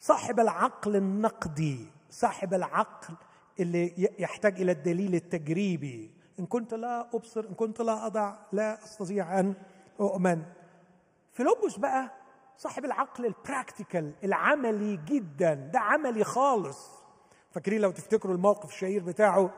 صاحب 0.00 0.40
العقل 0.40 0.96
النقدي 0.96 1.86
صاحب 2.10 2.54
العقل 2.54 3.14
اللي 3.60 4.10
يحتاج 4.18 4.60
إلى 4.60 4.72
الدليل 4.72 5.14
التجريبي. 5.14 6.10
إن 6.40 6.46
كنت 6.46 6.74
لا 6.74 7.08
أبصر 7.14 7.44
إن 7.48 7.54
كنت 7.54 7.80
لا 7.82 8.06
أضع 8.06 8.34
لا 8.52 8.84
أستطيع 8.84 9.40
أن 9.40 9.54
أؤمن. 10.00 10.42
فيلبس 11.32 11.76
بقى 11.76 12.10
صاحب 12.56 12.84
العقل 12.84 13.26
ال 13.26 13.35
practical 13.35 14.12
العملي 14.24 14.96
جدا. 15.06 15.54
ده 15.54 15.78
عملي 15.80 16.24
خالص. 16.24 16.90
فاكرين 17.50 17.80
لو 17.80 17.90
تفتكروا 17.90 18.34
الموقف 18.34 18.68
الشهير 18.68 19.02
بتاعه؟ 19.04 19.50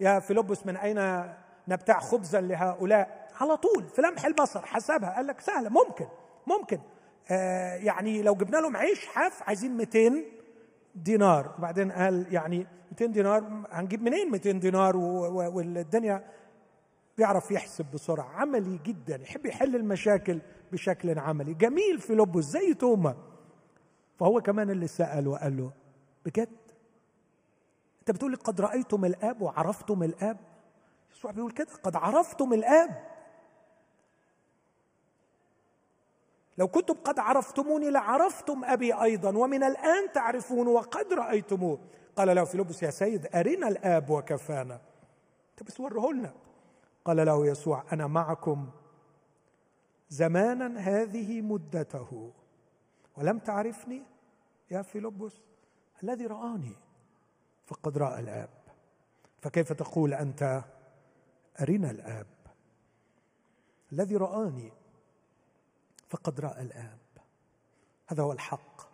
يا 0.00 0.20
فيلبس 0.20 0.66
من 0.66 0.76
أين 0.76 1.24
نبتاع 1.68 2.00
خبزا 2.00 2.40
لهؤلاء؟ 2.40 3.28
على 3.40 3.56
طول 3.56 3.84
في 3.88 4.02
لمح 4.02 4.24
البصر. 4.24 4.66
حسبها. 4.66 5.14
قال 5.16 5.26
لك 5.26 5.40
سهلة. 5.40 5.68
ممكن. 5.68 6.06
ممكن. 6.46 6.80
آه 7.30 7.74
يعني 7.74 8.22
لو 8.22 8.34
جبنا 8.34 8.56
لهم 8.56 8.76
عيش 8.76 9.06
حاف 9.06 9.42
عايزين 9.42 9.76
200 9.76 10.24
دينار. 10.94 11.54
وبعدين 11.58 11.92
قال 11.92 12.26
يعني 12.34 12.66
200 12.90 13.06
دينار 13.06 13.66
هنجيب 13.70 14.02
منين 14.02 14.30
200 14.30 14.50
دينار؟ 14.50 14.96
والدنيا 14.96 16.24
بيعرف 17.18 17.50
يحسب 17.50 17.86
بسرعة. 17.94 18.28
عملي 18.28 18.78
جدا 18.84 19.22
يحب 19.22 19.46
يحل 19.46 19.76
المشاكل 19.76 20.40
بشكل 20.72 21.18
عملي. 21.18 21.54
جميل 21.54 21.98
في 21.98 22.14
لبه 22.14 22.40
زي 22.40 22.74
توما. 22.74 23.16
فهو 24.18 24.40
كمان 24.40 24.70
اللي 24.70 24.86
سأل 24.86 25.28
وقال 25.28 25.56
له 25.56 25.72
بجد؟ 26.26 26.48
أنت 28.00 28.10
بتقول 28.10 28.36
قد 28.36 28.60
رأيتم 28.60 29.04
الآب 29.04 29.42
وعرفتم 29.42 30.02
الآب؟ 30.02 30.36
يسوع 31.12 31.30
بيقول 31.30 31.50
كده 31.52 31.68
قد 31.82 31.96
عرفتم 31.96 32.52
الآب. 32.52 33.17
لو 36.58 36.68
كنتم 36.68 36.94
قد 36.94 37.18
عرفتموني 37.18 37.90
لعرفتم 37.90 38.64
أبي 38.64 38.92
أيضا 39.02 39.36
ومن 39.36 39.62
الآن 39.62 40.12
تعرفون 40.12 40.68
وقد 40.68 41.12
رأيتموه. 41.12 41.78
قال 42.16 42.36
له 42.36 42.44
فيلبس 42.44 42.82
يا 42.82 42.90
سيد 42.90 43.26
أرنا 43.36 43.68
الآب 43.68 44.10
وكفانا. 44.10 44.80
انت 45.50 45.68
بس 45.68 45.80
وريه 45.80 46.12
لنا. 46.12 46.34
قال 47.04 47.16
له 47.16 47.46
يسوع 47.46 47.84
أنا 47.92 48.06
معكم 48.06 48.70
زمانا 50.08 50.78
هذه 50.80 51.40
مدته. 51.40 52.32
ولم 53.16 53.38
تعرفني؟ 53.38 54.02
يا 54.70 54.82
فيلبس 54.82 55.32
الذي 56.02 56.26
رآني 56.26 56.76
فقد 57.66 57.98
رأى 57.98 58.20
الآب. 58.20 58.50
فكيف 59.40 59.72
تقول 59.72 60.14
أنت؟ 60.14 60.64
أرنا 61.60 61.90
الآب 61.90 62.26
الذي 63.92 64.16
رآني 64.16 64.72
فقد 66.08 66.40
رأى 66.40 66.62
الآب. 66.62 66.98
هذا 68.06 68.22
هو 68.22 68.32
الحق. 68.32 68.88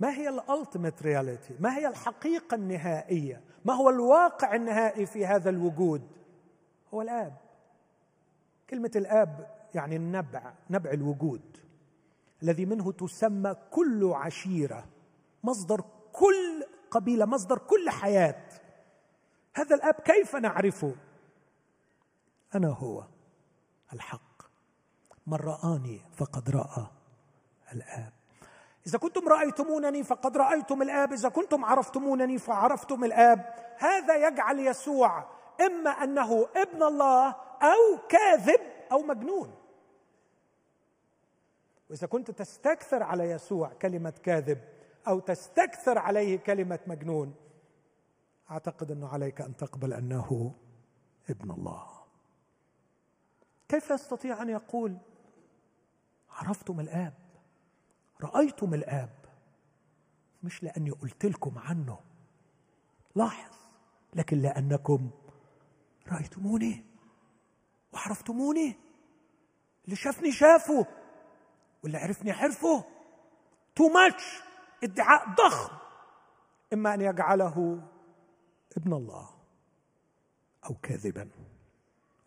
ما 0.00 0.10
هي 0.10 0.28
ال 0.28 0.36
ultimate 0.36 1.02
reality؟ 1.02 1.56
ما 1.60 1.76
هي 1.76 1.88
الحقيقة 1.88 2.54
النهائية؟ 2.54 3.42
ما 3.64 3.74
هو 3.74 3.90
الواقع 3.90 4.54
النهائي 4.54 5.06
في 5.06 5.26
هذا 5.26 5.50
الوجود؟ 5.50 6.08
هو 6.94 7.02
الآب. 7.02 7.36
كلمة 8.70 8.90
الآب 8.96 9.62
يعني 9.74 9.96
النبع 9.96 10.52
نبع 10.70 10.90
الوجود 10.90 11.58
الذي 12.42 12.66
منه 12.66 12.92
تسمى 12.92 13.56
كل 13.70 14.12
عشيرة 14.12 14.86
مصدر 15.44 15.84
كل 16.12 16.66
قبيلة 16.90 17.26
مصدر 17.26 17.58
كل 17.58 17.90
حياة. 17.90 18.48
هذا 19.54 19.76
الآب 19.76 19.94
كيف 19.94 20.36
نعرفه؟ 20.36 20.94
أنا 22.54 22.68
هو 22.68 23.04
الحق. 23.92 24.31
من 25.26 25.34
رآني 25.34 26.00
فقد 26.16 26.50
رأى 26.50 26.86
الآب. 27.72 28.12
إذا 28.86 28.98
كنتم 28.98 29.28
رأيتمونني 29.28 30.04
فقد 30.04 30.36
رأيتم 30.36 30.82
الآب. 30.82 31.12
إذا 31.12 31.28
كنتم 31.28 31.64
عرفتمونني 31.64 32.38
فعرفتم 32.38 33.04
الآب. 33.04 33.54
هذا 33.78 34.28
يجعل 34.28 34.58
يسوع 34.58 35.24
إما 35.60 35.90
أنه 35.90 36.48
ابن 36.56 36.82
الله 36.82 37.28
أو 37.62 37.98
كاذب 38.08 38.60
أو 38.92 39.02
مجنون. 39.02 39.54
وإذا 41.90 42.06
كنت 42.06 42.30
تستكثر 42.30 43.02
على 43.02 43.30
يسوع 43.30 43.72
كلمة 43.82 44.14
كاذب 44.22 44.58
أو 45.08 45.20
تستكثر 45.20 45.98
عليه 45.98 46.38
كلمة 46.38 46.78
مجنون 46.86 47.34
أعتقد 48.50 48.90
أنه 48.90 49.08
عليك 49.08 49.40
أن 49.40 49.56
تقبل 49.56 49.92
أنه 49.92 50.54
ابن 51.30 51.50
الله. 51.50 51.86
كيف 53.68 53.90
يستطيع 53.90 54.42
أن 54.42 54.48
يقول 54.48 54.96
عرفتم 56.32 56.80
الآب 56.80 57.14
رأيتم 58.20 58.74
الآب 58.74 59.22
مش 60.42 60.62
لأني 60.62 60.90
قلت 60.90 61.26
لكم 61.26 61.58
عنه. 61.58 62.00
لاحظ 63.14 63.54
لكن 64.14 64.38
لأنكم 64.38 65.10
رأيتموني. 66.08 66.84
وعرفتموني. 67.92 68.76
اللي 69.84 69.96
شافني 69.96 70.32
شافه. 70.32 70.86
واللي 71.82 71.98
عرفني 71.98 72.30
عرفه. 72.30 72.84
تو 73.76 73.88
ماتش 73.88 74.24
ادعاء 74.84 75.34
ضخم. 75.34 75.76
إما 76.72 76.94
أن 76.94 77.00
يجعله 77.00 77.82
ابن 78.76 78.92
الله. 78.92 79.30
أو 80.64 80.74
كاذبا. 80.74 81.30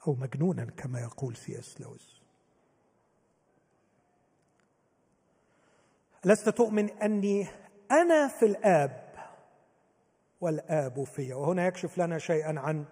أو 0.07 0.15
مجنونا 0.15 0.65
كما 0.65 0.99
يقول 0.99 1.35
سي 1.35 1.59
إس 1.59 1.81
لويس. 1.81 2.24
لست 6.25 6.49
تؤمن 6.49 6.89
أني 6.89 7.47
أنا 7.91 8.27
في 8.27 8.45
الآب 8.45 9.05
والآب 10.41 11.03
في 11.03 11.33
وهنا 11.33 11.67
يكشف 11.67 11.97
لنا 11.97 12.17
شيئا 12.17 12.59
عن 12.59 12.85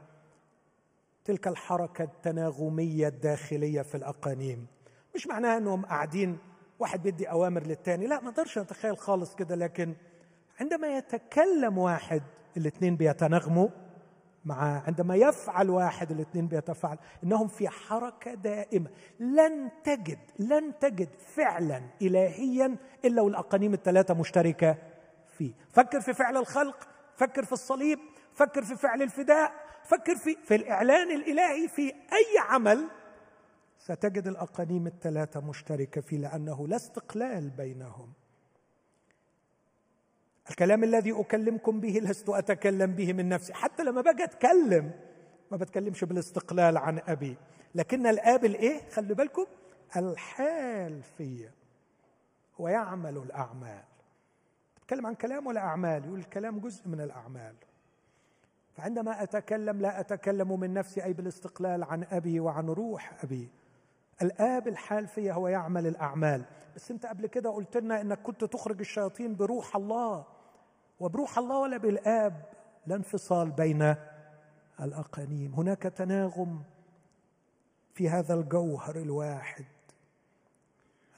تلك 1.26 1.48
الحركة 1.48 2.04
التناغمية 2.04 3.08
الداخلية 3.08 3.82
في 3.82 3.96
الأقانيم. 3.96 4.68
مش 5.16 5.28
معناها 5.28 5.58
أنهم 5.58 5.86
قاعدين 5.86 6.38
واحد 6.80 7.04
بيدي 7.04 7.30
أوامر 7.30 7.64
للتاني 7.64 8.08
لا 8.08 8.22
ما 8.22 8.30
أقدرش 8.30 8.58
اتخيل 8.58 8.98
خالص 8.98 9.36
كده 9.36 9.56
لكن 9.56 9.96
عندما 10.60 10.88
يتكلم 10.98 11.78
واحد 11.78 12.24
الاثنين 12.58 12.96
بيتناغموا 12.96 13.68
مع 14.46 14.84
عندما 14.88 15.16
يفعل 15.16 15.70
واحد 15.70 16.12
الاثنين 16.12 16.48
بيتفاعل 16.48 16.98
إنهم 17.24 17.48
في 17.48 17.70
حركة 17.70 18.34
دائمة. 18.34 18.89
لن 19.20 19.72
تجد 19.84 20.20
لن 20.39 20.80
تجد 20.80 21.10
فعلا 21.36 21.82
الهيا 22.02 22.78
إلا 23.06 23.22
والأقانيم 23.22 23.74
الثلاثة 23.74 24.14
مشتركة 24.14 24.78
فيه. 25.38 25.54
فكر 25.72 26.02
في 26.02 26.14
فعل 26.14 26.38
الخلق 26.38 26.88
فكر 27.16 27.46
في 27.46 27.54
الصليب 27.54 28.00
فكر 28.34 28.64
في 28.64 28.76
فعل 28.76 29.02
الفداء 29.02 29.52
فكر 29.84 30.16
في 30.16 30.38
في 30.44 30.56
الإعلان 30.56 31.12
الإلهي 31.12 31.68
في 31.68 31.89
أي 31.91 32.39
عمل 32.50 32.88
ستجد 33.78 34.28
الأقانيم 34.28 34.88
الثلاثة 34.88 35.39
مشتركة 35.39 36.02
فيه 36.02 36.18
لأنه 36.18 36.68
لا 36.68 36.76
استقلال 36.76 37.50
بينهم. 37.50 38.14
الكلام 40.50 40.84
الذي 40.84 41.20
أكلمكم 41.20 41.80
به 41.80 42.00
لست 42.04 42.30
أتكلم 42.30 42.91
به 42.91 43.14
من 43.14 43.30
نفسي. 43.30 43.54
حتى 43.54 43.84
لما 43.84 44.02
باجي 44.02 44.24
أتكلم 44.24 44.91
ما 45.52 45.58
بتكلمش 45.58 46.04
بالاستقلال 46.04 46.78
عن 46.78 47.00
أبي. 47.08 47.38
لكن 47.76 48.08
الآب 48.08 48.46
الإيه؟ 48.46 48.89
خلي 48.89 49.14
بالكم 49.14 49.46
الحال 49.96 51.04
فيا. 51.04 51.52
هو 52.62 52.68
يعمل 52.68 53.18
الأعمال. 53.18 53.84
بتكلم 54.78 55.06
عن 55.06 55.16
كلام 55.16 55.48
ولا 55.48 55.62
اعمال 55.62 56.06
يقول 56.06 56.20
الكلام 56.20 56.60
جزء 56.60 56.88
من 56.88 57.02
الأعمال. 57.02 57.56
فعندما 58.78 59.24
أتكلم 59.24 59.82
لا 59.82 60.00
أتكلم 60.00 60.60
من 60.60 60.74
نفسي 60.74 61.04
أي 61.04 61.14
بالاستقلال 61.14 61.84
عن 61.84 62.04
أبي 62.12 62.39
وعن 62.39 62.70
روح 62.70 63.24
أبي. 63.24 63.50
الآب 64.22 64.68
الحال 64.68 65.08
فيا 65.08 65.34
هو 65.34 65.48
يعمل 65.48 65.88
الأعمال. 65.88 66.46
بس 66.76 66.91
أنت 66.91 67.06
قبل 67.06 67.28
كده 67.28 67.50
قلت 67.50 67.78
لنا 67.78 68.02
إنك 68.02 68.20
كنت 68.22 68.44
تخرج 68.44 68.80
الشياطين 68.80 69.36
بروح 69.36 69.76
الله. 69.76 70.26
وبروح 71.04 71.38
الله 71.38 71.60
ولا 71.60 71.78
بالآب 71.78 72.45
لا 72.88 72.95
انفصال 72.95 73.51
بين 73.51 73.95
الأقانيم. 74.82 75.54
هناك 75.54 75.82
تناغم 75.82 76.64
في 77.93 78.10
هذا 78.10 78.34
الجوهر 78.34 78.95
الواحد 78.95 79.66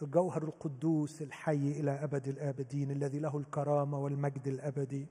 الجوهر 0.02 0.44
القدوس 0.44 1.22
الحي 1.22 1.72
إلى 1.72 1.92
أبد 2.04 2.28
الآبدين 2.28 2.92
الذي 2.92 3.20
له 3.20 3.38
الكرامة 3.38 4.00
والمجد 4.00 4.48
الأبدي. 4.48 5.08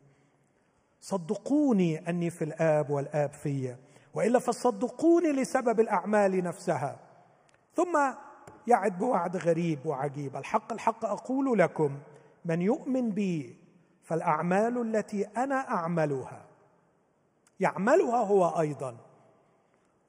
صدقوني 1.01 2.09
أني 2.09 2.31
في 2.31 2.45
الآب 2.45 2.91
والآب 2.91 3.33
في 3.33 3.77
وإلا 4.15 4.39
فصدقوني 4.39 5.33
لسبب 5.33 5.81
الأعمال 5.81 6.45
نفسها. 6.45 7.01
ثم 7.75 7.99
يعد 8.67 8.99
بوعد 8.99 9.37
غريب 9.37 9.87
وعجيب. 9.87 10.37
الحق 10.37 10.73
الحق 10.73 11.05
أقول 11.05 11.59
لكم 11.59 11.99
من 12.45 12.63
يؤمن 12.63 13.11
بي 13.11 13.64
فالأعمال 14.05 14.97
التي 14.97 15.25
أنا 15.25 15.55
أعملها 15.55 16.47
يعملها 17.61 18.17
هو 18.25 18.61
أيضا 18.61 18.97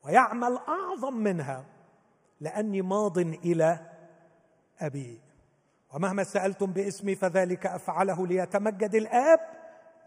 ويعمل 0.04 0.58
أعظم 0.68 1.14
منها 1.14 1.66
لأني 2.42 2.82
ماض 2.82 3.18
إلى 3.18 3.80
أبي. 4.80 5.22
ومهما 5.94 6.24
سألتم 6.24 6.66
باسمي 6.66 7.16
فذلك 7.16 7.66
أفعله 7.66 8.28
ليتمجد 8.28 8.96
الآب 8.96 9.40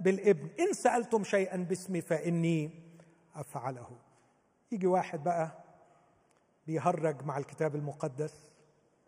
بالابن. 0.01 0.49
إن 0.61 0.73
سألتم 0.73 1.25
شيئا 1.25 1.57
باسمي 1.57 2.01
فإني 2.01 2.71
أفعله. 3.35 3.89
يجي 4.73 4.87
واحد 4.87 5.25
بقى 5.25 5.51
بيهرج 6.67 7.25
مع 7.25 7.39
الكتاب 7.39 7.75
المقدس 7.75 8.51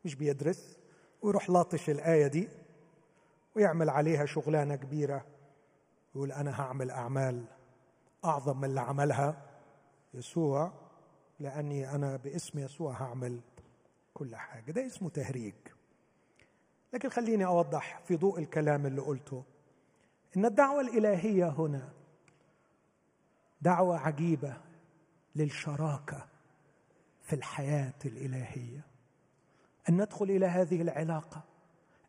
مش 0.05 0.15
بيدرس 0.15 0.79
ويروح 1.23 1.51
لاطش 1.51 1.91
الآية 1.91 2.27
دي. 2.27 2.49
ويعمل 3.57 3.91
عليها 3.91 4.27
شغلانة 4.27 4.77
كبيرة. 4.77 5.27
يقول 6.15 6.33
أنا 6.33 6.61
هعمل 6.61 6.91
أعمال 6.91 7.45
أعظم 8.25 8.59
من 8.59 8.65
اللي 8.65 8.81
عملها 8.81 9.43
يسوع 10.15 10.73
لأني 11.41 11.95
أنا 11.95 12.17
باسم 12.17 12.59
يسوع 12.59 12.93
هعمل 12.93 13.41
كل 14.15 14.37
حاجة. 14.37 14.73
ده 14.73 14.87
اسمه 14.87 15.09
تهريج. 15.09 15.55
لكن 16.93 17.09
خليني 17.09 17.47
أوضح 17.47 18.01
في 18.05 18.17
ضوء 18.17 18.39
الكلام 18.39 18.87
اللي 18.87 19.01
قلته 19.01 19.45
إن 20.37 20.45
الدعوة 20.45 20.81
الإلهية 20.81 21.49
هنا 21.49 21.93
دعوة 23.61 23.99
عجيبة 23.99 24.57
للشراكة 25.37 26.27
في 27.23 27.33
الحياة 27.37 27.95
الإلهية. 28.05 28.81
أن 29.89 30.03
ندخل 30.03 30.25
إلى 30.25 30.47
هذه 30.47 30.83
العلاقة. 30.83 31.45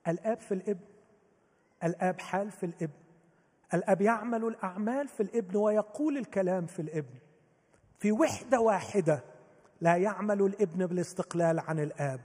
الآب 0.08 0.39
في 0.39 0.54
الإبن 0.54 0.91
الآب 1.84 2.20
حال 2.20 2.52
في 2.52 2.66
الإبن. 2.66 3.02
الآب 3.74 4.02
يعمل 4.02 4.46
الأعمال 4.46 5.08
في 5.08 5.24
الإبن 5.24 5.56
ويقول 5.56 6.18
الكلام 6.18 6.66
في 6.66 6.82
الإبن. 6.82 7.16
في 8.00 8.12
وحدة 8.12 8.60
واحدة 8.60 9.24
لا 9.82 9.96
يعمل 9.96 10.42
الإبن 10.42 10.86
بالاستقلال 10.86 11.60
عن 11.60 11.80
الآب. 11.80 12.20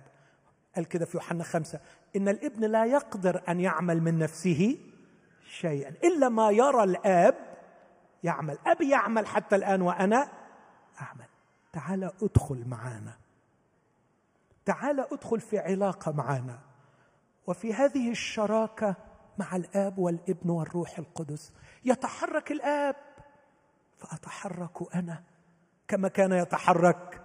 قال 0.77 0.85
كده 0.85 1.05
في 1.05 1.17
يوحنا 1.17 1.45
خمسة 1.45 1.81
إن 2.17 2.29
الإبن 2.29 2.65
لا 2.65 2.85
يقدر 2.85 3.43
أن 3.49 3.61
يعمل 3.61 4.03
من 4.03 4.19
نفسه 4.19 4.79
شيئا. 5.51 5.89
إلا 6.05 6.29
ما 6.29 6.51
يرى 6.51 6.85
الآب 6.85 7.35
يعمل. 8.23 8.59
أبي 8.67 8.91
يعمل 8.91 9.27
حتى 9.27 9.57
الآن 9.57 9.83
وأنا 9.83 10.29
أعمل. 11.01 11.27
تعال 11.73 12.05
أدخل 12.23 12.69
معانا. 12.69 13.17
تعال 14.65 15.01
أدخل 15.13 15.41
في 15.41 15.59
علاقة 15.59 16.13
معانا. 16.13 16.59
وفي 17.47 17.75
هذه 17.75 18.11
الشراكة 18.11 18.97
مع 19.39 19.57
الآب 19.57 19.99
والابن 19.99 20.51
والروح 20.51 20.99
القدس. 20.99 21.53
يتحرك 21.85 22.53
الآب 22.53 22.97
فأتحرك 23.97 24.95
أنا. 24.95 25.23
كما 25.89 26.09
كان 26.09 26.33
يتحرك 26.33 27.23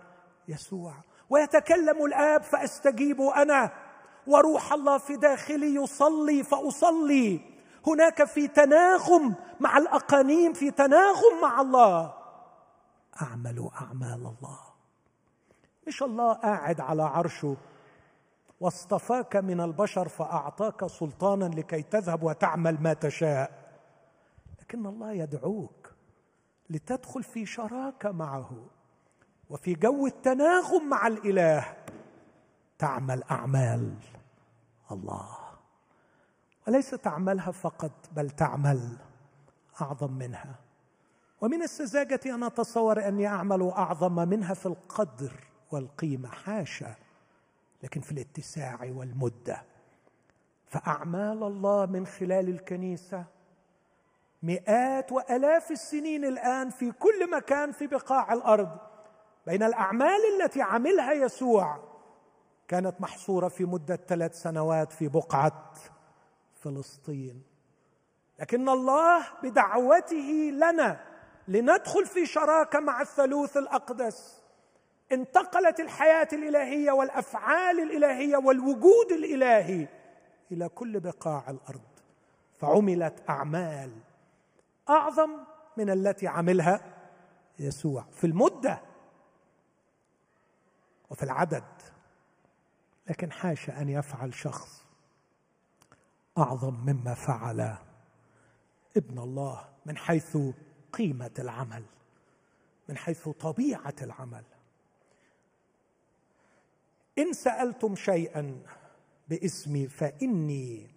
يسوع. 0.47 0.93
ويتكلم 1.29 2.05
الآب 2.05 2.43
فأستجيب 2.43 3.21
أنا. 3.21 3.71
وروح 4.27 4.73
الله 4.73 4.97
في 4.97 5.15
داخلي 5.15 5.75
يصلي 5.75 6.43
فأصلي. 6.43 7.41
هناك 7.87 8.23
في 8.23 8.47
تناغم 8.47 9.35
مع 9.59 9.77
الأقانيم 9.77 10.53
في 10.53 10.71
تناغم 10.71 11.41
مع 11.41 11.61
الله. 11.61 12.13
أعمل 13.21 13.69
أعمال 13.81 14.13
الله. 14.13 14.59
مش 15.87 16.03
الله 16.03 16.33
قاعد 16.33 16.81
على 16.81 17.03
عرشه. 17.03 17.57
واصطفاك 18.61 19.35
من 19.35 19.61
البشر 19.61 20.07
فأعطاك 20.07 20.87
سلطانا 20.87 21.45
لكي 21.45 21.81
تذهب 21.81 22.23
وتعمل 22.23 22.81
ما 22.81 22.93
تشاء. 22.93 23.51
لكن 24.61 24.85
الله 24.85 25.11
يدعوك 25.11 25.93
لتدخل 26.69 27.23
في 27.23 27.45
شراكة 27.45 28.11
معه 28.11 28.65
وفي 29.49 29.73
جو 29.73 30.07
التناغم 30.07 30.89
مع 30.89 31.07
الإله 31.07 31.75
تعمل 32.77 33.23
أعمال 33.23 33.95
الله. 34.91 35.37
وليس 36.67 36.89
تعملها 36.89 37.51
فقط 37.51 37.91
بل 38.11 38.29
تعمل 38.29 38.97
أعظم 39.81 40.11
منها. 40.11 40.55
ومن 41.41 41.63
السذاجه 41.63 42.19
أن 42.25 42.43
أتصور 42.43 43.07
أني 43.07 43.27
أعمل 43.27 43.69
أعظم 43.69 44.29
منها 44.29 44.53
في 44.53 44.65
القدر 44.65 45.31
والقيمة. 45.71 46.29
حاشا. 46.29 46.95
لكن 47.83 48.01
في 48.01 48.11
الاتساع 48.11 48.79
والمدة. 48.95 49.63
فأعمال 50.67 51.43
الله 51.43 51.85
من 51.85 52.07
خلال 52.07 52.49
الكنيسة 52.49 53.25
مئات 54.43 55.11
وألاف 55.11 55.71
السنين 55.71 56.25
الآن 56.25 56.69
في 56.69 56.91
كل 56.91 57.31
مكان 57.31 57.71
في 57.71 57.87
بقاع 57.87 58.33
الأرض. 58.33 58.77
بين 59.47 59.63
الأعمال 59.63 60.19
التي 60.41 60.61
عملها 60.61 61.13
يسوع 61.13 61.83
كانت 62.67 63.01
محصورة 63.01 63.47
في 63.47 63.65
مدة 63.65 63.95
ثلاث 63.95 64.41
سنوات 64.41 64.91
في 64.91 65.07
بقعة 65.07 65.73
فلسطين. 66.55 67.43
لكن 68.39 68.69
الله 68.69 69.27
بدعوته 69.43 70.51
لنا 70.53 71.05
لندخل 71.47 72.05
في 72.05 72.25
شراكة 72.25 72.79
مع 72.79 73.01
الثالوث 73.01 73.57
الأقدس. 73.57 74.40
انتقلت 75.11 75.79
الحياة 75.79 76.27
الإلهية 76.33 76.91
والأفعال 76.91 77.79
الإلهية 77.79 78.37
والوجود 78.37 79.11
الإلهي 79.11 79.87
إلى 80.51 80.69
كل 80.69 80.99
بقاع 80.99 81.49
الأرض. 81.49 81.81
فعملت 82.53 83.23
أعمال 83.29 83.91
أعظم 84.89 85.29
من 85.77 85.89
التي 85.89 86.27
عملها 86.27 86.81
يسوع 87.59 88.05
في 88.11 88.27
المدة 88.27 88.81
وفي 91.09 91.23
العدد. 91.23 91.63
لكن 93.07 93.31
حاشا 93.31 93.81
أن 93.81 93.89
يفعل 93.89 94.33
شخص 94.33 94.85
أعظم 96.37 96.73
مما 96.73 97.13
فعل 97.13 97.75
ابن 98.97 99.19
الله 99.19 99.69
من 99.85 99.97
حيث 99.97 100.37
قيمة 100.93 101.31
العمل 101.39 101.83
من 102.89 102.97
حيث 102.97 103.29
طبيعة 103.29 103.95
العمل. 104.01 104.43
إن 107.19 107.33
سألتم 107.33 107.95
شيئا 107.95 108.61
باسمي 109.29 109.87
فإني 109.87 110.87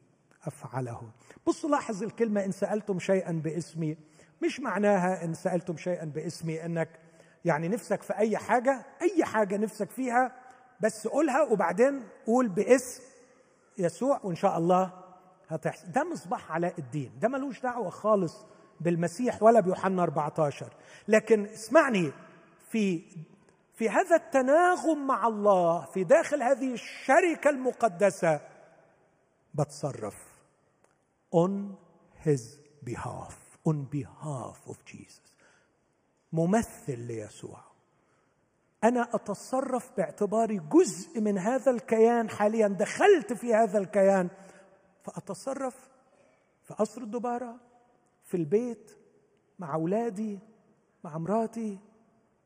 أفعله. 0.47 1.03
بصوا 1.47 1.71
لاحظ 1.71 2.03
الكلمة 2.03 2.45
إن 2.45 2.53
سألتم 2.53 2.99
شيئا 2.99 3.33
باسمي 3.33 3.97
مش 4.43 4.61
معناها 4.61 5.25
إن 5.25 5.35
سألتم 5.35 5.77
شيئا 5.77 6.05
باسمي 6.05 6.65
إنك 6.65 6.89
يعني 7.45 7.69
نفسك 7.69 8.03
في 8.03 8.17
أي 8.19 8.39
حاجة 8.39 8.87
أي 9.03 9.25
حاجة 9.25 9.57
نفسك 9.57 9.91
فيها 9.91 10.33
بس 10.81 11.07
قولها 11.07 11.43
وبعدين 11.43 12.03
قول 12.27 12.49
باسم 12.49 13.03
يسوع 13.79 14.21
وإن 14.25 14.35
شاء 14.35 14.59
الله 14.59 14.93
هتحصل. 15.49 15.93
ده 15.93 16.05
مصباح 16.05 16.53
علاء 16.53 16.75
الدين. 16.79 17.13
ده 17.21 17.29
ملوش 17.29 17.61
دعوة 17.61 17.91
خالص 17.91 18.47
بالمسيح 18.81 19.43
ولا 19.43 19.61
بيوحنا 19.61 20.03
14 20.03 20.73
لكن 21.09 21.47
اسمعني 21.47 22.13
في 22.71 23.03
في 23.75 23.89
هذا 23.89 24.17
التناغم 24.17 25.07
مع 25.07 25.27
الله 25.27 25.85
في 25.85 26.05
داخل 26.05 26.43
هذه 26.43 26.73
الشركة 26.73 27.51
المقدسة. 27.51 28.41
بتصرف 29.55 30.35
on 31.35 31.77
his 32.25 32.59
behalf. 32.85 33.35
On 33.69 33.77
behalf 33.91 34.71
of 34.71 34.77
Jesus. 34.85 35.35
ممثل 36.33 36.99
ليسوع. 36.99 37.61
أنا 38.85 39.09
أتصرف 39.15 39.97
باعتباري 39.97 40.59
جزء 40.59 41.21
من 41.21 41.39
هذا 41.39 41.71
الكيان 41.71 42.31
حاليا. 42.31 42.69
دخلت 42.69 43.33
في 43.33 43.55
هذا 43.55 43.79
الكيان. 43.79 44.29
فأتصرف. 45.03 45.89
في 46.63 46.75
قصر 46.75 47.03
الدباره 47.03 47.57
في 48.25 48.37
البيت. 48.37 48.91
مع 49.59 49.75
أولادي. 49.75 50.39
مع 51.05 51.19
مراتي. 51.19 51.79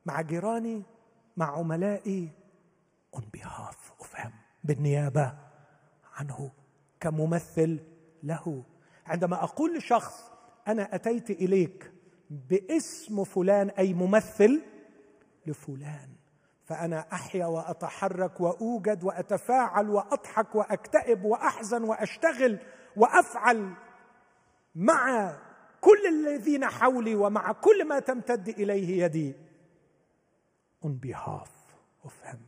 مع 0.06 0.20
جيراني. 0.20 0.82
مع 1.38 1.58
عملائي. 1.58 2.30
On 3.16 3.20
behalf 3.20 4.02
of 4.02 4.18
him. 4.18 4.32
بالنيابة 4.64 5.34
عنه. 6.14 6.50
كممثل 7.00 7.80
له. 8.22 8.64
عندما 9.06 9.44
أقول 9.44 9.76
لشخص 9.76 10.30
أنا 10.68 10.94
أتيت 10.94 11.30
إليك 11.30 11.92
باسم 12.30 13.24
فلان 13.24 13.70
أي 13.70 13.94
ممثل 13.94 14.62
لفلان. 15.46 16.08
فأنا 16.64 17.06
أحيا 17.12 17.46
وأتحرك 17.46 18.40
وأوجد 18.40 19.04
وأتفاعل 19.04 19.90
وأضحك 19.90 20.54
وأكتئب 20.54 21.24
وأحزن 21.24 21.84
وأشتغل 21.84 22.58
وأفعل 22.96 23.74
مع 24.74 25.32
كل 25.80 26.06
الذين 26.08 26.66
حولي 26.66 27.14
ومع 27.14 27.52
كل 27.52 27.88
ما 27.88 27.98
تمتد 27.98 28.48
إليه 28.48 29.04
يدي. 29.04 29.47
On 30.84 30.98
behalf 31.06 31.50
of 32.04 32.12
him. 32.24 32.38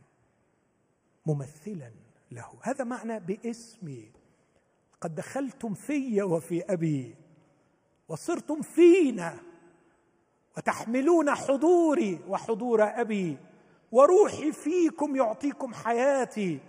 ممثلا 1.25 1.91
له. 2.31 2.49
هذا 2.61 2.83
معنى 2.83 3.19
باسمي. 3.19 4.11
قد 5.01 5.15
دخلتم 5.15 5.73
في 5.73 6.21
وفي 6.21 6.73
أبي 6.73 7.15
وصرتم 8.07 8.61
فينا 8.61 9.39
وتحملون 10.57 11.35
حضوري 11.35 12.19
وحضور 12.27 12.83
أبي 12.83 13.37
وروحي 13.91 14.51
فيكم 14.51 15.15
يعطيكم 15.15 15.73
حياتي. 15.73 16.59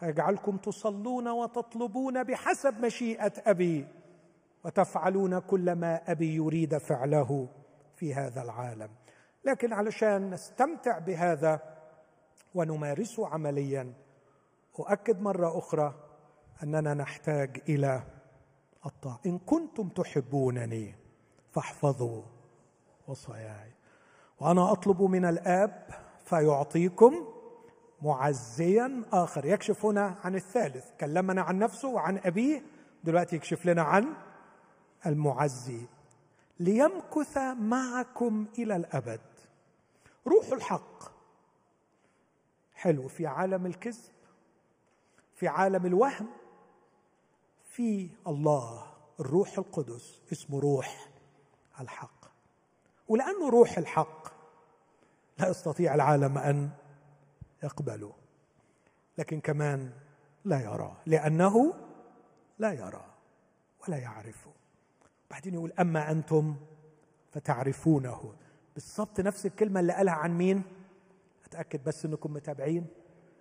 فيجعلكم 0.00 0.56
تصلون 0.56 1.28
وتطلبون 1.28 2.22
بحسب 2.24 2.84
مشيئة 2.84 3.32
أبي 3.46 3.86
وتفعلون 4.64 5.38
كل 5.38 5.72
ما 5.72 6.10
أبي 6.10 6.34
يريد 6.34 6.78
فعله 6.78 7.48
في 7.96 8.14
هذا 8.14 8.42
العالم. 8.42 8.90
لكن 9.46 9.72
علشان 9.72 10.30
نستمتع 10.30 10.98
بهذا 10.98 11.60
ونمارسه 12.54 13.28
عمليا 13.28 13.92
أؤكد 14.78 15.20
مرة 15.20 15.58
أخرى 15.58 15.94
أننا 16.62 16.94
نحتاج 16.94 17.62
إلى 17.68 18.02
الطاعة. 18.86 19.20
إن 19.26 19.38
كنتم 19.38 19.88
تحبونني 19.88 20.94
فاحفظوا 21.50 22.22
وصاياي. 23.08 23.72
وأنا 24.40 24.72
أطلب 24.72 25.02
من 25.02 25.24
الآب 25.24 25.86
فيعطيكم 26.24 27.26
معزيا 28.02 29.04
آخر. 29.12 29.44
يكشف 29.44 29.84
هنا 29.84 30.14
عن 30.24 30.34
الثالث. 30.34 30.90
كلمنا 31.00 31.42
عن 31.42 31.58
نفسه 31.58 31.88
وعن 31.88 32.18
أبيه 32.18 32.62
دلوقتي 33.04 33.36
يكشف 33.36 33.66
لنا 33.66 33.82
عن 33.82 34.14
المعزي. 35.06 35.86
ليمكث 36.60 37.38
معكم 37.58 38.46
إلى 38.58 38.76
الأبد. 38.76 39.20
روح 40.26 40.52
الحق. 40.52 41.12
حلو. 42.74 43.08
في 43.08 43.26
عالم 43.26 43.66
الكذب 43.66 44.12
في 45.34 45.48
عالم 45.48 45.86
الوهم 45.86 46.28
في 47.64 48.10
الله 48.26 48.92
الروح 49.20 49.58
القدس 49.58 50.20
اسمه 50.32 50.60
روح 50.60 51.08
الحق. 51.80 52.26
ولأنه 53.08 53.50
روح 53.50 53.78
الحق 53.78 54.28
لا 55.38 55.48
يستطيع 55.48 55.94
العالم 55.94 56.38
أن 56.38 56.70
يقبله 57.62 58.12
لكن 59.18 59.40
كمان 59.40 59.92
لا 60.44 60.60
يراه 60.60 60.96
لأنه 61.06 61.74
لا 62.58 62.72
يرى 62.72 63.04
ولا 63.88 63.98
يعرفه 63.98 64.50
بعدين 65.30 65.54
يقول 65.54 65.72
أما 65.72 66.10
أنتم 66.10 66.56
فتعرفونه. 67.32 68.34
بالضبط 68.76 69.20
نفس 69.20 69.46
الكلمة 69.46 69.80
اللي 69.80 69.92
قالها 69.92 70.14
عن 70.14 70.38
مين؟ 70.38 70.62
أتأكد 71.44 71.84
بس 71.84 72.04
إنكم 72.04 72.32
متابعين. 72.32 72.86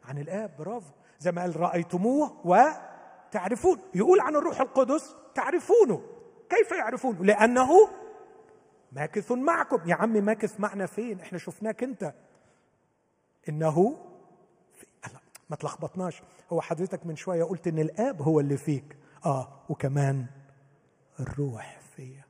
عن 0.04 0.18
الآب 0.18 0.58
برافو. 0.58 0.92
زي 1.20 1.32
ما 1.32 1.42
قال 1.42 1.60
رأيتموه 1.60 2.42
وتعرفون. 2.48 3.80
يقول 3.96 4.20
عن 4.20 4.36
الروح 4.36 4.62
القدس 4.62 5.16
تعرفونه. 5.36 6.02
كيف 6.50 6.72
يعرفونه؟ 6.72 7.24
لأنه 7.24 7.70
ماكث 8.92 9.32
معكم. 9.32 9.90
يا 9.90 9.96
عمي 9.96 10.22
ماكث 10.22 10.60
معنا 10.60 10.86
فين؟ 10.86 11.20
إحنا 11.20 11.38
شفناك 11.38 11.84
أنت. 11.84 12.14
إنه 13.50 13.98
في... 14.74 14.86
ما 15.50 15.56
تلخبطناش. 15.56 16.22
هو 16.50 16.62
حضرتك 16.62 17.06
من 17.06 17.16
شوية 17.16 17.44
قلت 17.44 17.68
إن 17.68 17.80
الآب 17.80 18.22
هو 18.22 18.40
اللي 18.40 18.58
فيك. 18.58 18.98
آه 19.26 19.62
وكمان 19.70 20.26
الروح 21.20 21.80
فيا. 21.96 22.24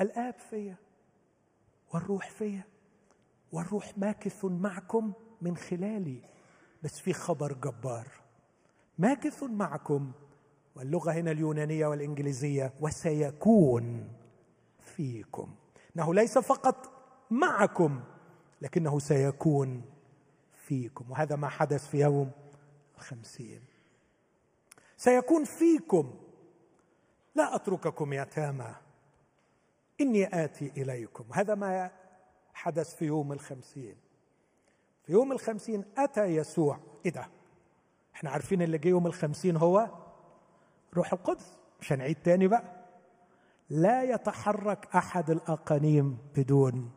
الآب 0.00 0.34
فيا. 0.50 0.76
والروح 1.94 2.30
فيا. 2.30 2.64
والروح 3.52 3.98
ماكث 3.98 4.44
معكم 4.44 5.12
من 5.42 5.56
خلالي 5.56 6.22
بس 6.82 7.00
في 7.00 7.12
خبر 7.12 7.52
جبار. 7.52 8.08
ماكث 8.98 9.42
معكم 9.42 10.12
واللغة 10.74 11.12
هنا 11.12 11.30
اليونانية 11.30 11.86
والإنجليزية 11.86 12.72
وسيكون 12.80 14.08
فيكم. 14.80 15.54
إنه 15.96 16.14
ليس 16.14 16.38
فقط 16.38 16.92
معكم 17.30 18.00
لكنه 18.62 18.98
سيكون 18.98 19.82
فيكم. 20.54 21.10
وهذا 21.10 21.36
ما 21.36 21.48
حدث 21.48 21.88
في 21.88 22.00
يوم 22.00 22.30
الخمسين. 22.96 23.60
سيكون 24.96 25.44
فيكم. 25.44 26.14
لا 27.34 27.54
أترككم 27.54 28.12
يتامى 28.12 28.74
إني 30.00 30.44
آتي 30.44 30.72
إليكم. 30.76 31.24
هذا 31.32 31.54
ما 31.54 31.90
حدث 32.54 32.94
في 32.94 33.04
يوم 33.04 33.32
الخمسين. 33.32 33.96
في 35.02 35.12
يوم 35.12 35.32
الخمسين 35.32 35.84
أتى 35.98 36.24
يسوع. 36.24 36.78
إيه 37.06 37.12
ده؟ 37.12 37.28
إحنا 38.14 38.30
عارفين 38.30 38.62
اللي 38.62 38.78
جه 38.78 38.88
يوم 38.88 39.06
الخمسين 39.06 39.56
هو 39.56 39.88
روح 40.94 41.12
القدس. 41.12 41.58
مش 41.80 41.92
هنعيد 41.92 42.16
تاني 42.24 42.48
بقى. 42.48 42.76
لا 43.70 44.02
يتحرك 44.02 44.88
أحد 44.96 45.30
الأقانيم 45.30 46.18
بدون 46.36 46.90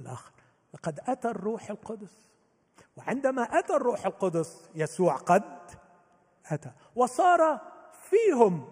الآخر. 0.00 0.32
لقد 0.74 1.00
أتى 1.06 1.28
الروح 1.28 1.70
القدس. 1.70 2.30
وعندما 2.96 3.42
أتى 3.42 3.76
الروح 3.76 4.06
القدس 4.06 4.70
يسوع 4.74 5.16
قد 5.16 5.70
أتى. 6.46 6.72
وصار 6.96 7.60
فيهم. 7.92 8.68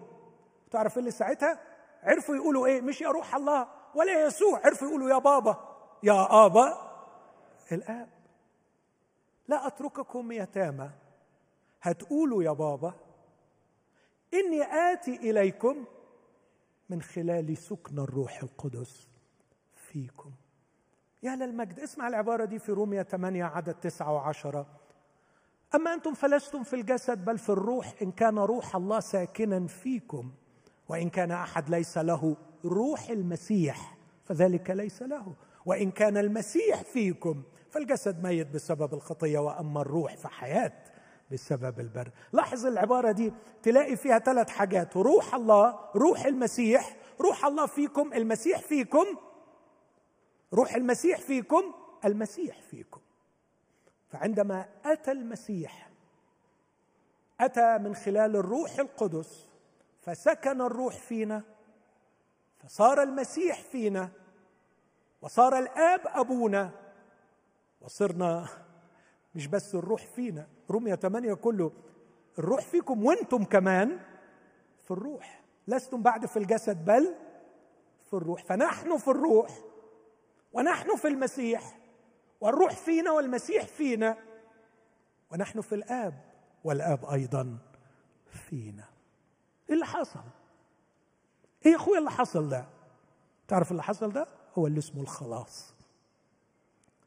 تعرف 0.71 0.97
اللي 0.97 1.11
ساعتها؟ 1.11 1.59
عرفوا 2.03 2.35
يقولوا 2.35 2.67
إيه؟ 2.67 2.81
مش 2.81 3.01
يا 3.01 3.09
روح 3.09 3.35
الله 3.35 3.67
ولا 3.95 4.13
يا 4.21 4.27
يسوع. 4.27 4.61
عرفوا 4.65 4.87
يقولوا 4.87 5.09
يا 5.09 5.17
بابا 5.17 5.57
يا 6.03 6.45
آبا. 6.45 6.89
الآب 7.71 8.09
لا 9.47 9.67
أترككم 9.67 10.31
يتامى. 10.31 10.89
هتقولوا 11.81 12.43
يا 12.43 12.51
بابا 12.51 12.93
إني 14.33 14.63
آتي 14.63 15.15
إليكم 15.15 15.85
من 16.89 17.01
خلال 17.01 17.57
سكن 17.57 17.99
الروح 17.99 18.43
القدس 18.43 19.07
فيكم. 19.75 20.31
يا 21.23 21.35
للمجد 21.35 21.79
اسمع 21.79 22.07
العبارة 22.07 22.45
دي 22.45 22.59
في 22.59 22.71
رومية 22.71 23.01
8 23.03 23.43
عدد 23.43 23.73
9 23.73 24.13
وعشرة. 24.13 24.65
أما 25.75 25.93
أنتم 25.93 26.13
فلستم 26.13 26.63
في 26.63 26.75
الجسد 26.75 27.25
بل 27.25 27.37
في 27.37 27.49
الروح 27.49 27.93
إن 28.01 28.11
كان 28.11 28.39
روح 28.39 28.75
الله 28.75 28.99
ساكنا 28.99 29.67
فيكم. 29.67 30.31
وإن 30.89 31.09
كان 31.09 31.31
أحد 31.31 31.69
ليس 31.69 31.97
له 31.97 32.35
روح 32.65 33.09
المسيح 33.09 33.97
فذلك 34.25 34.69
ليس 34.69 35.01
له. 35.01 35.35
وإن 35.65 35.91
كان 35.91 36.17
المسيح 36.17 36.81
فيكم 36.81 37.43
فالجسد 37.69 38.23
ميت 38.23 38.47
بسبب 38.47 38.93
الخطية 38.93 39.39
وأما 39.39 39.81
الروح 39.81 40.17
فحياة 40.17 40.73
بسبب 41.31 41.79
البر. 41.79 42.11
لاحظ 42.33 42.65
العبارة 42.65 43.11
دي 43.11 43.33
تلاقي 43.63 43.95
فيها 43.95 44.19
ثلاث 44.19 44.49
حاجات. 44.49 44.97
روح 44.97 45.35
الله 45.35 45.79
روح 45.95 46.25
المسيح 46.25 46.97
روح 47.21 47.45
الله 47.45 47.65
فيكم 47.65 48.13
المسيح 48.13 48.59
فيكم 48.59 49.05
روح 50.53 50.75
المسيح 50.75 51.19
فيكم 51.19 51.63
المسيح 52.05 52.61
فيكم. 52.61 53.01
فعندما 54.09 54.65
أتى 54.85 55.11
المسيح 55.11 55.89
أتى 57.39 57.77
من 57.77 57.95
خلال 57.95 58.35
الروح 58.35 58.79
القدس 58.79 59.48
فسكن 59.99 60.61
الروح 60.61 60.95
فينا 60.95 61.43
فصار 62.57 63.03
المسيح 63.03 63.61
فينا 63.61 64.09
وصار 65.21 65.59
الآب 65.59 66.01
أبونا 66.05 66.71
وصرنا 67.81 68.47
مش 69.35 69.47
بس 69.47 69.75
الروح 69.75 70.05
فينا 70.05 70.47
رومية 70.69 70.95
8 70.95 71.33
كله 71.33 71.71
الروح 72.39 72.61
فيكم 72.61 73.05
وأنتم 73.05 73.43
كمان 73.43 73.99
في 74.83 74.91
الروح. 74.91 75.41
لستم 75.67 76.01
بعد 76.01 76.25
في 76.25 76.37
الجسد 76.39 76.85
بل 76.85 77.15
في 78.09 78.13
الروح. 78.13 78.43
فنحن 78.43 78.97
في 78.97 79.07
الروح 79.07 79.59
ونحن 80.53 80.95
في 80.95 81.07
المسيح 81.07 81.79
والروح 82.41 82.71
فينا 82.75 83.11
والمسيح 83.11 83.63
فينا 83.67 84.17
ونحن 85.31 85.61
في 85.61 85.75
الآب 85.75 86.13
والآب 86.63 87.05
أيضا 87.05 87.57
فينا. 88.25 88.85
إيه 89.69 89.73
اللي 89.75 89.85
حصل. 89.85 90.19
إيه 91.65 91.71
يا 91.71 91.75
أخويا 91.77 91.99
اللي 91.99 92.11
حصل 92.11 92.49
ده؟ 92.49 92.65
تعرف 93.47 93.71
اللي 93.71 93.83
حصل 93.83 94.11
ده؟ 94.11 94.27
هو 94.57 94.67
اللي 94.67 94.79
اسمه 94.79 95.01
الخلاص. 95.01 95.73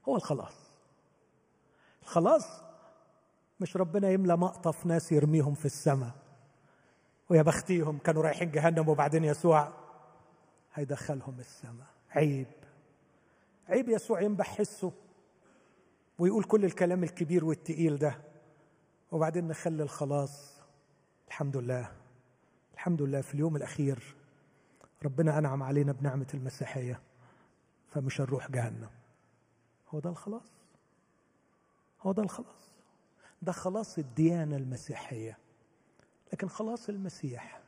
هو 0.09 0.17
الخلاص. 0.17 0.55
الخلاص 2.03 2.47
مش 3.61 3.77
ربنا 3.77 4.11
يملى 4.11 4.37
مقطف 4.37 4.87
ناس 4.87 5.13
يرميهم 5.13 5.55
في 5.55 5.65
السماء 5.65 6.11
ويا 7.29 7.43
بختيهم 7.43 7.99
كانوا 7.99 8.23
رايحين 8.23 8.51
جهنم 8.51 8.89
وبعدين 8.89 9.25
يسوع 9.25 9.73
هيدخلهم 10.75 11.41
السماء. 11.41 11.87
عيب. 12.11 12.47
عيب 13.69 13.89
يسوع 13.89 14.21
ينبح 14.21 14.57
حسه 14.59 14.93
ويقول 16.19 16.45
كل 16.45 16.65
الكلام 16.65 17.05
الكبير 17.05 17.45
والتقيل 17.45 17.99
ده. 17.99 18.19
وبعدين 19.13 19.49
نخلي 19.49 19.83
الخلاص. 19.83 20.59
الحمد 21.29 21.57
لله. 21.57 21.93
الحمد 22.83 23.03
لله 23.03 23.21
في 23.21 23.35
اليوم 23.35 23.57
الأخير 23.57 24.17
ربنا 25.05 25.39
أنعم 25.39 25.63
علينا 25.63 25.93
بنعمة 25.93 26.27
المسيحية 26.35 27.01
فمش 27.89 28.21
هنروح 28.21 28.51
جهنم. 28.51 28.91
هو 29.89 29.99
ده 29.99 30.11
الخلاص. 30.11 30.53
هو 32.01 32.13
ده 32.13 32.23
الخلاص. 32.23 32.71
ده 33.43 33.53
خلاص 33.53 33.99
الديانة 33.99 34.57
المسيحية. 34.57 35.39
لكن 36.33 36.49
خلاص 36.49 36.89
المسيح 36.89 37.61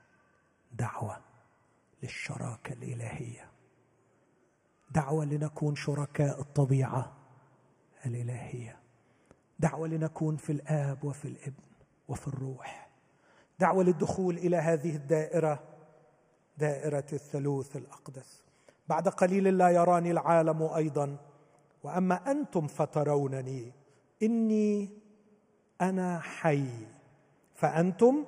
دعوة 0.72 1.20
للشراكة 2.02 2.72
الإلهية. 2.72 3.50
دعوة 4.90 5.24
لنكون 5.24 5.74
شركاء 5.76 6.40
الطبيعة 6.40 7.16
الإلهية. 8.06 8.78
دعوة 9.58 9.88
لنكون 9.88 10.36
في 10.36 10.52
الآب 10.52 11.04
وفي 11.04 11.28
الإبن 11.28 11.64
وفي 12.08 12.28
الروح. 12.28 12.83
دعوة 13.58 13.84
للدخول 13.84 14.36
إلى 14.38 14.56
هذه 14.56 14.96
الدائرة 14.96 15.62
دائرة 16.58 17.04
الثالوث 17.12 17.76
الأقدس. 17.76 18.42
بعد 18.88 19.08
قليل 19.08 19.58
لا 19.58 19.68
يراني 19.68 20.10
العالم 20.10 20.62
أيضا. 20.62 21.16
وأما 21.82 22.30
أنتم 22.30 22.66
فترونني 22.66 23.72
إني 24.22 24.88
أنا 25.80 26.20
حي. 26.20 26.68
فأنتم 27.54 28.24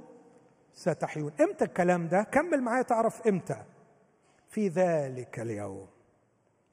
ستحيون. 0.72 1.32
إمتى 1.40 1.64
الكلام 1.64 2.08
ده؟ 2.08 2.22
كمل 2.22 2.62
معايا 2.62 2.82
تعرف 2.82 3.26
إمتى. 3.28 3.64
في 4.48 4.68
ذلك 4.68 5.40
اليوم. 5.40 5.86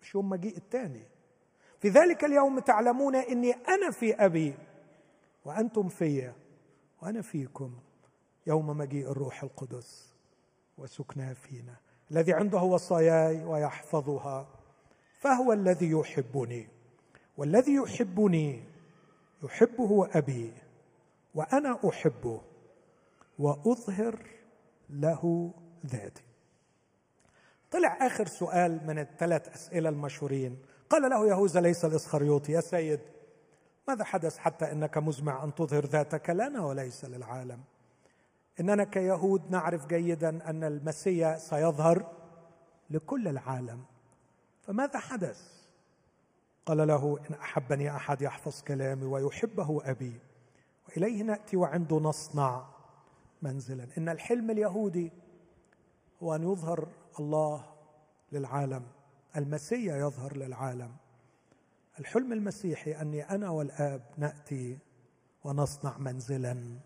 مش 0.02 0.16
يوم 0.16 0.30
مجيء 0.30 0.58
الثاني 0.58 1.04
في 1.80 1.90
ذلك 1.90 2.24
اليوم 2.24 2.60
تعلمون 2.60 3.16
إني 3.16 3.52
أنا 3.52 3.92
في 3.92 4.14
أبي 4.16 4.56
وأنتم 5.46 5.90
في 5.90 6.32
وأنا 7.02 7.22
فيكم. 7.22 7.74
يوم 8.48 8.68
مجيء 8.68 9.12
الروح 9.12 9.44
القدس 9.44 10.14
وسكنها 10.78 11.34
فينا. 11.34 11.76
الذي 12.12 12.34
عنده 12.34 12.62
وصاياي 12.62 13.44
ويحفظها 13.44 14.48
فهو 15.20 15.54
الذي 15.54 15.92
يحبني. 15.92 16.68
والذي 17.38 17.74
يحبني 17.74 18.64
يحبه 19.44 20.10
أبي 20.14 20.54
وأنا 21.36 21.80
أحبه 21.90 22.42
وأظهر 23.40 24.20
له 24.90 25.54
ذاتي. 25.86 26.24
طلع 27.72 27.98
آخر 28.08 28.28
سؤال 28.28 28.88
من 28.88 29.00
الثلاث 29.00 29.50
أسئلة 29.50 29.90
المشهورين. 29.90 30.58
قال 30.90 31.10
له 31.10 31.28
يهوذا 31.28 31.62
ليس 31.62 31.86
الإسخريوطي 31.86 32.52
يا 32.52 32.62
سيد 32.62 33.00
ماذا 33.88 34.04
حدث 34.04 34.38
حتى 34.38 34.72
إنك 34.72 34.98
مزمع 34.98 35.44
أن 35.44 35.56
تظهر 35.56 35.86
ذاتك؟ 35.86 36.30
لنا 36.30 36.66
وليس 36.66 37.06
للعالم. 37.06 37.64
إننا 38.60 38.84
كيهود 38.84 39.52
نعرف 39.52 39.88
جيدا 39.88 40.50
أن 40.50 40.64
المسيا 40.64 41.38
سيظهر 41.38 42.12
لكل 42.90 43.28
العالم. 43.28 43.84
فماذا 44.62 45.00
حدث؟ 45.00 45.64
قال 46.66 46.88
له 46.88 47.20
إن 47.30 47.36
أحبني 47.36 47.96
أحد 47.96 48.22
يحفظ 48.22 48.62
كلامي 48.62 49.06
ويحبه 49.06 49.82
أبي 49.92 50.20
وإليه 50.88 51.24
نأتي 51.24 51.58
وعنده 51.58 51.98
نصنع 51.98 52.66
منزلا. 53.42 53.88
إن 53.98 54.10
الحلم 54.10 54.52
اليهودي 54.52 55.12
هو 56.24 56.36
أن 56.36 56.44
يظهر 56.44 56.88
الله 57.20 57.66
للعالم 58.32 58.84
المسيا 59.38 59.98
يظهر 59.98 60.38
للعالم. 60.38 60.96
الحلم 62.00 62.34
المسيحي 62.34 62.92
أني 62.92 63.30
أنا 63.30 63.50
والآب 63.50 64.02
نأتي 64.18 64.78
ونصنع 65.44 65.98
منزلا 65.98 66.80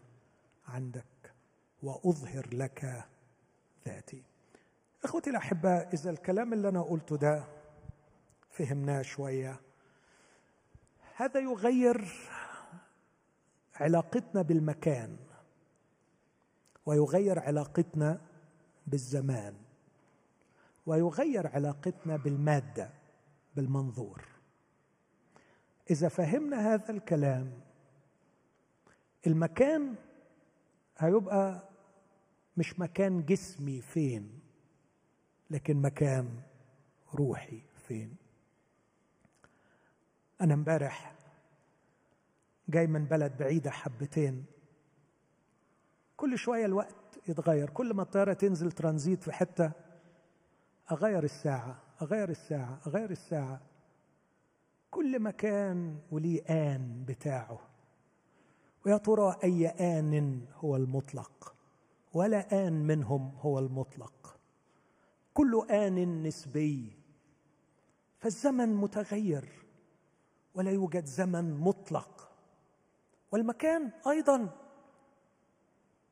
عندك. 0.67 1.05
وأظهر 1.83 2.47
لك 2.53 3.05
ذاتي. 3.85 4.23
إخوتي 5.03 5.29
الاحباء 5.29 5.93
إذا 5.93 6.09
الكلام 6.09 6.53
اللي 6.53 6.69
أنا 6.69 6.81
قلته 6.81 7.17
ده 7.17 7.43
فهمناه 8.51 9.01
شوية 9.01 9.59
هذا 11.15 11.39
يغير 11.39 12.07
علاقتنا 13.75 14.41
بالمكان 14.41 15.17
ويغير 16.85 17.39
علاقتنا 17.39 18.21
بالزمان 18.87 19.53
ويغير 20.85 21.47
علاقتنا 21.47 22.17
بالمادة 22.17 22.89
بالمنظور. 23.55 24.25
إذا 25.91 26.07
فهمنا 26.07 26.73
هذا 26.73 26.91
الكلام 26.91 27.51
المكان 29.27 29.95
هيبقى 30.97 31.69
مش 32.57 32.79
مكان 32.79 33.25
جسمي 33.25 33.81
فين 33.81 34.39
لكن 35.49 35.77
مكان 35.81 36.41
روحي 37.13 37.61
فين. 37.87 38.15
أنا 40.41 40.53
امبارح 40.53 41.15
جاي 42.69 42.87
من 42.87 43.05
بلد 43.05 43.37
بعيدة 43.37 43.71
حبتين. 43.71 44.45
كل 46.17 46.37
شوية 46.37 46.65
الوقت 46.65 47.19
يتغير. 47.27 47.69
كل 47.69 47.93
ما 47.93 48.01
الطيارة 48.01 48.33
تنزل 48.33 48.71
ترانزيت 48.71 49.23
في 49.23 49.31
حتة 49.31 49.71
أغير 50.91 51.23
الساعة 51.23 51.79
أغير 52.01 52.29
الساعة 52.29 52.79
أغير 52.87 53.11
الساعة. 53.11 53.61
كل 54.91 55.19
مكان 55.19 55.99
وليه 56.11 56.41
آن 56.49 57.05
بتاعه. 57.07 57.66
ويا 58.87 58.97
ترى 58.97 59.37
أي 59.43 59.67
آن 59.67 60.41
هو 60.55 60.75
المطلق؟ 60.75 61.55
ولا 62.13 62.67
آن 62.67 62.87
منهم 62.87 63.31
هو 63.41 63.59
المطلق. 63.59 64.39
كل 65.33 65.67
آن 65.71 66.23
نسبي 66.23 66.93
فالزمن 68.19 68.75
متغير 68.75 69.49
ولا 70.55 70.71
يوجد 70.71 71.05
زمن 71.05 71.57
مطلق. 71.57 72.29
والمكان 73.31 73.91
أيضا 74.07 74.49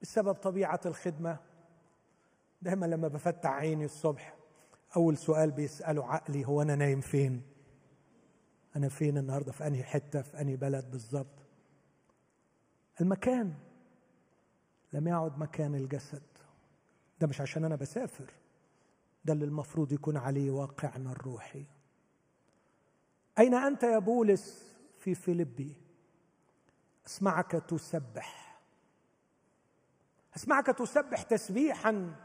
بسبب 0.01 0.33
طبيعة 0.33 0.81
الخدمة. 0.85 1.37
دائما 2.61 2.85
لما 2.85 3.07
بفتح 3.07 3.49
عيني 3.49 3.85
الصبح 3.85 4.35
أول 4.95 5.17
سؤال 5.17 5.51
بيسأله 5.51 6.05
عقلي 6.05 6.47
هو 6.47 6.61
أنا 6.61 6.75
نايم 6.75 7.01
فين؟ 7.01 7.41
أنا 8.75 8.89
فين 8.89 9.17
النهاردة؟ 9.17 9.51
في 9.51 9.67
أنهي 9.67 9.83
حتة؟ 9.83 10.21
في 10.21 10.41
أنهي 10.41 10.55
بلد 10.55 10.91
بالظبط؟ 10.91 11.44
المكان. 13.01 13.53
لم 14.93 15.07
يعد 15.07 15.39
مكان 15.39 15.75
الجسد. 15.75 16.23
ده 17.19 17.27
مش 17.27 17.41
عشان 17.41 17.65
أنا 17.65 17.75
بسافر. 17.75 18.33
ده 19.25 19.33
اللي 19.33 19.45
المفروض 19.45 19.91
يكون 19.91 20.17
عليه 20.17 20.51
واقعنا 20.51 21.11
الروحي. 21.11 21.65
أين 23.39 23.53
أنت 23.53 23.83
يا 23.83 23.99
بولس؟ 23.99 24.75
في 24.99 25.15
فيلبي 25.15 25.75
أسمعك 27.07 27.51
تسبح. 27.51 28.59
أسمعك 30.35 30.65
تسبح 30.65 31.21
تسبيحا. 31.21 32.15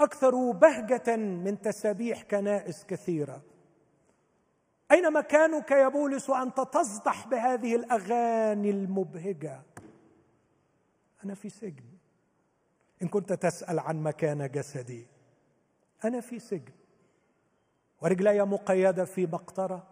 أكثر 0.00 0.50
بهجة 0.50 1.16
من 1.16 1.60
تسابيح 1.60 2.22
كنائس 2.22 2.84
كثيرة. 2.84 3.42
أين 4.90 5.12
مكانك 5.12 5.70
يا 5.70 5.88
بولس 5.88 6.30
وأنت 6.30 6.60
تصدح 6.60 7.26
بهذه 7.26 7.76
الأغاني 7.76 8.70
المبهجة؟ 8.70 9.62
أنا 11.24 11.34
في 11.34 11.48
سجن. 11.48 11.84
إن 13.02 13.08
كنت 13.08 13.32
تسأل 13.32 13.78
عن 13.78 14.02
مكان 14.02 14.50
جسدي 14.50 15.06
أنا 16.04 16.20
في 16.20 16.38
سجن. 16.38 16.72
ورجلي 18.02 18.44
مقيدة 18.44 19.04
في 19.04 19.26
مقطرة 19.26 19.86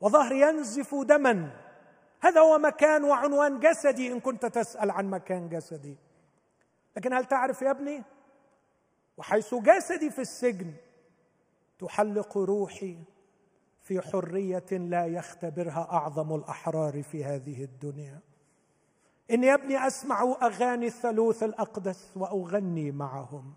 وظهري 0.00 0.40
ينزف 0.40 0.94
دما. 0.94 1.50
هذا 2.20 2.40
هو 2.40 2.58
مكان 2.58 3.04
وعنوان 3.04 3.60
جسدي 3.60 4.12
إن 4.12 4.20
كنت 4.20 4.46
تسأل 4.46 4.90
عن 4.90 5.10
مكان 5.10 5.48
جسدي. 5.48 5.96
لكن 6.96 7.12
هل 7.12 7.24
تعرف 7.24 7.62
يا 7.62 7.70
ابني؟ 7.70 8.02
وحيث 9.16 9.54
جسدي 9.54 10.10
في 10.10 10.20
السجن 10.20 10.72
تحلق 11.78 12.38
روحي 12.38 12.98
في 13.90 14.00
حرية 14.00 14.66
لا 14.70 15.06
يختبرها 15.06 15.88
أعظم 15.92 16.34
الأحرار 16.34 17.02
في 17.02 17.24
هذه 17.24 17.64
الدنيا. 17.64 18.20
اني 19.30 19.46
يا 19.46 19.54
ابني 19.54 19.86
أسمع 19.86 20.36
أغاني 20.42 20.86
الثالوث 20.86 21.42
الأقدس 21.42 22.10
وأغني 22.16 22.90
معهم. 22.90 23.54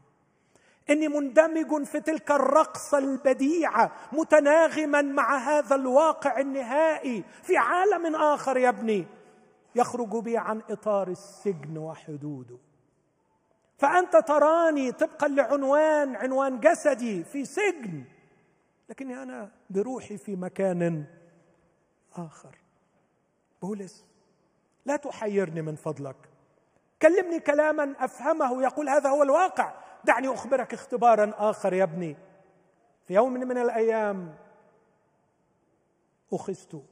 إني 0.90 1.08
مندمج 1.08 1.84
في 1.84 2.00
تلك 2.00 2.32
الرقصه 2.32 2.98
البديعه 2.98 3.92
متناغما 4.12 5.02
مع 5.02 5.38
هذا 5.38 5.76
الواقع 5.76 6.40
النهائي 6.40 7.24
في 7.44 7.58
عالم 7.58 8.16
آخر 8.16 8.58
يا 8.58 8.70
ابني. 8.70 9.06
يخرج 9.76 10.24
بي 10.24 10.38
عن 10.38 10.62
إطار 10.70 11.08
السجن 11.08 11.78
وحدوده. 11.78 12.58
فأنت 13.78 14.16
تراني 14.16 14.92
طبقا 14.92 15.28
لعنوان 15.28 16.16
عنوان 16.16 16.60
جسدي 16.60 17.24
في 17.24 17.46
سجن. 17.46 18.04
لكني 18.94 19.24
أنا 19.24 19.52
بروحي 19.70 20.18
في 20.18 20.36
مكان 20.36 21.06
آخر. 22.15 22.57
بولس 23.61 24.06
لا 24.86 24.95
تحيرني 24.95 25.61
من 25.61 25.76
فضلك. 25.76 26.15
كلمني 27.02 27.40
كلاما 27.40 27.95
أفهمه 27.99 28.64
يقول 28.64 28.90
هذا 28.90 29.10
هو 29.10 29.24
الواقع. 29.24 29.84
دعني 30.03 30.34
أخبرك 30.34 30.74
اختبارا 30.74 31.34
آخر 31.38 31.74
يا 31.74 31.84
ابني. 31.84 32.18
في 33.07 33.14
يوم 33.14 33.34
من 33.34 33.57
الأيام 33.57 34.38
أخذت 36.34 36.86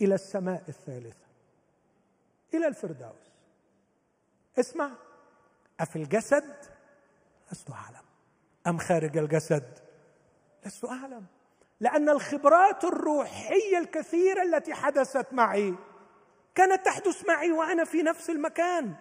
إلى 0.00 0.14
السماء 0.14 0.62
الثالثه 0.68 1.26
إلى 2.54 2.66
الفردوس. 2.66 3.32
اسمع 4.58 4.90
أفي 5.80 5.96
الجسد؟ 5.96 6.56
لست 7.52 7.70
أعلم. 7.70 8.04
أم 8.66 8.78
خارج 8.78 9.18
الجسد؟ 9.18 9.81
لست 10.66 10.84
أعلم. 10.84 11.26
لأن 11.80 12.08
الخبرات 12.08 12.84
الروحية 12.84 13.78
الكثيرة 13.78 14.42
التي 14.42 14.74
حدثت 14.74 15.32
معي 15.32 15.74
كانت 16.54 16.84
تحدث 16.84 17.28
معي 17.28 17.52
وأنا 17.52 17.84
في 17.84 18.02
نفس 18.02 18.30
المكان. 18.30 18.94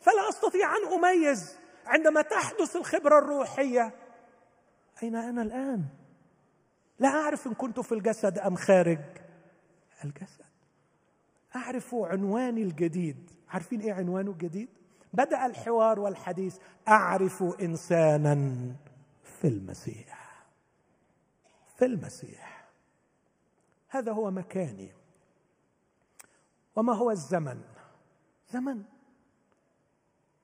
فلا 0.00 0.28
أستطيع 0.28 0.76
أن 0.76 0.92
أميز 0.92 1.58
عندما 1.86 2.22
تحدث 2.22 2.76
الخبرة 2.76 3.18
الروحية. 3.18 3.94
أين 5.02 5.16
أنا 5.16 5.42
الآن؟ 5.42 5.84
لا 6.98 7.08
أعرف 7.08 7.46
إن 7.46 7.54
كنت 7.54 7.80
في 7.80 7.92
الجسد 7.92 8.38
أم 8.38 8.56
خارج 8.56 8.98
الجسد. 10.04 10.44
أعرف 11.56 11.94
عنواني 11.94 12.62
الجديد. 12.62 13.30
عارفين 13.48 13.80
إيه 13.80 13.92
عنوانه 13.92 14.30
الجديد؟ 14.30 14.68
بدأ 15.12 15.46
الحوار 15.46 16.00
والحديث 16.00 16.58
أعرف 16.88 17.42
إنسانا 17.42 18.58
في 19.40 19.48
المسيح. 19.48 20.27
في 21.78 21.84
المسيح 21.84 22.68
هذا 23.88 24.12
هو 24.12 24.30
مكاني. 24.30 24.92
وما 26.76 26.92
هو 26.94 27.10
الزمن؟ 27.10 27.60
زمن. 28.50 28.82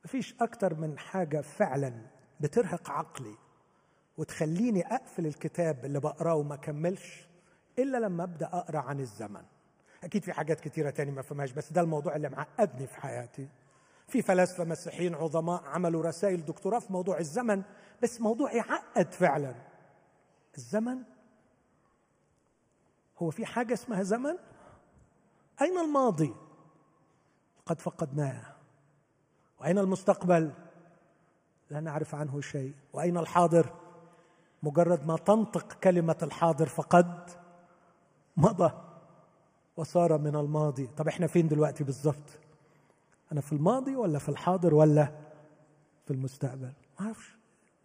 مفيش 0.04 0.34
أكتر 0.40 0.74
من 0.74 0.98
حاجة 0.98 1.40
فعلا 1.40 2.06
بترهق 2.40 2.90
عقلي 2.90 3.34
وتخليني 4.18 4.86
أقفل 4.94 5.26
الكتاب 5.26 5.84
اللي 5.84 6.00
بقراه 6.00 6.34
وما 6.34 6.56
كملش 6.56 7.28
إلا 7.78 7.98
لما 7.98 8.24
أبدأ 8.24 8.46
أقرأ 8.46 8.78
عن 8.78 9.00
الزمن. 9.00 9.42
أكيد 10.04 10.22
في 10.24 10.32
حاجات 10.32 10.60
كتيرة 10.60 10.90
تاني 10.90 11.10
ما 11.10 11.22
فهمهاش 11.22 11.52
بس 11.52 11.72
ده 11.72 11.80
الموضوع 11.80 12.16
اللي 12.16 12.28
معقدني 12.28 12.86
في 12.86 13.00
حياتي. 13.00 13.48
في 14.08 14.22
فلاسفة 14.22 14.64
مسيحيين 14.64 15.14
عظماء 15.14 15.64
عملوا 15.64 16.02
رسائل 16.02 16.44
دكتوراه 16.44 16.78
في 16.78 16.92
موضوع 16.92 17.18
الزمن 17.18 17.62
بس 18.02 18.20
موضوع 18.20 18.52
يعقد 18.52 19.12
فعلا. 19.12 19.54
الزمن 20.56 21.02
هو 23.18 23.30
في 23.30 23.46
حاجة 23.46 23.74
اسمها 23.74 24.02
زمن؟ 24.02 24.36
أين 25.62 25.78
الماضي؟ 25.78 26.34
قد 27.66 27.80
فقدناه 27.80 28.42
وأين 29.60 29.78
المستقبل؟ 29.78 30.52
لا 31.70 31.80
نعرف 31.80 32.14
عنه 32.14 32.40
شيء 32.40 32.74
وأين 32.92 33.18
الحاضر؟ 33.18 33.72
مجرد 34.62 35.06
ما 35.06 35.16
تنطق 35.16 35.72
كلمة 35.72 36.16
الحاضر 36.22 36.66
فقد 36.66 37.30
مضى 38.36 38.72
وصار 39.76 40.18
من 40.18 40.36
الماضي 40.36 40.86
طب 40.86 41.08
إحنا 41.08 41.26
فين 41.26 41.48
دلوقتي 41.48 41.84
بالظبط 41.84 42.38
أنا 43.32 43.40
في 43.40 43.52
الماضي 43.52 43.96
ولا 43.96 44.18
في 44.18 44.28
الحاضر 44.28 44.74
ولا 44.74 45.04
في 46.04 46.10
المستقبل 46.10 46.72
ما 47.00 47.06
أعرفش 47.06 47.36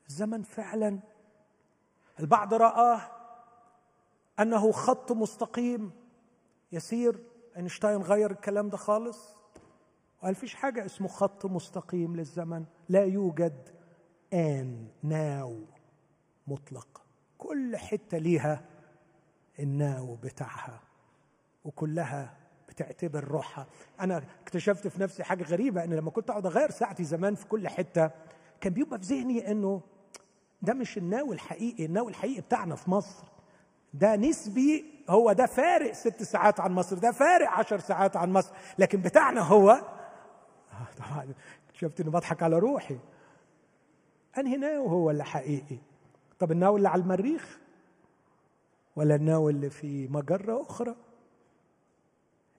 الزمن 0.10 0.43
فعلا 0.43 0.99
البعض 2.19 2.53
رآه 2.53 3.01
أنه 4.39 4.71
خط 4.71 5.11
مستقيم. 5.11 5.91
يسير 6.71 7.23
أينشتاين 7.57 8.01
غير 8.01 8.31
الكلام 8.31 8.69
ده 8.69 8.77
خالص. 8.77 9.35
وقال 10.21 10.35
فيش 10.35 10.55
حاجة 10.55 10.85
اسمه 10.85 11.07
خط 11.07 11.45
مستقيم 11.45 12.15
للزمن. 12.15 12.65
لا 12.89 13.05
يوجد 13.05 13.69
آن 14.33 14.87
ناو 15.03 15.59
مطلق. 16.47 17.01
كل 17.37 17.77
حتة 17.77 18.17
ليها 18.17 18.65
الناو 19.59 20.15
بتاعها 20.15 20.81
وكلها 21.65 22.37
بتعتبر 22.69 23.23
روحها. 23.23 23.67
أنا 23.99 24.23
اكتشفت 24.41 24.87
في 24.87 25.01
نفسي 25.01 25.23
حاجة 25.23 25.43
غريبة 25.43 25.83
إن 25.83 25.93
لما 25.93 26.11
كنت 26.11 26.29
أقعد 26.29 26.45
أغير 26.45 26.71
ساعتي 26.71 27.03
زمان 27.03 27.35
في 27.35 27.45
كل 27.45 27.67
حتة 27.67 28.11
كان 28.61 28.73
بيبقى 28.73 28.99
في 28.99 29.05
ذهني 29.05 29.51
إنه 29.51 29.81
ده 30.61 30.73
مش 30.73 30.97
الناو 30.97 31.33
الحقيقي. 31.33 31.85
الناو 31.85 32.09
الحقيقي 32.09 32.41
بتاعنا 32.41 32.75
في 32.75 32.91
مصر. 32.91 33.27
ده 33.93 34.15
نسبي 34.15 34.85
هو 35.09 35.31
ده 35.31 35.45
فارق 35.45 35.91
ست 35.91 36.23
ساعات 36.23 36.59
عن 36.59 36.71
مصر 36.71 36.97
ده 36.97 37.11
فارق 37.11 37.49
عشر 37.49 37.79
ساعات 37.79 38.17
عن 38.17 38.33
مصر. 38.33 38.53
لكن 38.79 39.01
بتاعنا 39.01 39.41
هو 39.41 39.69
آه، 39.69 40.87
طبعا 40.97 41.33
شفت 41.73 42.01
اني 42.01 42.09
بضحك 42.09 42.43
على 42.43 42.59
روحي. 42.59 42.99
أنهي 44.37 44.57
ناو 44.57 44.87
هو 44.87 45.11
اللي 45.11 45.23
حقيقي؟ 45.23 45.77
طب 46.39 46.51
الناو 46.51 46.77
اللي 46.77 46.89
على 46.89 47.01
المريخ 47.01 47.59
ولا 48.95 49.15
الناو 49.15 49.49
اللي 49.49 49.69
في 49.69 50.07
مجرة 50.07 50.61
أخرى؟ 50.61 50.95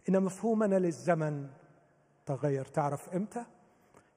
إن 0.08 0.22
مفهومنا 0.22 0.78
للزمن 0.78 1.48
تغير. 2.26 2.64
تعرف 2.64 3.08
إمتى؟ 3.08 3.44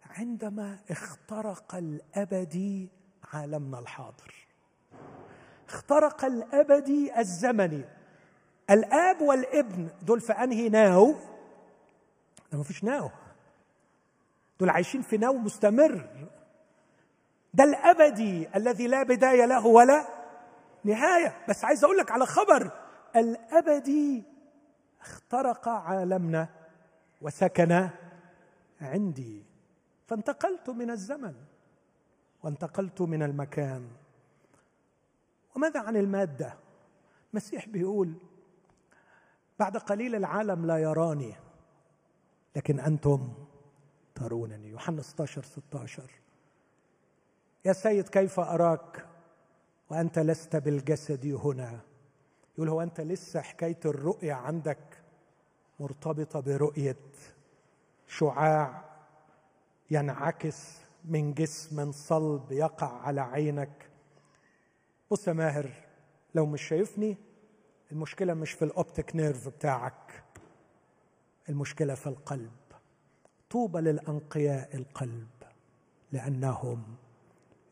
عندما 0.09 0.79
اخترق 0.91 1.75
الأبدي 1.75 2.89
عالمنا 3.33 3.79
الحاضر. 3.79 4.42
اخترق 5.69 6.25
الابدي 6.25 7.19
الزمني. 7.19 7.85
الآب 8.69 9.21
والابن 9.21 9.89
دول 10.01 10.21
في 10.21 10.33
أنهي 10.33 10.69
ناو؟ 10.69 11.15
ده 12.51 12.63
فيش 12.63 12.83
ناو. 12.83 13.09
دول 14.59 14.69
عايشين 14.69 15.01
في 15.01 15.17
ناو 15.17 15.37
مستمر. 15.37 16.27
ده 17.53 17.63
الابدي 17.63 18.47
الذي 18.55 18.87
لا 18.87 19.03
بداية 19.03 19.45
له 19.45 19.65
ولا 19.65 20.07
نهاية. 20.83 21.45
بس 21.49 21.65
عايز 21.65 21.83
أقول 21.83 21.97
لك 21.97 22.11
على 22.11 22.25
خبر. 22.25 22.71
الابدي 23.15 24.23
اخترق 25.01 25.67
عالمنا 25.67 26.49
وسكن 27.21 27.89
عندي. 28.81 29.43
فانتقلت 30.07 30.69
من 30.69 30.91
الزمن 30.91 31.33
وانتقلت 32.43 33.01
من 33.01 33.23
المكان. 33.23 33.87
وماذا 35.55 35.79
عن 35.79 35.97
المادة؟ 35.97 36.53
المسيح 37.33 37.67
بيقول 37.67 38.13
بعد 39.59 39.77
قليل 39.77 40.15
العالم 40.15 40.65
لا 40.65 40.77
يراني 40.77 41.33
لكن 42.55 42.79
أنتم 42.79 43.33
ترونني. 44.15 44.69
يوحنا 44.69 45.01
16 45.01 45.43
16 45.43 46.03
يا 47.65 47.73
سيد 47.73 48.09
كيف 48.09 48.39
أراك؟ 48.39 49.05
وأنت 49.89 50.19
لست 50.19 50.55
بالجسد 50.55 51.25
هنا. 51.25 51.79
يقول 52.57 52.69
هو 52.69 52.81
أنت 52.81 53.01
لسه 53.01 53.41
حكاية 53.41 53.79
الرؤية 53.85 54.33
عندك 54.33 55.03
مرتبطة 55.79 56.39
برؤية 56.39 56.97
شعاع 58.07 58.83
ينعكس 59.91 60.77
من 61.05 61.33
جسم 61.33 61.91
صلب 61.91 62.51
يقع 62.51 63.01
على 63.01 63.21
عينك 63.21 63.89
بص 65.13 65.27
يا 65.27 65.33
ماهر 65.33 65.69
لو 66.35 66.45
مش 66.45 66.61
شايفني 66.61 67.17
المشكلة 67.91 68.33
مش 68.33 68.51
في 68.51 68.65
الأوبتيك 68.65 69.15
نيرف 69.15 69.47
بتاعك 69.47 70.23
المشكلة 71.49 71.93
في 71.95 72.07
القلب. 72.07 72.51
طوبى 73.49 73.79
للأنقياء 73.79 74.75
القلب 74.75 75.27
لأنهم 76.11 76.83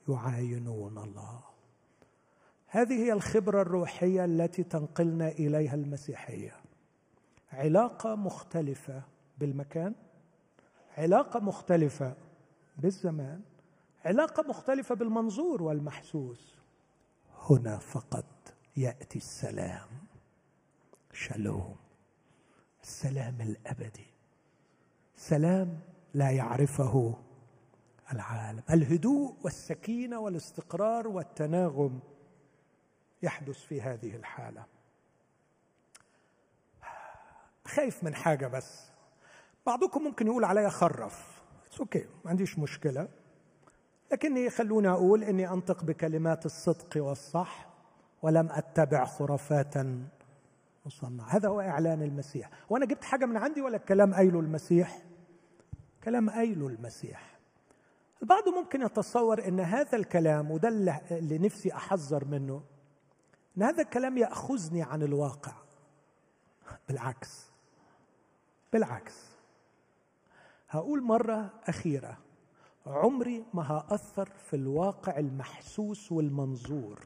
يعاينون 0.10 0.98
الله. 0.98 1.40
هذه 2.68 2.94
هي 2.94 3.14
الخبرة 3.14 3.62
الروحية 3.62 4.26
التي 4.26 4.64
تنقلنا 4.64 5.28
إليها 5.28 5.76
المسيحية. 5.76 6.56
علاقة 7.52 8.16
مختلفة 8.16 9.02
بالمكان 9.38 9.96
علاقة 10.98 11.40
مختلفة 11.40 12.16
بالزمان 12.78 13.42
علاقة 14.06 14.44
مختلفة 14.44 14.96
بالمنظور 14.96 15.64
والمحسوس. 15.64 16.61
هنا 17.50 17.78
فقط 17.78 18.54
يأتي 18.78 19.18
السلام. 19.20 19.88
شالوم 21.14 21.76
السلام 22.84 23.42
الأبدي. 23.42 24.08
سلام 25.16 25.80
لا 26.14 26.32
يعرفه 26.32 27.18
العالم. 28.14 28.64
الهدوء 28.70 29.36
والسكينة 29.44 30.20
والاستقرار 30.20 31.08
والتناغم 31.08 32.00
يحدث 33.24 33.60
في 33.60 33.82
هذه 33.82 34.16
الحالة. 34.16 34.66
خايف 37.68 38.04
من 38.04 38.16
حاجة 38.16 38.48
بس. 38.48 38.92
بعضكم 39.66 40.04
ممكن 40.04 40.28
يقول 40.28 40.44
عليا 40.44 40.70
خرف. 40.70 41.42
أوكي 41.80 42.06
ما 42.26 42.32
عنديش 42.32 42.60
مشكلة. 42.60 43.08
لكني 44.12 44.50
خلوني 44.50 44.90
أقول 44.90 45.24
إني 45.24 45.50
أنطق 45.50 45.84
بكلمات 45.84 46.46
الصدق 46.46 46.90
والصح 46.96 47.70
ولم 48.22 48.50
أتبع 48.52 49.06
خرافات 49.06 49.74
مصنعه 50.86 51.28
هذا 51.28 51.50
هو 51.50 51.62
إعلان 51.62 52.02
المسيح. 52.02 52.50
وأنا 52.70 52.86
جبت 52.86 53.04
حاجة 53.04 53.26
من 53.26 53.38
عندي 53.38 53.62
ولا 53.62 53.78
الكلام 53.78 54.14
قايله 54.14 54.40
المسيح؟ 54.40 55.02
كلام 56.04 56.30
قايله 56.30 56.68
المسيح. 56.68 57.40
البعض 58.22 58.50
ممكن 58.50 58.82
يتصور 58.82 59.48
إن 59.48 59.60
هذا 59.60 59.98
الكلام 59.98 60.52
وده 60.52 60.70
اللي 61.12 61.38
نفسي 61.38 61.74
أحذر 61.74 62.26
منه 62.26 62.64
إن 63.58 63.64
هذا 63.64 63.82
الكلام 63.84 64.18
يأخذني 64.18 64.84
عن 64.84 65.04
الواقع. 65.04 65.54
بالعكس. 66.88 67.52
بالعكس. 68.74 69.32
هقول 70.70 71.04
مرة 71.04 71.50
أخيرة. 71.68 72.18
عمري 72.86 73.44
ما 73.54 73.72
هأثر 73.72 74.30
في 74.50 74.56
الواقع 74.56 75.18
المحسوس 75.18 76.12
والمنظور. 76.12 77.00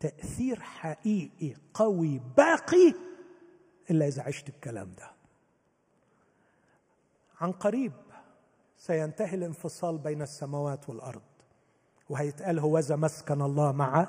تأثير 0.00 0.60
حقيقي 0.60 1.54
قوي 1.74 2.20
باقي 2.36 2.94
إلا 3.90 4.08
إذا 4.08 4.22
عشت 4.22 4.48
الكلام 4.48 4.92
ده. 4.98 5.10
عن 7.40 7.52
قريب 7.52 7.92
سينتهي 8.78 9.34
الانفصال 9.34 9.98
بين 9.98 10.22
السماوات 10.22 10.88
والأرض 10.88 11.22
وهيتقال 12.08 12.58
هوذا 12.58 12.96
مسكن 12.96 13.42
الله 13.42 13.72
مع 13.72 14.08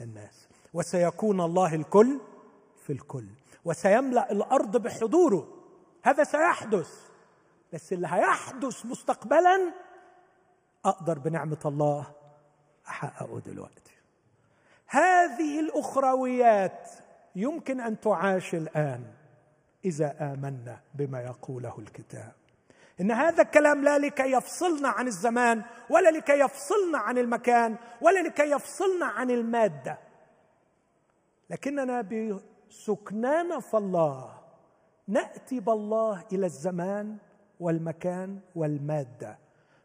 الناس 0.00 0.48
وسيكون 0.74 1.40
الله 1.40 1.74
الكل 1.74 2.20
في 2.86 2.92
الكل 2.92 3.26
وسيملأ 3.64 4.32
الأرض 4.32 4.76
بحضوره. 4.76 5.48
هذا 6.02 6.24
سيحدث. 6.24 7.05
بس 7.72 7.92
اللي 7.92 8.06
هيحدث 8.10 8.86
مستقبلا 8.86 9.72
أقدر 10.84 11.18
بنعمة 11.18 11.60
الله 11.64 12.06
أحققه 12.88 13.40
دلوقتي. 13.40 13.92
هذه 14.86 15.60
الأخرويات 15.60 16.90
يمكن 17.36 17.80
أن 17.80 18.00
تعاش 18.00 18.54
الآن 18.54 19.04
إذا 19.84 20.16
آمنا 20.20 20.80
بما 20.94 21.22
يقوله 21.22 21.74
الكتاب. 21.78 22.32
إن 23.00 23.10
هذا 23.10 23.42
الكلام 23.42 23.84
لا 23.84 23.98
لكي 23.98 24.32
يفصلنا 24.32 24.88
عن 24.88 25.06
الزمان 25.06 25.62
ولا 25.90 26.08
لكي 26.08 26.40
يفصلنا 26.40 26.98
عن 26.98 27.18
المكان 27.18 27.76
ولا 28.00 28.22
لكي 28.22 28.50
يفصلنا 28.50 29.06
عن 29.06 29.30
المادة. 29.30 29.98
لكننا 31.50 32.00
بسكنانا 32.00 33.60
في 33.60 33.76
الله 33.76 34.38
نأتي 35.08 35.60
بالله 35.60 36.24
إلى 36.32 36.46
الزمان 36.46 37.16
والمكان 37.60 38.40
والمادة. 38.54 39.38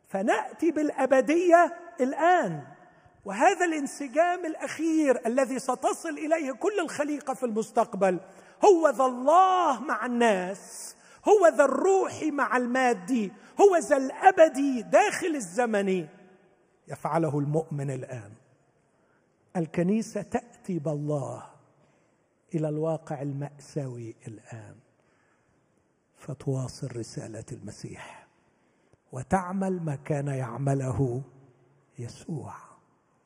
فنأتي 0.07 0.71
بالأبدية 0.71 1.77
الآن 2.01 2.63
وهذا 3.25 3.65
الانسجام 3.65 4.45
الأخير 4.45 5.21
الذي 5.25 5.59
ستصل 5.59 6.09
إليه 6.09 6.51
كل 6.51 6.79
الخليقة 6.79 7.33
في 7.33 7.45
المستقبل 7.45 8.19
هو 8.65 8.89
ذا 8.89 9.05
الله 9.05 9.81
مع 9.81 10.05
الناس 10.05 10.95
هو 11.27 11.47
ذا 11.47 11.65
الروح 11.65 12.23
مع 12.23 12.57
المادي 12.57 13.31
هو 13.61 13.77
ذا 13.77 13.97
الابدي 13.97 14.81
داخل 14.81 15.35
الزمن 15.35 16.07
يفعله 16.87 17.39
المؤمن 17.39 17.91
الآن. 17.91 18.31
الكنيسة 19.57 20.21
تأتي 20.21 20.79
بالله 20.79 21.43
إلى 22.55 22.69
الواقع 22.69 23.21
المأساوي 23.21 24.15
الآن. 24.27 24.75
فتواصل 26.21 26.95
رسالة 26.95 27.45
المسيح. 27.51 28.27
وتعمل 29.11 29.83
ما 29.83 29.95
كان 29.95 30.27
يعمله 30.27 31.21
يسوع 31.99 32.53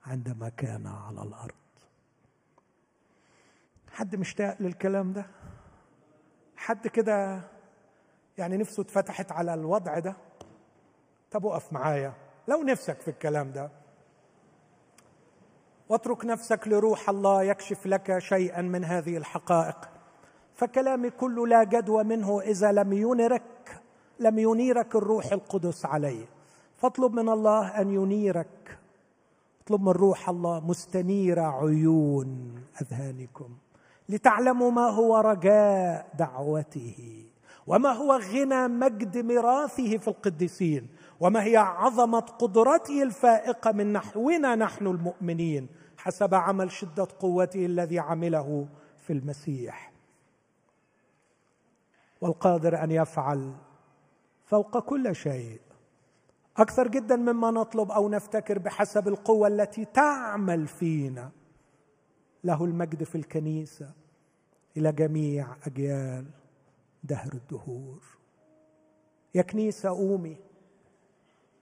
عندما 0.06 0.50
كان 0.50 0.88
على 0.88 1.22
الأرض. 1.22 1.56
حد 3.92 4.16
مشتاق 4.16 4.58
للكلام 4.60 5.14
ده؟ 5.14 5.26
حد 6.56 6.88
كده 6.88 7.42
يعني 8.38 8.58
نفسه 8.58 8.82
اتفتحت 8.82 9.32
على 9.32 9.54
الوضع 9.54 10.00
ده؟ 10.00 10.16
طب 11.32 11.44
وقف 11.44 11.74
معايا. 11.74 12.14
لو 12.48 12.64
نفسك 12.64 13.02
في 13.02 13.08
الكلام 13.08 13.52
ده. 13.52 13.72
واترك 15.90 16.26
نفسك 16.26 16.68
لروح 16.68 17.10
الله 17.10 17.44
يكشف 17.44 17.86
لك 17.86 18.20
شيئا 18.20 18.62
من 18.62 18.84
هذه 18.84 19.18
الحقائق. 19.18 19.95
فكلامي 20.56 21.10
كله 21.10 21.48
لا 21.48 21.64
جدوى 21.64 22.04
منه 22.04 22.42
إذا 22.42 22.72
لم 22.72 22.94
ينرك 22.94 23.82
لم 24.20 24.40
ينيرك 24.40 24.96
الروح 24.96 25.32
القدس 25.32 25.86
عليه. 25.86 26.26
فاطلب 26.78 27.14
من 27.14 27.30
الله 27.30 27.82
أن 27.82 27.90
ينيرك. 27.90 28.80
اطلب 29.64 29.82
من 29.82 29.92
روح 29.92 30.30
الله 30.30 30.60
مستنير 30.60 31.40
عيون 31.40 32.56
أذهانكم. 32.82 33.50
لتعلموا 34.10 34.72
ما 34.72 34.90
هو 34.90 35.18
رجاء 35.18 36.08
دعوته 36.20 37.26
وما 37.68 37.92
هو 37.92 38.14
غنى 38.14 38.68
مجد 38.68 39.18
ميراثه 39.18 39.98
في 39.98 40.08
القديسين 40.08 40.88
وما 41.20 41.44
هي 41.44 41.58
عظمة 41.58 42.20
قدرته 42.20 43.04
الفائقة 43.04 43.72
من 43.72 43.94
نحونا 43.94 44.56
نحن 44.56 44.88
المؤمنين 44.88 45.68
حسب 45.98 46.34
عمل 46.34 46.72
شدة 46.72 47.08
قوته 47.20 47.66
الذي 47.66 48.00
عمله 48.00 48.68
في 48.98 49.14
المسيح. 49.14 49.95
والقادر 52.22 52.84
أن 52.84 52.92
يفعل 52.92 53.54
فوق 54.46 54.80
كل 54.80 55.16
شيء. 55.16 55.60
أكثر 56.58 56.88
جدا 56.88 57.16
مما 57.16 57.52
نطلب 57.52 57.92
أو 57.92 58.10
نفتكر 58.10 58.60
بحسب 58.60 59.08
القوة 59.08 59.48
التي 59.48 59.86
تعمل 59.86 60.68
فينا. 60.68 61.32
له 62.44 62.66
المجد 62.66 63.04
في 63.04 63.16
الكنيسة 63.16 63.92
إلى 64.78 64.92
جميع 64.92 65.48
أجيال 65.68 66.26
دهر 67.04 67.34
الدهور. 67.34 68.04
يا 69.36 69.42
كنيسة 69.42 69.90
قومي 69.90 70.38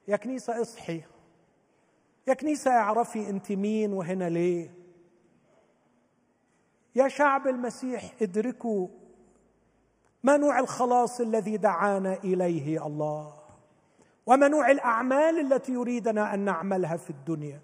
يا 0.07 0.17
كنيسة 0.17 0.61
إصحي 0.61 1.03
يا 2.27 2.33
كنيسة 2.33 2.71
اعرفي 2.71 3.29
أنت 3.29 3.51
مين 3.51 3.93
وهنا 3.93 4.29
ليه. 4.29 4.73
يا 6.95 7.07
شعب 7.07 7.47
المسيح 7.47 8.15
ادركوا 8.21 8.87
ما 10.23 10.37
نوع 10.37 10.59
الخلاص 10.59 11.21
الذي 11.21 11.57
دعانا 11.57 12.13
إليه 12.13 12.85
الله 12.85 13.43
وما 14.25 14.47
نوع 14.47 14.71
الأعمال 14.71 15.53
التي 15.53 15.71
يريدنا 15.71 16.33
أن 16.33 16.39
نعملها 16.39 16.97
في 16.97 17.09
الدنيا. 17.09 17.61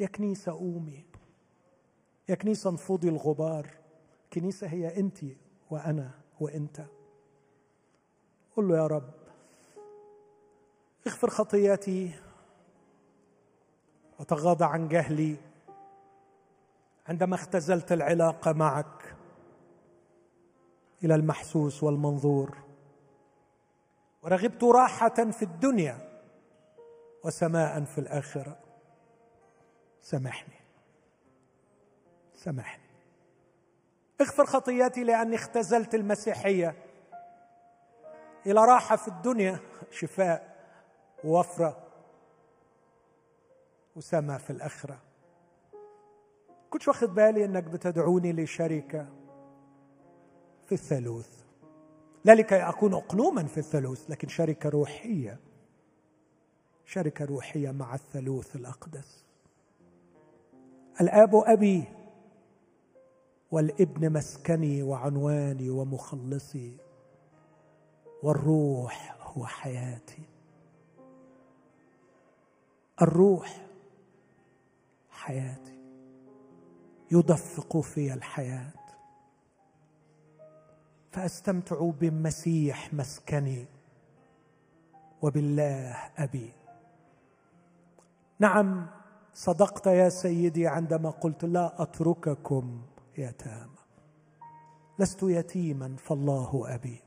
يا 0.00 0.06
كنيسة 0.06 0.52
قومي 0.52 1.04
يا 2.28 2.34
كنيسة 2.34 2.70
انفضي 2.70 3.08
الغبار. 3.08 3.66
كنيسة 4.32 4.66
هي 4.66 4.96
أنت 4.96 5.18
وأنا 5.70 6.10
وأنت. 6.40 6.80
قل 8.56 8.68
له 8.68 8.76
يا 8.76 8.86
رب 8.86 9.10
اغفر 11.06 11.30
خطياتي 11.30 12.14
وتغاضى 14.20 14.64
عن 14.64 14.88
جهلي 14.88 15.36
عندما 17.08 17.34
اختزلت 17.34 17.92
العلاقة 17.92 18.52
معك. 18.52 19.09
إلى 21.04 21.14
المحسوس 21.14 21.82
والمنظور. 21.82 22.58
ورغبت 24.22 24.64
راحة 24.64 25.30
في 25.30 25.42
الدنيا 25.42 26.22
وسماء 27.24 27.84
في 27.84 27.98
الآخرة. 27.98 28.58
سامحني. 30.00 30.54
سامحني. 32.34 32.84
اغفر 34.20 34.44
خطياتي 34.44 35.04
لأني 35.04 35.36
اختزلت 35.36 35.94
المسيحية. 35.94 36.74
إلى 38.46 38.60
راحة 38.60 38.96
في 38.96 39.08
الدنيا 39.08 39.58
شفاء 39.90 40.56
ووفرة 41.24 41.86
وسماء 43.96 44.38
في 44.38 44.50
الآخرة. 44.50 44.98
كنتش 46.70 46.88
واخد 46.88 47.14
بالي 47.14 47.44
إنك 47.44 47.64
بتدعوني 47.64 48.32
لشركة. 48.32 49.19
في 50.70 50.76
الثالوث. 50.76 51.44
لا 52.24 52.32
لكي 52.32 52.68
أكون 52.68 52.94
اقلوما 52.94 53.44
في 53.44 53.58
الثالوث 53.58 54.10
لكن 54.10 54.28
شركة 54.28 54.68
روحية 54.68 55.38
شركة 56.84 57.24
روحية 57.24 57.70
مع 57.70 57.94
الثالوث 57.94 58.56
الأقدس. 58.56 59.24
الآب 61.00 61.34
أبي 61.34 61.84
والابن 63.50 64.12
مسكني 64.12 64.82
وعنواني 64.82 65.70
ومخلصي 65.70 66.76
والروح 68.22 69.16
هو 69.20 69.46
حياتي. 69.46 70.22
الروح 73.02 73.66
حياتي. 75.10 75.78
يدفق 77.10 77.80
في 77.80 78.14
الحياة. 78.14 78.79
فاستمتع 81.10 81.90
بمسيح 82.00 82.94
مسكني 82.94 83.66
وبالله 85.22 85.96
أبي. 86.18 86.52
نعم 88.38 88.86
صدقت 89.34 89.86
يا 89.86 90.08
سيدي 90.08 90.66
عندما 90.66 91.10
قلت 91.10 91.44
لا 91.44 91.82
أترككم 91.82 92.82
يتامى 93.18 93.80
لست 94.98 95.22
يتيما 95.22 95.96
فالله 95.96 96.74
أبي. 96.74 97.02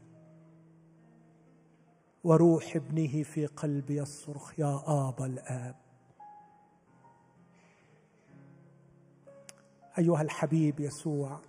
وروح 2.23 2.75
ابنه 2.75 3.23
في 3.23 3.45
قلبي 3.45 3.95
يصرخ 3.95 4.59
يا 4.59 4.83
ابا 4.87 5.25
الآب. 5.25 5.75
أيها 9.97 10.21
الحبيب 10.21 10.79
يسوع 10.79 11.39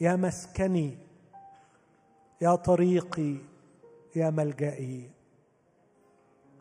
يا 0.00 0.16
مسكني 0.16 0.98
يا 2.40 2.54
طريقي 2.54 3.36
يا 4.16 4.30
ملجئي. 4.30 5.10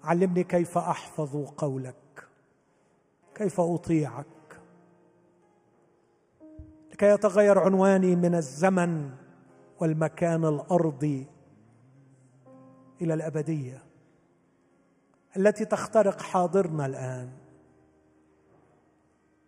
علمني 0.04 0.44
كيف 0.44 0.78
أحفظ 0.78 1.36
قولك 1.58 2.28
كيف 3.36 3.60
أطيعك. 3.62 4.26
لكي 6.92 7.06
يتغير 7.06 7.60
عنواني 7.60 8.16
من 8.16 8.36
الزمن 8.36 9.12
والمكان 9.80 10.46
الأرضي 10.46 11.26
إلى 13.02 13.14
الأبدية 13.14 13.84
التي 15.38 15.66
تخترق 15.66 16.22
حاضرنا 16.22 16.86
الآن. 16.86 17.32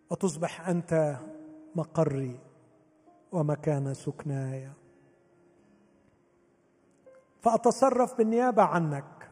وتصبح 0.09 0.69
أنت 0.69 1.17
مقري. 1.75 2.46
ومكان 3.31 3.93
سكناي. 3.93 4.69
فأتصرف 7.41 8.17
بالنيابة 8.17 8.63
عنك 8.63 9.29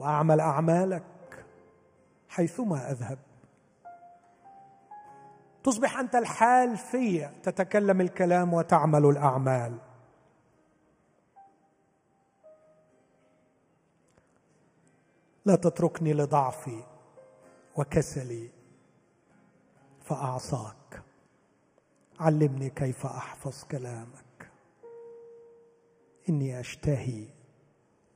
وأعمل 0.00 0.40
أعمالك 0.40 1.44
حيثما 2.28 2.90
أذهب. 2.90 3.18
تصبح 5.64 5.98
أنت 5.98 6.14
الحال 6.14 6.76
في 6.76 7.28
تتكلم 7.42 8.00
الكلام 8.00 8.54
وتعمل 8.54 9.04
الأعمال. 9.04 9.78
لا 15.44 15.56
تتركني 15.56 16.14
لضعفي 16.14 16.84
وكسلي 17.76 18.50
فأعصاك. 20.00 20.81
علمني 22.22 22.70
كيف 22.70 23.06
أحفظ 23.06 23.64
كلامك. 23.64 24.50
إني 26.28 26.60
أشتهي 26.60 27.26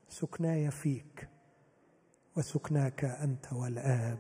سكناي 0.09 0.71
فيك 0.71 1.29
وسكناك 2.37 3.05
أنت 3.05 3.53
والآب 3.53 4.19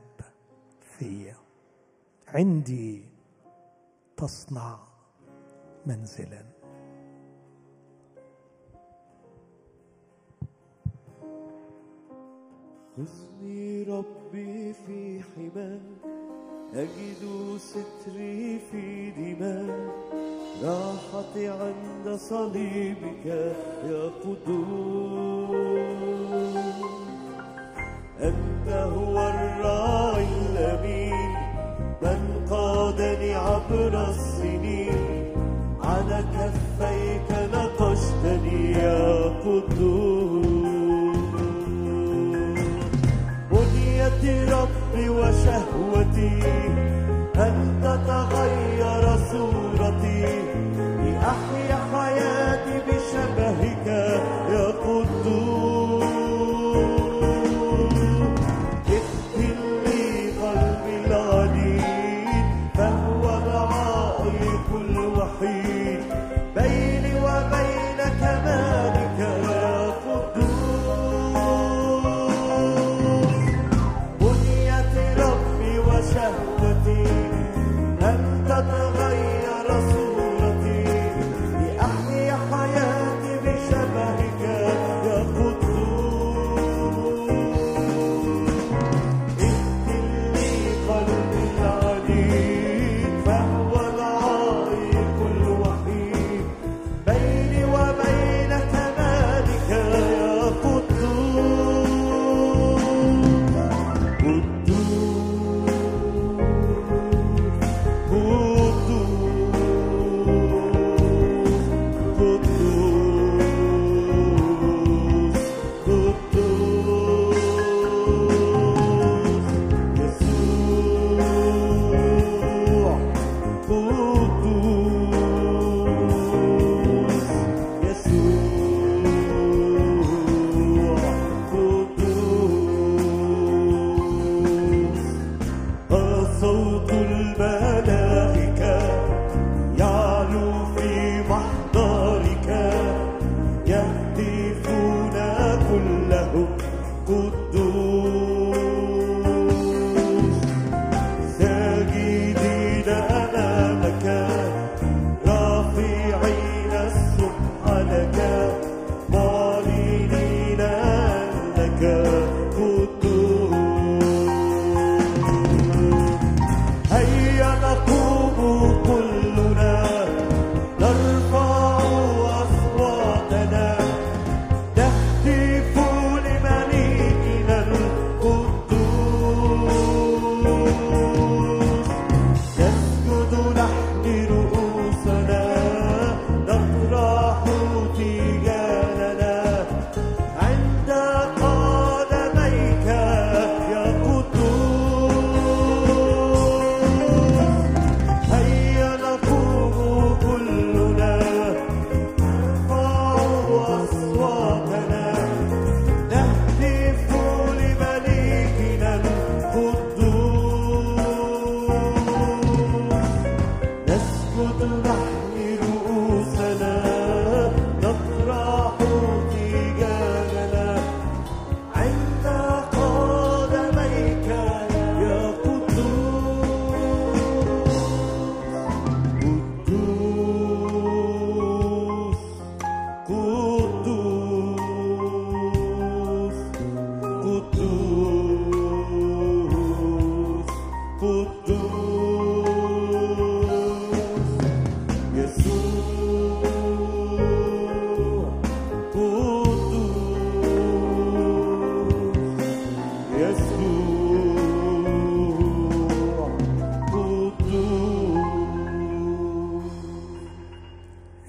في. 0.80 1.32
عندي 2.28 3.04
تصنع 4.16 4.78
منزلا. 5.86 6.44
خذني 12.96 13.82
ربي 13.82 14.72
في 14.72 15.22
حماك. 15.22 16.25
أجد 16.76 17.22
ستري 17.58 18.60
في 18.70 19.10
دماء 19.10 19.76
راحتي 20.64 21.48
عند 21.48 22.16
صليبك 22.16 23.26
يا 23.26 24.10
قدوس. 24.24 25.56
أنت 28.20 28.68
هو 28.68 29.28
الراعي 29.28 30.28
الأمين 30.50 31.30
من 32.02 32.46
قادني 32.50 33.34
عبر 33.34 34.08
السنين. 34.10 35.32
على 35.82 36.24
كفيك 36.34 37.28
نقشتني 37.52 38.72
يا 38.72 39.22
قدوس. 39.44 40.46
بنية 43.50 44.52
ربي 44.52 44.75
أن 47.36 47.80
تتغير 47.82 49.15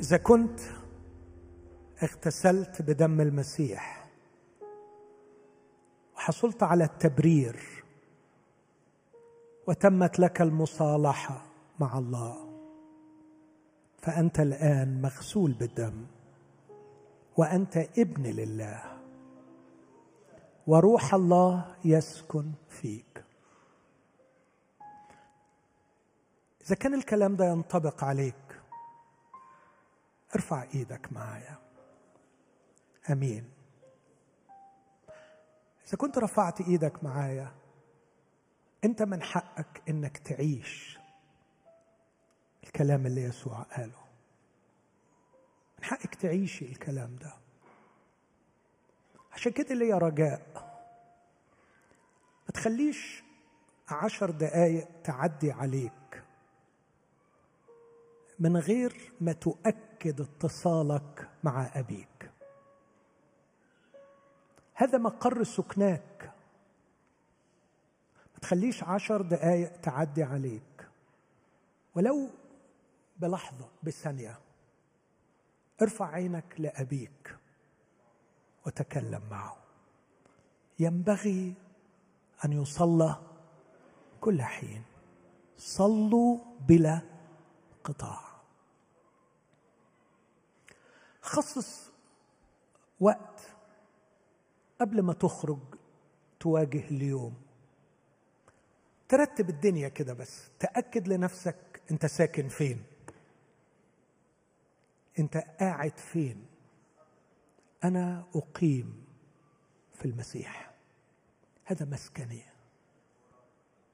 إذا 0.08 0.18
كنت 0.18 0.60
اغتسلت 2.04 2.82
بدم 2.82 3.22
المسيح 3.22 4.08
وحصلت 6.16 6.64
على 6.64 6.84
التبرير 6.84 7.84
وتمت 9.68 10.20
لك 10.20 10.42
المصالحة 10.42 11.46
مع 11.80 11.98
الله 11.98 12.60
فأنت 13.98 14.40
الآن 14.40 15.02
مغسول 15.02 15.52
بالدم 15.54 16.06
وأنت 17.38 17.78
ابن 17.78 18.24
لله 18.24 18.84
وروح 20.68 21.14
الله 21.14 21.76
يسكن 21.86 22.52
فيك. 22.70 23.24
إذا 26.66 26.76
كان 26.76 26.94
الكلام 26.94 27.36
ده 27.36 27.46
ينطبق 27.46 28.04
عليك 28.04 28.47
ارفع 30.36 30.64
إيدك 30.64 31.14
معايا. 31.14 31.58
آمين. 33.10 33.49
إذا 35.88 35.98
كنت 35.98 36.18
رفعت 36.18 36.62
إيدك 36.62 37.04
معايا 37.04 37.56
انت 38.84 39.04
من 39.04 39.24
حقك 39.24 39.84
انك 39.90 40.18
تعيش 40.18 40.99
الكلام 42.64 43.06
اللي 43.06 43.22
يسوع 43.22 43.62
قاله. 43.62 44.04
من 45.80 45.84
حقك 45.84 46.16
تعيشي 46.16 46.66
الكلام 46.66 47.16
ده. 47.16 47.34
عشان 49.32 49.52
كده 49.52 49.76
ليا 49.76 49.98
رجاء. 49.98 50.41
ما 52.45 52.52
تخليش 52.54 53.24
عشر 53.90 54.32
دقايق 54.32 54.88
تعدي 55.04 55.52
عليك. 55.52 55.91
من 58.40 58.58
غير 58.58 59.14
ما 59.22 59.32
تؤكد 59.32 60.22
اتصالك 60.22 61.30
مع 61.44 61.72
أبيك. 61.80 62.32
هذا 64.74 64.98
مقر 64.98 65.44
سكناك. 65.44 66.34
ما 68.34 68.40
تخليش 68.42 68.84
عشر 68.84 69.22
دقايق 69.22 69.82
تعدي 69.82 70.24
عليك. 70.24 70.88
ولو 71.96 72.30
بلحظة 73.18 73.70
بثانية 73.84 74.40
ارفع 75.82 76.06
عينك 76.06 76.56
لأبيك 76.58 77.36
وتكلم 78.66 79.22
معه. 79.32 79.58
ينبغي 80.80 81.54
أن 82.46 82.54
يصلى 82.54 83.16
كل 84.22 84.42
حين. 84.42 84.84
صلوا 85.58 86.40
بلا 86.68 87.02
قطاع. 87.84 88.27
خصص 91.28 91.91
وقت 92.99 93.41
قبل 94.82 95.02
ما 95.02 95.14
تخرج 95.14 95.60
تواجه 96.40 96.88
اليوم. 96.88 97.34
ترتب 99.10 99.49
الدنيا 99.49 99.90
كده 99.90 100.14
بس. 100.14 100.49
تأكد 100.60 101.08
لنفسك 101.08 101.82
أنت 101.91 102.06
ساكن 102.06 102.48
فين. 102.48 102.84
أنت 105.20 105.38
قاعد 105.38 105.98
فين. 105.98 106.45
أنا 107.84 108.26
أقيم 108.36 109.06
في 109.94 110.06
المسيح. 110.06 110.74
هذا 111.66 111.86
مسكني. 111.86 112.41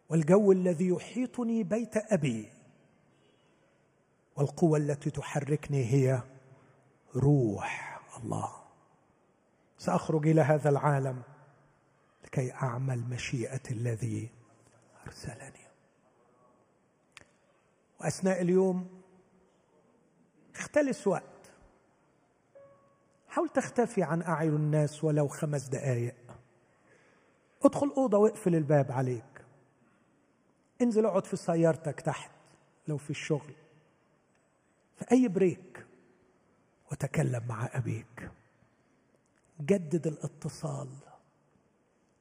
والجو 0.09 0.51
الذي 0.51 0.87
يحيطني 0.87 1.63
بيت 1.63 1.97
أبي. 1.97 2.51
والقوة 4.35 4.77
التي 4.77 5.09
تحركني 5.09 5.85
هي 5.85 6.23
روح. 7.15 7.93
الله. 8.23 8.63
سأخرج 9.77 10.27
إلى 10.27 10.41
هذا 10.41 10.69
العالم 10.69 11.21
لكي 12.23 12.53
أعمل 12.53 12.99
مشيئة 12.99 13.71
الذي 13.71 14.29
أرسلني. 15.07 15.67
وأثناء 18.01 18.41
اليوم 18.41 19.01
اختلس 20.55 21.07
وقت. 21.07 21.23
حاول 23.27 23.49
تختفي 23.49 24.03
عن 24.03 24.21
أعين 24.21 24.55
الناس 24.55 25.03
ولو 25.03 25.27
خمس 25.27 25.67
دقايق. 25.67 26.15
ادخل 27.63 27.93
أوضة 27.97 28.17
واقفل 28.17 28.55
الباب 28.55 28.91
عليك. 28.91 29.45
انزل 30.81 31.05
اقعد 31.05 31.25
في 31.25 31.35
سيارتك 31.35 32.01
تحت 32.01 32.31
لو 32.87 32.97
في 32.97 33.09
الشغل. 33.09 33.53
في 34.95 35.11
أي 35.11 35.27
بريك. 35.27 35.85
وتكلم 36.93 37.47
مع 37.47 37.69
أبيك. 37.73 38.31
جدد 39.61 40.07
الاتصال 40.07 40.89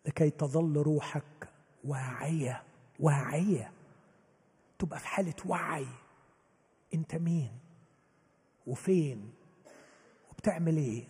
لكي 0.06 0.30
تظل 0.30 0.76
روحك 0.76 1.48
واعية 1.84 2.62
واعية. 3.00 3.72
تبقى 4.78 4.98
في 4.98 5.06
حالة 5.06 5.34
وعي. 5.46 5.86
أنت 6.94 7.14
مين؟ 7.14 7.58
وفين؟ 8.66 9.32
وبتعمل 10.30 10.76
إيه؟ 10.76 11.04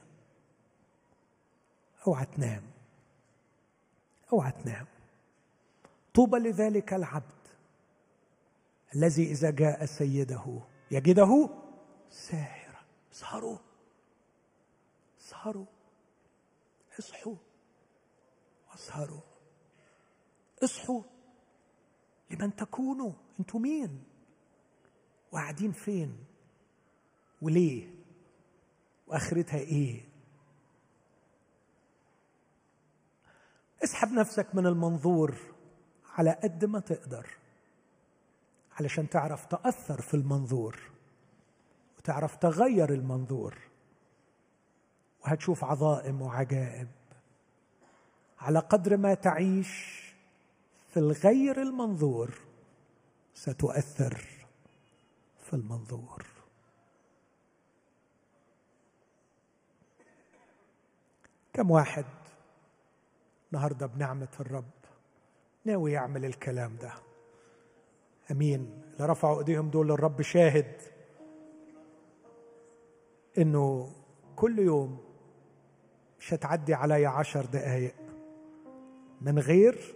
أوعى 2.07 2.27
تنام. 2.27 2.63
أوعى 4.33 4.53
تنام. 4.53 4.87
طوبى 6.15 6.39
لذلك 6.39 6.95
العبد 6.95 7.43
الذي 8.95 9.31
إذا 9.31 9.51
جاء 9.51 9.85
سيده 9.85 10.61
يجده 10.91 11.49
ساهرا 12.11 12.62
اسهروا 13.13 13.59
اسهروا 15.21 15.67
اصحوا. 16.99 17.37
واسهروا. 18.71 19.21
اصحوا. 20.65 21.03
لمن 22.31 22.57
تكونوا؟ 22.57 23.13
أنتوا 23.41 23.61
مين؟ 23.61 24.05
وقاعدين 25.33 25.73
فين؟ 25.73 26.25
وليه؟ 27.43 27.95
وآخرتها 29.07 29.59
إيه؟ 29.59 30.09
اسحب 33.85 34.13
نفسك 34.13 34.55
من 34.55 34.67
المنظور 34.67 35.37
على 36.07 36.31
قد 36.43 36.65
ما 36.65 36.81
تقدر 36.81 37.39
علشان 38.73 39.09
تعرف 39.09 39.47
تأثر 39.47 40.01
في 40.01 40.15
المنظور. 40.15 40.91
وتعرف 42.03 42.37
تغير 42.37 42.93
المنظور 42.93 43.59
وهتشوف 45.24 45.65
عظائم 45.65 46.23
وعجائب. 46.23 46.89
على 48.39 48.59
قدر 48.59 48.97
ما 48.97 49.15
تعيش 49.15 50.03
في 50.91 50.97
الغير 50.97 51.62
المنظور 51.62 52.31
ستؤثر 53.35 54.24
في 55.41 55.55
المنظور. 55.55 56.27
كم 61.53 61.70
واحد 61.70 62.05
النهارده 63.53 63.87
بنعمة 63.87 64.29
الرب 64.41 64.70
ناوي 65.65 65.93
يعمل 65.93 66.24
الكلام 66.24 66.77
ده؟ 66.77 66.93
أمين. 68.31 68.83
اللي 68.93 69.07
رفعوا 69.07 69.39
إيديهم 69.39 69.70
دول 69.70 69.89
للرب 69.89 70.23
شاهد 70.23 70.91
إنه 73.39 73.93
كل 74.37 74.59
يوم 74.59 74.99
مش 76.19 76.35
هتعدي 76.35 76.75
عليا 76.75 77.09
عشر 77.09 77.45
دقايق. 77.47 77.95
من 79.21 79.39
غير 79.39 79.95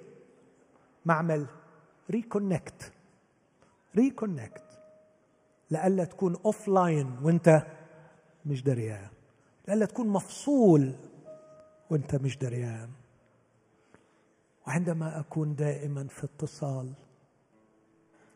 ما 1.04 1.14
أعمل 1.14 1.46
reconnect 2.10 2.92
reconnect 3.96 4.62
لألا 5.70 6.04
تكون 6.04 6.36
offline 6.44 7.18
وأنت 7.22 7.66
مش 8.46 8.62
دريان. 8.62 9.08
لألا 9.68 9.86
تكون 9.86 10.08
مفصول 10.08 10.92
وأنت 11.90 12.14
مش 12.14 12.38
دريان. 12.38 12.90
وعندما 14.66 15.20
أكون 15.20 15.54
دائما 15.54 16.06
في 16.08 16.24
اتصال 16.24 16.92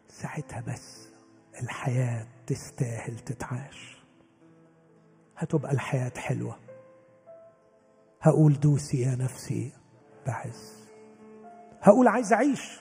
ساعتها 0.09 0.61
بس 0.61 1.09
الحياة 1.63 2.27
تستاهل 2.47 3.19
تتعاش. 3.19 4.00
هتبقى 5.41 5.73
الحياة 5.73 6.13
حلوة. 6.17 6.57
هقول 8.21 8.61
دوسي 8.61 9.01
يا 9.01 9.17
نفسي 9.17 9.73
بعز. 10.27 10.89
هقول 11.81 12.09
عايز 12.09 12.33
أعيش. 12.33 12.81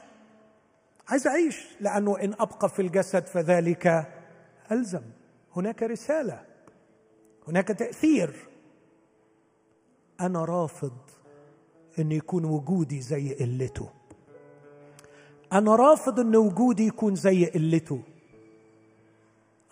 عايز 1.07 1.27
أعيش 1.27 1.67
لأنه 1.79 2.19
إن 2.19 2.33
أبقى 2.33 2.69
في 2.69 2.81
الجسد 2.81 3.25
فذلك 3.25 4.07
ألزم. 4.71 5.01
هناك 5.55 5.83
رسالة. 5.83 6.45
هناك 7.47 7.67
تأثير. 7.67 8.47
أنا 10.21 10.45
رافض 10.45 10.97
إن 11.99 12.11
يكون 12.11 12.45
وجودي 12.45 13.01
زي 13.01 13.33
قلته. 13.33 13.89
أنا 15.53 15.75
رافض 15.75 16.19
إن 16.19 16.35
وجودي 16.35 16.87
يكون 16.87 17.15
زي 17.15 17.45
قلته. 17.45 18.01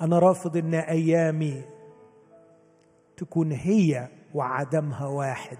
أنا 0.02 0.20
رافض 0.20 0.58
إن 0.58 0.74
أيامي 0.74 1.77
تكون 3.18 3.52
هي 3.52 4.08
وعدمها 4.34 5.08
واحد. 5.08 5.58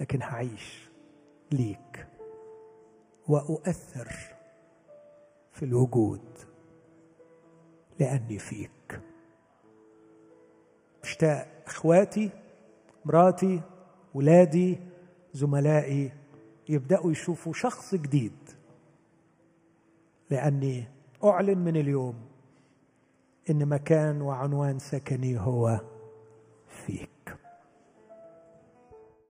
لكن 0.00 0.22
هعيش 0.22 0.88
ليك 1.52 2.06
وأؤثر 3.28 4.08
في 5.52 5.64
الوجود 5.64 6.38
لأني 8.00 8.38
فيك. 8.38 9.00
مشتاق 11.02 11.48
إخواتي 11.66 12.30
مراتي 13.04 13.60
ولادي 14.14 14.78
زملائي 15.32 16.12
يبدأوا 16.68 17.10
يشوفوا 17.12 17.52
شخص 17.52 17.94
جديد. 17.94 18.50
لأني 20.30 20.84
أعلن 21.24 21.58
من 21.58 21.76
اليوم 21.76 22.29
إن 23.50 23.68
مكان 23.68 24.22
وعنوان 24.22 24.78
سكني 24.78 25.40
هو 25.40 25.80
فيك. 26.68 27.19